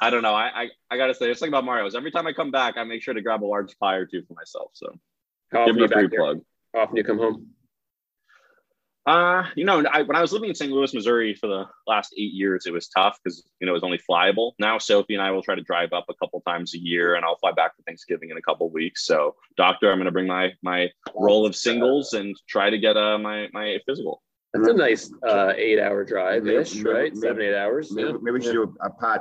I 0.00 0.10
don't 0.10 0.22
know. 0.22 0.34
I, 0.34 0.62
I, 0.64 0.68
I 0.90 0.96
gotta 0.96 1.14
say, 1.14 1.30
it's 1.30 1.40
like 1.40 1.48
about 1.48 1.64
Mario's. 1.64 1.94
Every 1.94 2.10
time 2.10 2.26
I 2.26 2.32
come 2.32 2.50
back, 2.50 2.76
I 2.76 2.84
make 2.84 3.02
sure 3.02 3.14
to 3.14 3.22
grab 3.22 3.42
a 3.42 3.46
large 3.46 3.78
pie 3.78 3.94
or 3.94 4.06
two 4.06 4.22
for 4.26 4.34
myself. 4.34 4.70
So 4.74 4.86
How 5.52 5.66
give 5.66 5.76
often 5.76 5.76
them 5.76 5.78
you 5.78 5.84
a 5.84 5.88
free 5.88 6.18
plug. 6.18 6.40
How 6.74 6.80
often 6.82 6.96
you 6.96 7.04
come 7.04 7.18
home? 7.18 7.46
Uh, 9.06 9.44
you 9.54 9.66
know, 9.66 9.84
I, 9.92 10.00
when 10.00 10.16
I 10.16 10.22
was 10.22 10.32
living 10.32 10.48
in 10.48 10.54
St. 10.54 10.72
Louis, 10.72 10.94
Missouri 10.94 11.34
for 11.34 11.46
the 11.46 11.66
last 11.86 12.14
eight 12.16 12.32
years, 12.32 12.64
it 12.64 12.72
was 12.72 12.88
tough 12.88 13.18
because 13.22 13.44
you 13.60 13.66
know 13.66 13.72
it 13.72 13.74
was 13.74 13.84
only 13.84 14.00
flyable. 14.10 14.52
Now 14.58 14.78
Sophie 14.78 15.14
and 15.14 15.22
I 15.22 15.30
will 15.30 15.42
try 15.42 15.54
to 15.54 15.62
drive 15.62 15.92
up 15.92 16.06
a 16.08 16.14
couple 16.14 16.40
times 16.40 16.74
a 16.74 16.78
year, 16.78 17.14
and 17.14 17.24
I'll 17.24 17.36
fly 17.36 17.52
back 17.52 17.76
for 17.76 17.82
Thanksgiving 17.82 18.30
in 18.30 18.38
a 18.38 18.42
couple 18.42 18.70
weeks. 18.70 19.04
So, 19.04 19.36
doctor, 19.58 19.90
I'm 19.90 19.98
going 19.98 20.06
to 20.06 20.12
bring 20.12 20.26
my 20.26 20.52
my 20.62 20.88
roll 21.14 21.44
of 21.44 21.54
singles 21.54 22.14
and 22.14 22.34
try 22.48 22.70
to 22.70 22.78
get 22.78 22.96
uh 22.96 23.18
my 23.18 23.48
my 23.52 23.78
physical. 23.86 24.22
That's 24.54 24.68
a 24.68 24.72
nice 24.72 25.12
uh, 25.26 25.52
eight-hour 25.56 26.04
drive 26.04 26.46
ish, 26.46 26.76
right? 26.76 27.12
maybe- 27.12 27.16
Seven, 27.16 27.42
eight 27.42 27.56
hours. 27.56 27.90
Maybe, 27.90 28.08
yeah. 28.08 28.16
maybe 28.22 28.38
we 28.38 28.42
should 28.42 28.52
do 28.52 28.62
a 28.62 28.88
part 28.88 29.00
part 29.00 29.20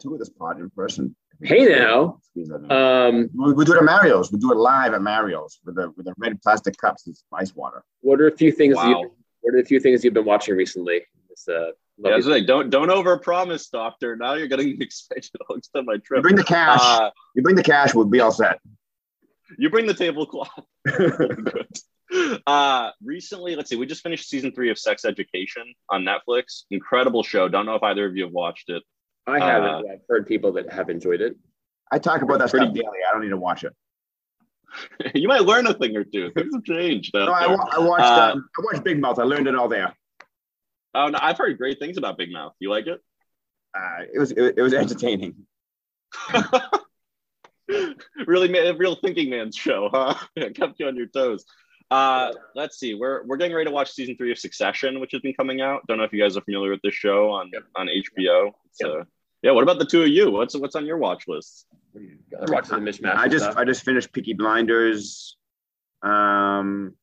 two 0.00 0.12
of 0.14 0.18
this 0.18 0.30
pod 0.30 0.58
in 0.60 0.70
person. 0.70 1.14
Hey 1.42 1.64
now, 1.66 2.18
Squeeze 2.22 2.48
that 2.48 2.62
in. 2.62 2.70
um, 2.70 3.30
We'll, 3.34 3.54
we'll 3.54 3.66
do 3.66 3.72
it 3.74 3.78
at 3.78 3.84
Mario's. 3.84 4.30
We'll 4.30 4.40
do 4.40 4.52
it 4.52 4.56
live 4.56 4.94
at 4.94 5.02
Mario's 5.02 5.58
with 5.64 5.74
the 5.74 5.90
with 5.96 6.06
the 6.06 6.14
red 6.18 6.40
plastic 6.42 6.76
cups. 6.76 7.06
It's 7.08 7.24
ice 7.32 7.54
water. 7.54 7.82
what 8.00 8.20
are 8.20 8.28
a 8.28 8.36
few 8.36 8.52
things? 8.52 8.76
Wow. 8.76 8.88
You, 8.88 9.10
what 9.40 9.54
are 9.54 9.58
a 9.58 9.64
few 9.64 9.80
things 9.80 10.04
you've 10.04 10.14
been 10.14 10.24
watching 10.24 10.54
recently? 10.54 11.00
This, 11.28 11.48
uh, 11.48 11.72
Yeah, 11.98 12.12
I 12.12 12.16
was 12.16 12.26
like, 12.26 12.46
don't 12.46 12.70
don't 12.70 12.88
overpromise, 12.90 13.68
doctor. 13.70 14.14
Now 14.14 14.34
you're 14.34 14.46
getting 14.46 14.68
me 14.68 14.76
excited. 14.80 15.30
I'll 15.50 15.56
extend 15.56 15.86
my 15.86 15.94
You 15.94 16.00
trip. 16.00 16.22
bring 16.22 16.36
the 16.36 16.44
cash. 16.44 16.80
Uh, 16.82 17.10
you 17.34 17.42
bring 17.42 17.56
the 17.56 17.62
cash. 17.64 17.92
We'll 17.94 18.04
be 18.04 18.20
all 18.20 18.30
set. 18.30 18.60
you 19.58 19.68
bring 19.68 19.86
the 19.86 19.94
tablecloth. 19.94 20.48
Uh, 22.46 22.90
recently, 23.02 23.56
let's 23.56 23.70
see, 23.70 23.76
we 23.76 23.86
just 23.86 24.02
finished 24.02 24.28
season 24.28 24.52
three 24.52 24.70
of 24.70 24.78
Sex 24.78 25.06
Education 25.06 25.62
on 25.88 26.04
Netflix. 26.04 26.64
Incredible 26.70 27.22
show. 27.22 27.48
Don't 27.48 27.64
know 27.64 27.74
if 27.74 27.82
either 27.82 28.04
of 28.06 28.14
you 28.14 28.24
have 28.24 28.32
watched 28.32 28.68
it. 28.68 28.82
I 29.26 29.38
haven't. 29.38 29.70
uh, 29.70 29.92
I've 29.92 30.00
heard 30.08 30.26
people 30.26 30.52
that 30.52 30.72
have 30.72 30.90
enjoyed 30.90 31.20
it. 31.20 31.36
I 31.90 31.98
talk 31.98 32.22
about 32.22 32.38
that 32.38 32.50
Pretty- 32.50 32.66
stuff 32.66 32.74
daily. 32.74 32.98
I 33.08 33.12
don't 33.12 33.22
need 33.22 33.30
to 33.30 33.36
watch 33.36 33.64
it. 33.64 33.72
you 35.14 35.28
might 35.28 35.42
learn 35.42 35.66
a 35.66 35.74
thing 35.74 35.96
or 35.96 36.04
two. 36.04 36.30
Things 36.32 36.54
have 36.54 36.64
changed. 36.64 37.12
No, 37.14 37.26
I, 37.26 37.44
I, 37.44 37.78
watched. 37.78 38.04
Uh, 38.04 38.32
um, 38.34 38.48
I 38.58 38.62
watched 38.64 38.84
Big 38.84 39.00
Mouth. 39.00 39.18
I 39.18 39.24
learned 39.24 39.46
it 39.46 39.54
all 39.54 39.68
there. 39.68 39.94
Oh 40.94 41.08
no, 41.08 41.18
I've 41.20 41.38
heard 41.38 41.56
great 41.58 41.78
things 41.78 41.96
about 41.96 42.18
Big 42.18 42.32
Mouth. 42.32 42.54
You 42.58 42.70
like 42.70 42.86
it? 42.86 43.00
Uh, 43.76 44.04
it 44.12 44.18
was 44.18 44.32
it, 44.32 44.54
it 44.56 44.62
was 44.62 44.74
entertaining. 44.74 45.34
really, 48.26 48.56
a 48.58 48.74
real 48.74 48.96
thinking 48.96 49.30
man's 49.30 49.56
show, 49.56 49.88
huh? 49.92 50.14
it 50.36 50.54
kept 50.54 50.78
you 50.80 50.86
on 50.86 50.96
your 50.96 51.06
toes. 51.06 51.44
Uh, 51.92 52.32
let's 52.54 52.78
see. 52.78 52.94
We're 52.94 53.22
we're 53.24 53.36
getting 53.36 53.54
ready 53.54 53.68
to 53.68 53.70
watch 53.70 53.92
season 53.92 54.16
three 54.16 54.32
of 54.32 54.38
Succession, 54.38 54.98
which 54.98 55.12
has 55.12 55.20
been 55.20 55.34
coming 55.34 55.60
out. 55.60 55.86
Don't 55.86 55.98
know 55.98 56.04
if 56.04 56.12
you 56.14 56.22
guys 56.22 56.38
are 56.38 56.40
familiar 56.40 56.70
with 56.70 56.80
this 56.80 56.94
show 56.94 57.30
on 57.30 57.50
yep. 57.52 57.64
on 57.76 57.86
HBO. 57.86 58.52
So, 58.72 58.96
yep. 58.96 59.06
yeah. 59.42 59.50
What 59.50 59.62
about 59.62 59.78
the 59.78 59.84
two 59.84 60.00
of 60.00 60.08
you? 60.08 60.30
What's 60.30 60.56
what's 60.56 60.74
on 60.74 60.86
your 60.86 60.96
watch 60.96 61.28
list? 61.28 61.66
Watching 62.32 62.82
the 62.82 62.90
mismatch. 62.90 63.14
I 63.14 63.28
just 63.28 63.44
stuff. 63.44 63.58
I 63.58 63.66
just 63.66 63.84
finished 63.84 64.10
Peaky 64.10 64.32
Blinders, 64.32 65.36
um, 66.02 66.94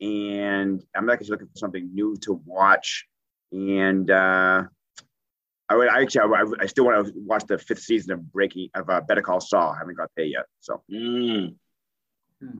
and 0.00 0.82
I'm 0.96 1.10
actually 1.10 1.32
looking 1.32 1.48
for 1.48 1.58
something 1.58 1.90
new 1.92 2.16
to 2.22 2.40
watch. 2.46 3.04
And 3.52 4.10
uh, 4.10 4.62
I 5.68 5.76
would 5.76 5.88
I 5.90 6.00
actually 6.00 6.34
I, 6.34 6.44
I, 6.62 6.66
still 6.66 6.86
want 6.86 7.08
to 7.08 7.12
watch 7.14 7.44
the 7.46 7.58
fifth 7.58 7.82
season 7.82 8.12
of 8.12 8.32
Breaking 8.32 8.70
of 8.74 8.88
uh, 8.88 9.02
Better 9.02 9.20
Call 9.20 9.42
Saul. 9.42 9.74
I 9.74 9.78
haven't 9.80 9.98
got 9.98 10.08
there 10.16 10.24
yet. 10.24 10.46
So. 10.60 10.82
Mm. 10.90 11.56
Hmm. 12.40 12.56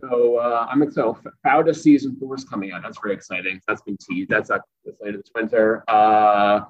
So 0.00 0.36
uh, 0.36 0.66
I'm 0.70 0.82
excited. 0.82 1.14
Fauda 1.44 1.74
season 1.74 2.16
four 2.20 2.34
is 2.34 2.44
coming 2.44 2.72
out. 2.72 2.82
That's 2.82 2.98
very 3.02 3.14
exciting. 3.14 3.60
That's 3.66 3.82
been 3.82 3.96
teased. 3.96 4.30
That's 4.30 4.50
up 4.50 4.62
later 5.00 5.18
this 5.18 5.30
winter. 5.34 5.84
Uh, 5.88 6.62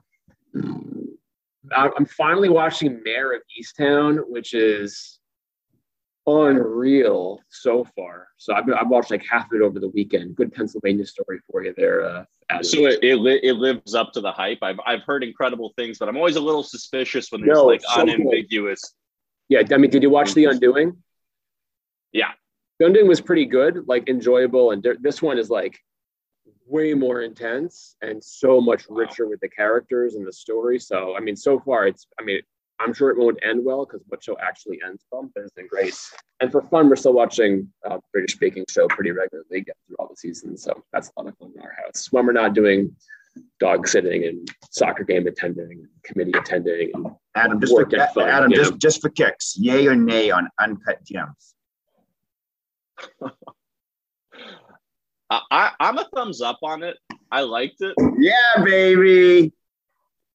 I'm 1.75 2.07
finally 2.07 2.49
watching 2.49 3.03
Mare 3.05 3.35
of 3.35 3.43
Easttown, 3.61 4.21
which 4.29 4.55
is 4.55 5.19
unreal 6.27 7.41
so 7.49 7.85
far. 7.97 8.29
So 8.37 8.55
I've, 8.55 8.65
I've 8.71 8.89
watched 8.89 9.11
like 9.11 9.25
half 9.29 9.47
of 9.47 9.61
it 9.61 9.63
over 9.63 9.79
the 9.81 9.89
weekend. 9.89 10.37
Good 10.37 10.53
Pennsylvania 10.53 11.07
story 11.07 11.41
for 11.51 11.65
you 11.65 11.75
there. 11.77 12.05
Uh, 12.05 12.63
so 12.63 12.87
it, 12.87 13.01
it, 13.03 13.19
it, 13.43 13.55
lives 13.55 13.95
up 13.95 14.13
to 14.13 14.21
the 14.21 14.31
hype. 14.31 14.59
I've, 14.63 14.79
I've 14.87 15.03
heard 15.03 15.25
incredible 15.25 15.73
things, 15.77 15.99
but 15.99 16.09
I'm 16.09 16.17
always 16.17 16.37
a 16.37 16.41
little 16.41 16.63
suspicious 16.63 17.31
when 17.31 17.41
there's 17.43 17.57
no, 17.57 17.65
like 17.65 17.83
so 17.83 18.01
unambiguous. 18.01 18.81
Cool. 19.49 19.61
Yeah, 19.61 19.75
I 19.75 19.79
mean, 19.79 19.91
did 19.91 20.03
you 20.03 20.11
watch 20.11 20.35
The 20.35 20.47
Undoing? 20.47 20.97
Yeah, 22.13 22.31
Gundam 22.81 23.09
was 23.09 23.21
pretty 23.21 23.47
good, 23.47 23.87
like 23.89 24.09
enjoyable, 24.09 24.73
and 24.73 24.87
this 25.01 25.23
one 25.23 25.39
is 25.39 25.51
like 25.51 25.79
way 26.67 26.95
more 26.95 27.23
intense 27.23 27.97
and 28.03 28.23
so 28.23 28.61
much 28.61 28.85
richer 28.89 29.27
with 29.29 29.41
the 29.41 29.49
characters 29.49 30.15
and 30.15 30.27
the 30.27 30.33
story. 30.33 30.79
So, 30.79 31.17
I 31.17 31.21
mean, 31.21 31.37
so 31.37 31.61
far 31.61 31.87
it's, 31.87 32.07
I 32.21 32.25
mean, 32.25 32.41
I'm 32.81 32.93
sure 32.93 33.11
it 33.11 33.17
won't 33.17 33.39
end 33.43 33.65
well 33.65 33.87
because 33.87 34.03
what 34.09 34.23
show 34.23 34.37
actually 34.43 34.81
ends 34.87 35.05
well, 35.11 35.31
but 35.35 35.45
it's 35.45 35.53
been 35.53 35.69
great. 35.69 35.99
And 36.41 36.53
for 36.53 36.63
fun, 36.63 36.89
we're 36.89 36.97
still 36.97 37.15
watching 37.15 37.73
uh, 37.89 37.99
British 38.13 38.37
Baking 38.37 38.65
Show 38.69 38.87
pretty 38.89 39.13
regularly, 39.13 39.63
get 39.63 39.77
through 39.87 39.97
all 39.99 40.09
the 40.09 40.17
seasons. 40.17 40.63
So 40.63 40.83
that's 40.93 41.11
a 41.17 41.23
lot 41.23 41.29
of 41.29 41.39
fun 41.39 41.53
in 41.55 41.63
our 41.63 41.75
house 41.85 42.09
when 42.11 42.27
we're 42.27 42.33
not 42.33 42.53
doing 42.53 42.95
dog 43.61 43.89
sitting 43.89 44.25
and 44.25 44.49
soccer 44.71 45.05
game 45.05 45.27
attending 45.27 45.71
and 45.71 45.89
committee 46.03 46.33
attending. 46.37 46.91
And 46.95 47.07
Adam, 47.35 47.61
just 47.61 47.73
for, 47.73 47.89
fun, 47.89 48.29
Adam, 48.29 48.53
just, 48.53 48.77
just 48.77 49.01
for 49.01 49.09
kicks, 49.09 49.57
yay 49.57 49.87
or 49.87 49.97
nay 49.97 50.31
on 50.31 50.49
uncut 50.61 51.03
gems? 51.05 51.55
I, 55.31 55.73
I'm 55.81 55.99
a 55.99 56.07
thumbs 56.15 56.41
up 56.41 56.59
on 56.63 56.83
it. 56.83 56.97
I 57.31 57.41
liked 57.43 57.81
it. 57.81 57.95
Yeah, 58.19 58.65
baby. 58.65 59.53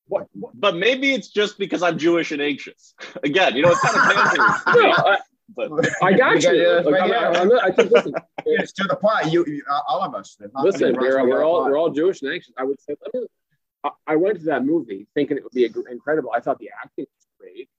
What, 0.07 0.27
what? 0.33 0.51
But 0.59 0.75
maybe 0.75 1.13
it's 1.13 1.29
just 1.29 1.57
because 1.57 1.81
I'm 1.81 1.97
Jewish 1.97 2.31
and 2.31 2.41
anxious. 2.41 2.93
Again, 3.23 3.55
you 3.55 3.61
know, 3.63 3.71
it's 3.71 3.79
kind 3.79 3.95
of 3.95 4.65
pandering. 4.65 5.17
but 5.55 5.71
I 6.03 6.13
got 6.13 6.43
you. 6.43 6.81
Like, 6.81 7.01
I'm, 7.01 7.13
I'm, 7.13 7.59
I 7.59 7.71
think 7.71 7.91
listen, 7.91 8.13
it's 8.45 8.73
to 8.73 8.83
the 8.83 8.97
point. 8.97 9.31
You, 9.31 9.45
you 9.47 9.63
uh, 9.69 9.79
all 9.87 10.01
of 10.01 10.13
us. 10.13 10.37
Listen, 10.61 10.95
we're, 10.99 11.25
we're 11.25 11.43
all 11.45 11.63
we're 11.63 11.77
all 11.77 11.89
Jewish 11.89 12.21
and 12.21 12.33
anxious. 12.33 12.53
I 12.57 12.63
would 12.63 12.79
say. 12.81 12.95
I, 13.05 13.17
mean, 13.17 13.25
I 14.05 14.15
went 14.17 14.39
to 14.39 14.45
that 14.45 14.65
movie 14.65 15.07
thinking 15.15 15.37
it 15.37 15.43
would 15.43 15.53
be 15.53 15.65
incredible. 15.65 16.31
I 16.35 16.41
thought 16.41 16.59
the 16.59 16.71
acting 16.83 17.05
was 17.05 17.27
great. 17.39 17.69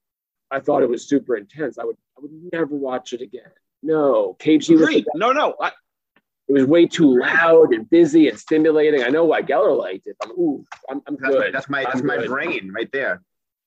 I 0.49 0.59
thought 0.59 0.83
it 0.83 0.89
was 0.89 1.07
super 1.07 1.35
intense. 1.35 1.77
I 1.77 1.83
would 1.83 1.97
I 2.17 2.21
would 2.21 2.31
never 2.51 2.75
watch 2.75 3.13
it 3.13 3.21
again. 3.21 3.51
No, 3.83 4.35
KG 4.39 4.71
was 4.71 4.81
great. 4.81 5.05
No, 5.13 5.31
no. 5.31 5.55
I, 5.59 5.71
it 6.47 6.53
was 6.53 6.65
way 6.65 6.87
too 6.87 7.19
loud 7.19 7.73
and 7.73 7.89
busy 7.89 8.29
and 8.29 8.39
stimulating. 8.39 9.03
I 9.03 9.09
know 9.09 9.25
why 9.25 9.41
Geller 9.41 9.77
liked 9.77 10.07
it. 10.07 10.15
I'm, 10.23 10.31
ooh, 10.31 10.65
I'm, 10.89 11.01
I'm 11.07 11.17
that's 11.19 11.33
good. 11.33 11.39
My, 11.39 11.51
that's 11.51 11.69
my 11.69 11.83
that's 11.83 11.99
I'm 12.01 12.07
my 12.07 12.17
good. 12.17 12.29
brain 12.29 12.71
right 12.73 12.89
there, 12.91 13.21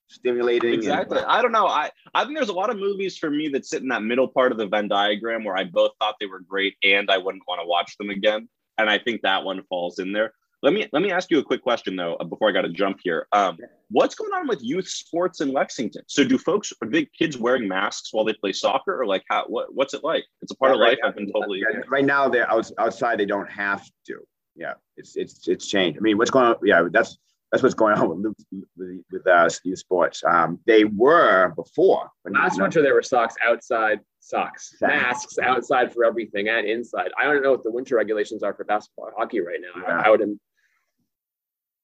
stimulating. 0.07 0.73
Exactly. 0.73 1.17
And, 1.17 1.27
I 1.27 1.41
don't 1.41 1.51
know. 1.51 1.67
I 1.67 1.91
I 2.13 2.23
think 2.23 2.35
there's 2.35 2.49
a 2.49 2.53
lot 2.53 2.69
of 2.69 2.77
movies 2.77 3.17
for 3.17 3.29
me 3.29 3.47
that 3.49 3.65
sit 3.65 3.81
in 3.81 3.87
that 3.89 4.03
middle 4.03 4.27
part 4.27 4.51
of 4.51 4.57
the 4.57 4.67
Venn 4.67 4.87
diagram 4.87 5.43
where 5.43 5.57
I 5.57 5.63
both 5.63 5.91
thought 5.99 6.15
they 6.19 6.27
were 6.27 6.39
great 6.39 6.75
and 6.83 7.09
I 7.09 7.17
wouldn't 7.17 7.43
want 7.47 7.61
to 7.61 7.67
watch 7.67 7.97
them 7.97 8.09
again. 8.09 8.47
And 8.77 8.89
I 8.89 8.99
think 8.99 9.21
that 9.21 9.43
one 9.43 9.63
falls 9.69 9.99
in 9.99 10.13
there. 10.13 10.33
Let 10.63 10.73
me 10.73 10.87
let 10.91 11.03
me 11.03 11.11
ask 11.11 11.29
you 11.29 11.37
a 11.37 11.43
quick 11.43 11.61
question 11.61 11.95
though 11.95 12.15
uh, 12.15 12.23
before 12.23 12.49
I 12.49 12.51
got 12.51 12.63
to 12.63 12.69
jump 12.69 12.99
here. 13.03 13.27
Um, 13.31 13.57
what's 13.89 14.15
going 14.15 14.33
on 14.33 14.47
with 14.47 14.59
youth 14.63 14.87
sports 14.87 15.39
in 15.39 15.53
Lexington? 15.53 16.01
So 16.07 16.23
do 16.23 16.37
folks 16.37 16.73
are 16.81 16.87
big 16.87 17.09
kids 17.13 17.37
wearing 17.37 17.67
masks 17.67 18.11
while 18.11 18.25
they 18.25 18.33
play 18.33 18.53
soccer, 18.53 18.99
or 18.99 19.05
like 19.05 19.23
how 19.29 19.45
what 19.47 19.73
what's 19.75 19.93
it 19.93 20.03
like? 20.03 20.25
It's 20.41 20.51
a 20.51 20.55
part 20.55 20.71
yeah, 20.71 20.75
of 20.75 20.81
life. 20.81 20.97
I've 21.03 21.15
been 21.15 21.31
totally 21.31 21.63
right 21.89 22.05
now. 22.05 22.27
They're 22.27 22.49
outside. 22.49 23.19
They 23.19 23.25
don't 23.25 23.49
have 23.51 23.87
to. 24.07 24.19
Yeah, 24.55 24.73
it's 24.95 25.15
it's 25.15 25.47
it's 25.47 25.67
changed. 25.67 25.99
I 25.99 26.01
mean, 26.01 26.17
what's 26.17 26.31
going 26.31 26.45
on? 26.45 26.55
Yeah, 26.63 26.87
that's 26.91 27.19
that's 27.51 27.61
what's 27.61 27.75
going 27.75 27.95
on 27.95 28.09
with 28.09 28.33
with, 28.75 29.03
with 29.11 29.27
uh, 29.27 29.47
youth 29.63 29.79
sports. 29.79 30.23
Um, 30.25 30.59
they 30.65 30.85
were 30.85 31.53
before. 31.55 32.09
Last 32.27 32.59
winter 32.59 32.81
there 32.81 32.95
were 32.95 33.03
socks 33.03 33.35
outside, 33.45 33.99
socks, 34.19 34.73
masks 34.81 35.37
outside 35.37 35.93
for 35.93 36.03
everything 36.03 36.49
and 36.49 36.67
inside. 36.67 37.11
I 37.17 37.25
don't 37.25 37.43
know 37.43 37.51
what 37.51 37.63
the 37.63 37.71
winter 37.71 37.95
regulations 37.95 38.41
are 38.41 38.55
for 38.55 38.63
basketball, 38.65 39.11
hockey 39.15 39.39
right 39.39 39.59
now. 39.61 39.81
Yeah. 39.81 39.99
I, 39.99 40.07
I 40.07 40.09
would 40.09 40.21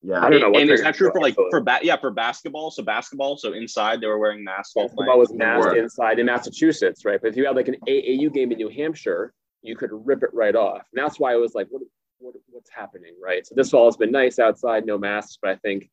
yeah, 0.03 0.19
I 0.21 0.29
don't 0.29 0.41
know. 0.41 0.59
and 0.59 0.69
is 0.69 0.81
that 0.81 0.95
true 0.95 1.09
for 1.11 1.21
like 1.21 1.35
for 1.49 1.61
ba- 1.61 1.79
yeah 1.81 1.95
for 1.95 2.11
basketball? 2.11 2.71
So 2.71 2.83
basketball, 2.83 3.37
so 3.37 3.53
inside 3.53 4.01
they 4.01 4.07
were 4.07 4.19
wearing 4.19 4.43
masks. 4.43 4.73
Basketball 4.75 5.17
was 5.17 5.33
masked 5.33 5.77
inside 5.77 6.19
in 6.19 6.25
Massachusetts, 6.25 7.05
right? 7.05 7.21
But 7.21 7.29
if 7.29 7.37
you 7.37 7.45
had 7.45 7.55
like 7.55 7.69
an 7.69 7.77
AAU 7.87 8.33
game 8.33 8.51
in 8.51 8.57
New 8.57 8.67
Hampshire, 8.69 9.33
you 9.61 9.77
could 9.77 9.91
rip 9.93 10.21
it 10.21 10.29
right 10.33 10.55
off. 10.55 10.85
And 10.93 11.03
that's 11.03 11.19
why 11.21 11.33
it 11.33 11.37
was 11.37 11.55
like, 11.55 11.67
what, 11.69 11.83
what 12.19 12.35
what's 12.49 12.69
happening, 12.69 13.13
right? 13.23 13.47
So 13.47 13.55
this 13.55 13.69
fall 13.69 13.85
has 13.85 13.95
been 13.95 14.11
nice 14.11 14.39
outside, 14.39 14.85
no 14.85 14.97
masks, 14.97 15.37
but 15.41 15.51
I 15.51 15.55
think 15.55 15.89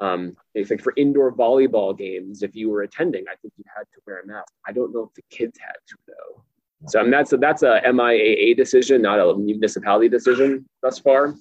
um, 0.00 0.36
I 0.56 0.62
think 0.62 0.80
for 0.80 0.92
indoor 0.96 1.32
volleyball 1.32 1.98
games, 1.98 2.44
if 2.44 2.54
you 2.54 2.70
were 2.70 2.82
attending, 2.82 3.24
I 3.26 3.34
think 3.42 3.52
you 3.56 3.64
had 3.76 3.82
to 3.82 4.00
wear 4.06 4.20
a 4.20 4.26
mask. 4.26 4.52
I 4.64 4.70
don't 4.70 4.94
know 4.94 5.02
if 5.02 5.14
the 5.14 5.22
kids 5.28 5.58
had 5.58 5.74
to 5.88 5.96
though. 6.06 6.44
So 6.86 7.00
I 7.00 7.02
mean, 7.02 7.10
that's 7.10 7.32
a, 7.32 7.36
that's 7.36 7.62
a 7.62 7.80
MIAA 7.84 8.56
decision, 8.56 9.02
not 9.02 9.18
a 9.18 9.36
municipality 9.36 10.08
decision 10.08 10.66
thus 10.82 11.00
far 11.00 11.34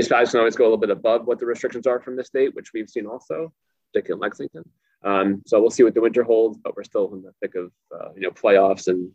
municipalities 0.00 0.30
can 0.30 0.40
always 0.40 0.56
go 0.56 0.64
a 0.64 0.66
little 0.66 0.78
bit 0.78 0.90
above 0.90 1.26
what 1.26 1.38
the 1.38 1.46
restrictions 1.46 1.86
are 1.86 2.00
from 2.00 2.16
the 2.16 2.24
state, 2.24 2.54
which 2.54 2.72
we've 2.72 2.88
seen 2.88 3.06
also, 3.06 3.52
particularly 3.92 4.18
in 4.18 4.22
Lexington. 4.22 4.64
Um, 5.04 5.42
so 5.46 5.60
we'll 5.60 5.70
see 5.70 5.82
what 5.82 5.94
the 5.94 6.00
winter 6.00 6.22
holds, 6.22 6.58
but 6.58 6.74
we're 6.74 6.84
still 6.84 7.12
in 7.12 7.22
the 7.22 7.32
thick 7.40 7.54
of 7.54 7.70
uh, 7.94 8.10
you 8.14 8.22
know 8.22 8.30
playoffs 8.30 8.88
and 8.88 9.10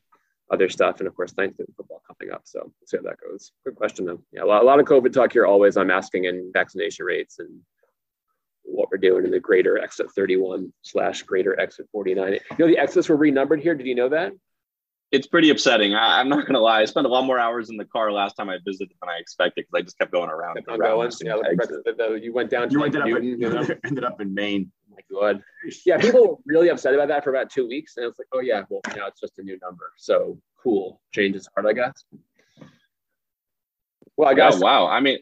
other 0.52 0.70
stuff, 0.70 1.00
and 1.00 1.08
of 1.08 1.16
course 1.16 1.34
Thanksgiving 1.34 1.74
football 1.76 2.02
coming 2.08 2.34
up. 2.34 2.42
So 2.46 2.60
we'll 2.64 2.88
see 2.88 2.98
how 2.98 3.04
that 3.04 3.20
goes. 3.20 3.52
Good 3.66 3.76
question 3.76 4.06
though. 4.06 4.22
Yeah, 4.32 4.44
a 4.44 4.46
lot, 4.46 4.62
a 4.62 4.66
lot 4.66 4.80
of 4.80 4.86
COVID 4.86 5.12
talk 5.12 5.34
here. 5.34 5.46
Always 5.46 5.76
I'm 5.76 5.92
asking 5.92 6.26
in 6.26 6.52
vaccination 6.54 7.06
rates 7.06 7.40
and 7.40 7.50
what 8.64 8.90
we're 8.92 8.98
doing 8.98 9.26
in 9.26 9.32
the 9.32 9.40
greater 9.40 9.78
exit 9.78 10.12
31 10.12 10.74
slash 10.82 11.24
greater 11.24 11.60
exit 11.60 11.88
49. 11.92 12.34
You 12.34 12.40
know 12.60 12.68
the 12.68 12.78
exits 12.78 13.10
were 13.10 13.16
renumbered 13.16 13.62
here. 13.62 13.76
Did 13.76 13.88
you 13.88 13.96
know 13.96 14.10
that? 14.10 14.34
It's 15.12 15.28
pretty 15.28 15.50
upsetting. 15.50 15.94
I, 15.94 16.20
am 16.20 16.30
not 16.30 16.46
gonna 16.46 16.60
lie. 16.60 16.82
I 16.82 16.86
spent 16.86 17.06
a 17.06 17.10
lot 17.10 17.26
more 17.26 17.40
hours 17.40 17.70
in 17.70 17.78
the 17.78 17.86
car 17.86 18.12
last 18.12 18.34
time 18.34 18.50
I 18.50 18.58
visited 18.66 18.96
than 19.02 19.10
I 19.10 19.18
expected 19.18 19.66
because 19.66 19.80
I 19.80 19.84
just 19.84 19.98
kept 19.98 20.12
going 20.12 20.30
around. 20.30 20.56
Kept 20.56 20.68
going. 20.68 21.12
Yeah, 21.22 21.36
the, 21.36 21.96
the, 21.98 22.20
you 22.22 22.34
went 22.34 22.50
down. 22.50 22.70
You 22.72 22.80
went 22.80 22.96
up, 22.96 23.06
Newton, 23.06 23.40
you 23.40 23.50
know? 23.50 23.68
ended 23.86 24.04
up 24.04 24.20
in 24.22 24.34
Maine. 24.34 24.72
Oh 24.92 24.96
my 24.96 25.22
God. 25.22 25.44
Yeah, 25.86 25.98
people 25.98 26.28
were 26.28 26.36
really 26.46 26.70
upset 26.70 26.94
about 26.94 27.08
that 27.10 27.24
for 27.24 27.30
about 27.30 27.50
two 27.50 27.68
weeks, 27.68 27.98
and 27.98 28.06
it's 28.06 28.20
like, 28.20 28.28
oh 28.34 28.42
yeah, 28.42 28.64
well 28.70 28.82
now 28.96 29.08
it's 29.08 29.20
just 29.20 29.40
a 29.40 29.44
new 29.44 29.58
number. 29.62 29.92
So 29.98 30.40
cool. 30.62 31.02
Change 31.14 31.36
is 31.36 31.48
hard, 31.54 31.68
I 31.68 31.74
guess. 31.74 32.04
Well, 34.18 34.30
I 34.30 34.34
guess. 34.34 34.56
Oh, 34.56 34.60
wow. 34.60 34.88
I 34.88 35.02
mean, 35.02 35.20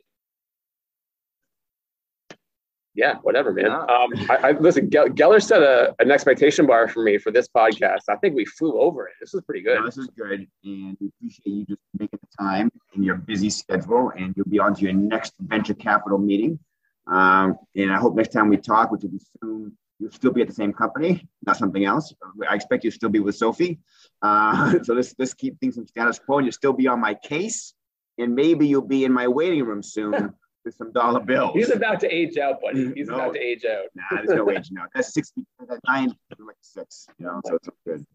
yeah, 2.95 3.15
whatever, 3.23 3.51
man. 3.51 3.71
Um, 3.71 3.87
I, 4.29 4.37
I, 4.43 4.51
listen. 4.51 4.89
Geller 4.89 5.41
set 5.41 5.63
a, 5.63 5.95
an 5.99 6.11
expectation 6.11 6.67
bar 6.67 6.87
for 6.87 7.01
me 7.01 7.17
for 7.17 7.31
this 7.31 7.47
podcast. 7.47 8.01
I 8.07 8.15
think 8.17 8.35
we 8.35 8.45
flew 8.45 8.79
over 8.79 9.07
it. 9.07 9.15
This 9.19 9.33
is 9.33 9.41
pretty 9.41 9.61
good. 9.61 9.79
No, 9.79 9.85
this 9.85 9.97
is 9.97 10.07
good, 10.15 10.47
and 10.63 10.97
we 11.01 11.07
appreciate 11.07 11.47
you 11.47 11.65
just 11.65 11.81
making 11.97 12.19
the 12.21 12.43
time 12.43 12.71
in 12.95 13.01
your 13.01 13.15
busy 13.15 13.49
schedule, 13.49 14.11
and 14.15 14.33
you'll 14.37 14.49
be 14.49 14.59
on 14.59 14.75
to 14.75 14.81
your 14.81 14.93
next 14.93 15.33
venture 15.39 15.73
capital 15.73 16.19
meeting. 16.19 16.59
Um, 17.07 17.57
and 17.75 17.91
I 17.91 17.97
hope 17.97 18.15
next 18.15 18.31
time 18.31 18.47
we 18.47 18.57
talk, 18.57 18.91
which 18.91 19.01
will 19.01 19.09
be 19.09 19.21
soon, 19.41 19.75
you'll 19.99 20.11
still 20.11 20.31
be 20.31 20.41
at 20.41 20.47
the 20.47 20.53
same 20.53 20.71
company, 20.71 21.27
not 21.45 21.57
something 21.57 21.83
else. 21.83 22.13
I 22.47 22.55
expect 22.55 22.83
you'll 22.83 22.91
still 22.93 23.09
be 23.09 23.19
with 23.19 23.35
Sophie. 23.35 23.79
Uh, 24.21 24.75
so 24.83 24.93
let's 24.93 25.15
let's 25.17 25.33
keep 25.33 25.59
things 25.59 25.77
in 25.77 25.87
status 25.87 26.19
quo, 26.19 26.37
and 26.37 26.45
you'll 26.45 26.53
still 26.53 26.73
be 26.73 26.87
on 26.87 26.99
my 26.99 27.15
case, 27.15 27.73
and 28.19 28.35
maybe 28.35 28.67
you'll 28.67 28.81
be 28.81 29.03
in 29.03 29.11
my 29.11 29.27
waiting 29.27 29.63
room 29.65 29.81
soon. 29.81 30.35
With 30.63 30.75
some 30.75 30.91
dollar 30.91 31.19
bills. 31.19 31.53
He's 31.53 31.71
about 31.71 31.99
to 32.01 32.13
age 32.13 32.37
out, 32.37 32.61
buddy. 32.61 32.93
He's 32.95 33.07
no, 33.07 33.15
about 33.15 33.33
to 33.33 33.39
age 33.39 33.65
out. 33.65 33.85
Nah, 33.95 34.17
there's 34.17 34.29
no 34.29 34.49
age 34.49 34.69
now. 34.71 34.85
That's 34.93 35.13
60, 35.13 35.45
that's 35.67 35.79
nine, 35.87 36.13
like 36.39 36.55
six, 36.61 37.07
you 37.17 37.25
know, 37.25 37.41
so 37.45 37.55
it's 37.55 37.69
good. 37.85 38.05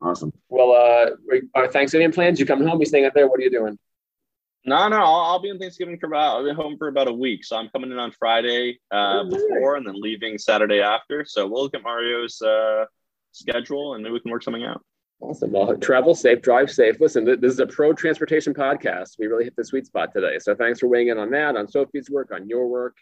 Awesome. 0.00 0.32
Well, 0.48 0.72
uh, 0.72 1.38
our 1.54 1.68
Thanksgiving 1.68 2.12
plans? 2.12 2.38
You 2.38 2.46
coming 2.46 2.68
home? 2.68 2.78
You 2.78 2.86
staying 2.86 3.04
out 3.04 3.14
there? 3.14 3.26
What 3.28 3.40
are 3.40 3.42
you 3.42 3.50
doing? 3.50 3.78
No, 4.64 4.86
no, 4.88 4.96
I'll, 4.98 5.22
I'll 5.22 5.38
be 5.40 5.48
in 5.48 5.58
Thanksgiving 5.58 5.98
for 5.98 6.06
about. 6.06 6.36
I'll 6.36 6.44
be 6.44 6.52
home 6.52 6.76
for 6.76 6.88
about 6.88 7.08
a 7.08 7.12
week, 7.12 7.44
so 7.44 7.56
I'm 7.56 7.68
coming 7.70 7.90
in 7.90 7.98
on 7.98 8.12
Friday 8.12 8.78
uh, 8.92 9.22
Oh, 9.22 9.30
before, 9.30 9.76
and 9.76 9.86
then 9.86 10.00
leaving 10.00 10.36
Saturday 10.36 10.80
after. 10.80 11.24
So 11.24 11.46
we'll 11.46 11.62
look 11.62 11.74
at 11.74 11.82
Mario's 11.82 12.40
uh, 12.42 12.84
schedule, 13.32 13.94
and 13.94 14.02
maybe 14.02 14.12
we 14.12 14.20
can 14.20 14.30
work 14.30 14.42
something 14.42 14.64
out. 14.64 14.84
Awesome. 15.20 15.50
Well, 15.50 15.76
travel 15.78 16.14
safe, 16.14 16.42
drive 16.42 16.70
safe. 16.70 17.00
Listen, 17.00 17.26
th- 17.26 17.40
this 17.40 17.52
is 17.52 17.58
a 17.58 17.66
pro 17.66 17.92
transportation 17.92 18.54
podcast. 18.54 19.18
We 19.18 19.26
really 19.26 19.44
hit 19.44 19.56
the 19.56 19.64
sweet 19.64 19.84
spot 19.84 20.12
today. 20.12 20.38
So 20.38 20.54
thanks 20.54 20.78
for 20.78 20.86
weighing 20.86 21.08
in 21.08 21.18
on 21.18 21.30
that, 21.30 21.56
on 21.56 21.66
Sophie's 21.66 22.08
work, 22.08 22.30
on 22.32 22.48
your 22.48 22.68
work, 22.68 22.96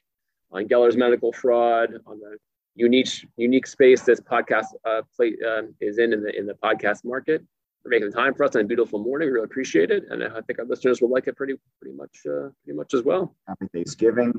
on 0.51 0.67
Geller's 0.67 0.97
medical 0.97 1.31
fraud, 1.33 1.91
on 2.07 2.19
the 2.19 2.39
unique 2.75 3.09
unique 3.37 3.67
space 3.67 4.03
this 4.03 4.21
podcast 4.21 4.67
uh, 4.87 5.03
play, 5.15 5.37
uh, 5.47 5.63
is 5.81 5.99
in 5.99 6.15
in 6.15 6.23
the 6.23 6.35
in 6.37 6.47
the 6.47 6.55
podcast 6.55 7.05
market. 7.05 7.45
For 7.83 7.91
making 7.91 8.11
the 8.11 8.17
time 8.17 8.35
for 8.35 8.45
us 8.45 8.57
on 8.57 8.63
a 8.63 8.65
beautiful 8.65 8.99
morning, 8.99 9.29
we 9.29 9.35
really 9.35 9.45
appreciate 9.45 9.91
it, 9.91 10.05
and 10.11 10.25
I 10.25 10.41
think 10.41 10.59
our 10.59 10.65
listeners 10.65 11.01
will 11.01 11.11
like 11.11 11.29
it 11.29 11.37
pretty 11.37 11.55
pretty 11.81 11.97
much 11.97 12.23
uh, 12.27 12.49
pretty 12.65 12.77
much 12.77 12.95
as 12.95 13.03
well. 13.03 13.35
Happy 13.47 13.67
Thanksgiving. 13.73 14.33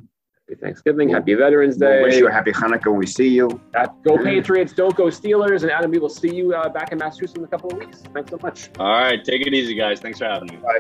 Happy 0.49 0.61
Thanksgiving. 0.61 1.09
Happy 1.09 1.33
Veterans 1.33 1.75
Day. 1.75 1.97
We 1.97 2.03
wish 2.03 2.15
you 2.15 2.29
a 2.29 2.31
happy 2.31 2.53
Hanukkah 2.53 2.85
when 2.85 2.99
we 2.99 3.05
see 3.05 3.27
you. 3.27 3.59
Uh, 3.75 3.87
go 4.05 4.17
Patriots. 4.17 4.71
Don't 4.71 4.95
go 4.95 5.07
Steelers. 5.07 5.63
And 5.63 5.71
Adam, 5.71 5.91
we 5.91 5.99
will 5.99 6.07
see 6.07 6.33
you 6.33 6.53
uh, 6.53 6.69
back 6.69 6.93
in 6.93 6.99
Massachusetts 6.99 7.37
in 7.37 7.43
a 7.43 7.47
couple 7.47 7.69
of 7.69 7.77
weeks. 7.77 8.01
Thanks 8.13 8.31
so 8.31 8.39
much. 8.41 8.69
All 8.79 8.87
right. 8.87 9.21
Take 9.25 9.45
it 9.45 9.53
easy, 9.53 9.75
guys. 9.75 9.99
Thanks 9.99 10.19
for 10.19 10.25
having 10.25 10.47
me. 10.47 10.55
Bye. 10.57 10.79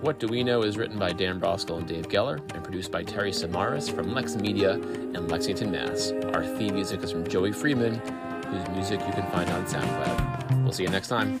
What 0.00 0.18
Do 0.18 0.26
We 0.26 0.42
Know 0.42 0.62
is 0.62 0.76
written 0.76 0.98
by 0.98 1.12
Dan 1.12 1.38
Broskell 1.38 1.78
and 1.78 1.86
Dave 1.86 2.08
Geller 2.08 2.38
and 2.54 2.64
produced 2.64 2.90
by 2.90 3.04
Terry 3.04 3.30
Samaras 3.30 3.94
from 3.94 4.12
Lex 4.12 4.34
Media 4.34 4.72
in 4.72 5.28
Lexington, 5.28 5.70
Mass. 5.70 6.10
Our 6.34 6.42
theme 6.56 6.74
music 6.74 7.04
is 7.04 7.12
from 7.12 7.24
Joey 7.28 7.52
Freeman, 7.52 8.00
whose 8.46 8.68
music 8.70 8.98
you 9.06 9.12
can 9.12 9.30
find 9.30 9.48
on 9.50 9.64
SoundCloud. 9.64 10.64
We'll 10.64 10.72
see 10.72 10.82
you 10.82 10.88
next 10.88 11.08
time. 11.08 11.38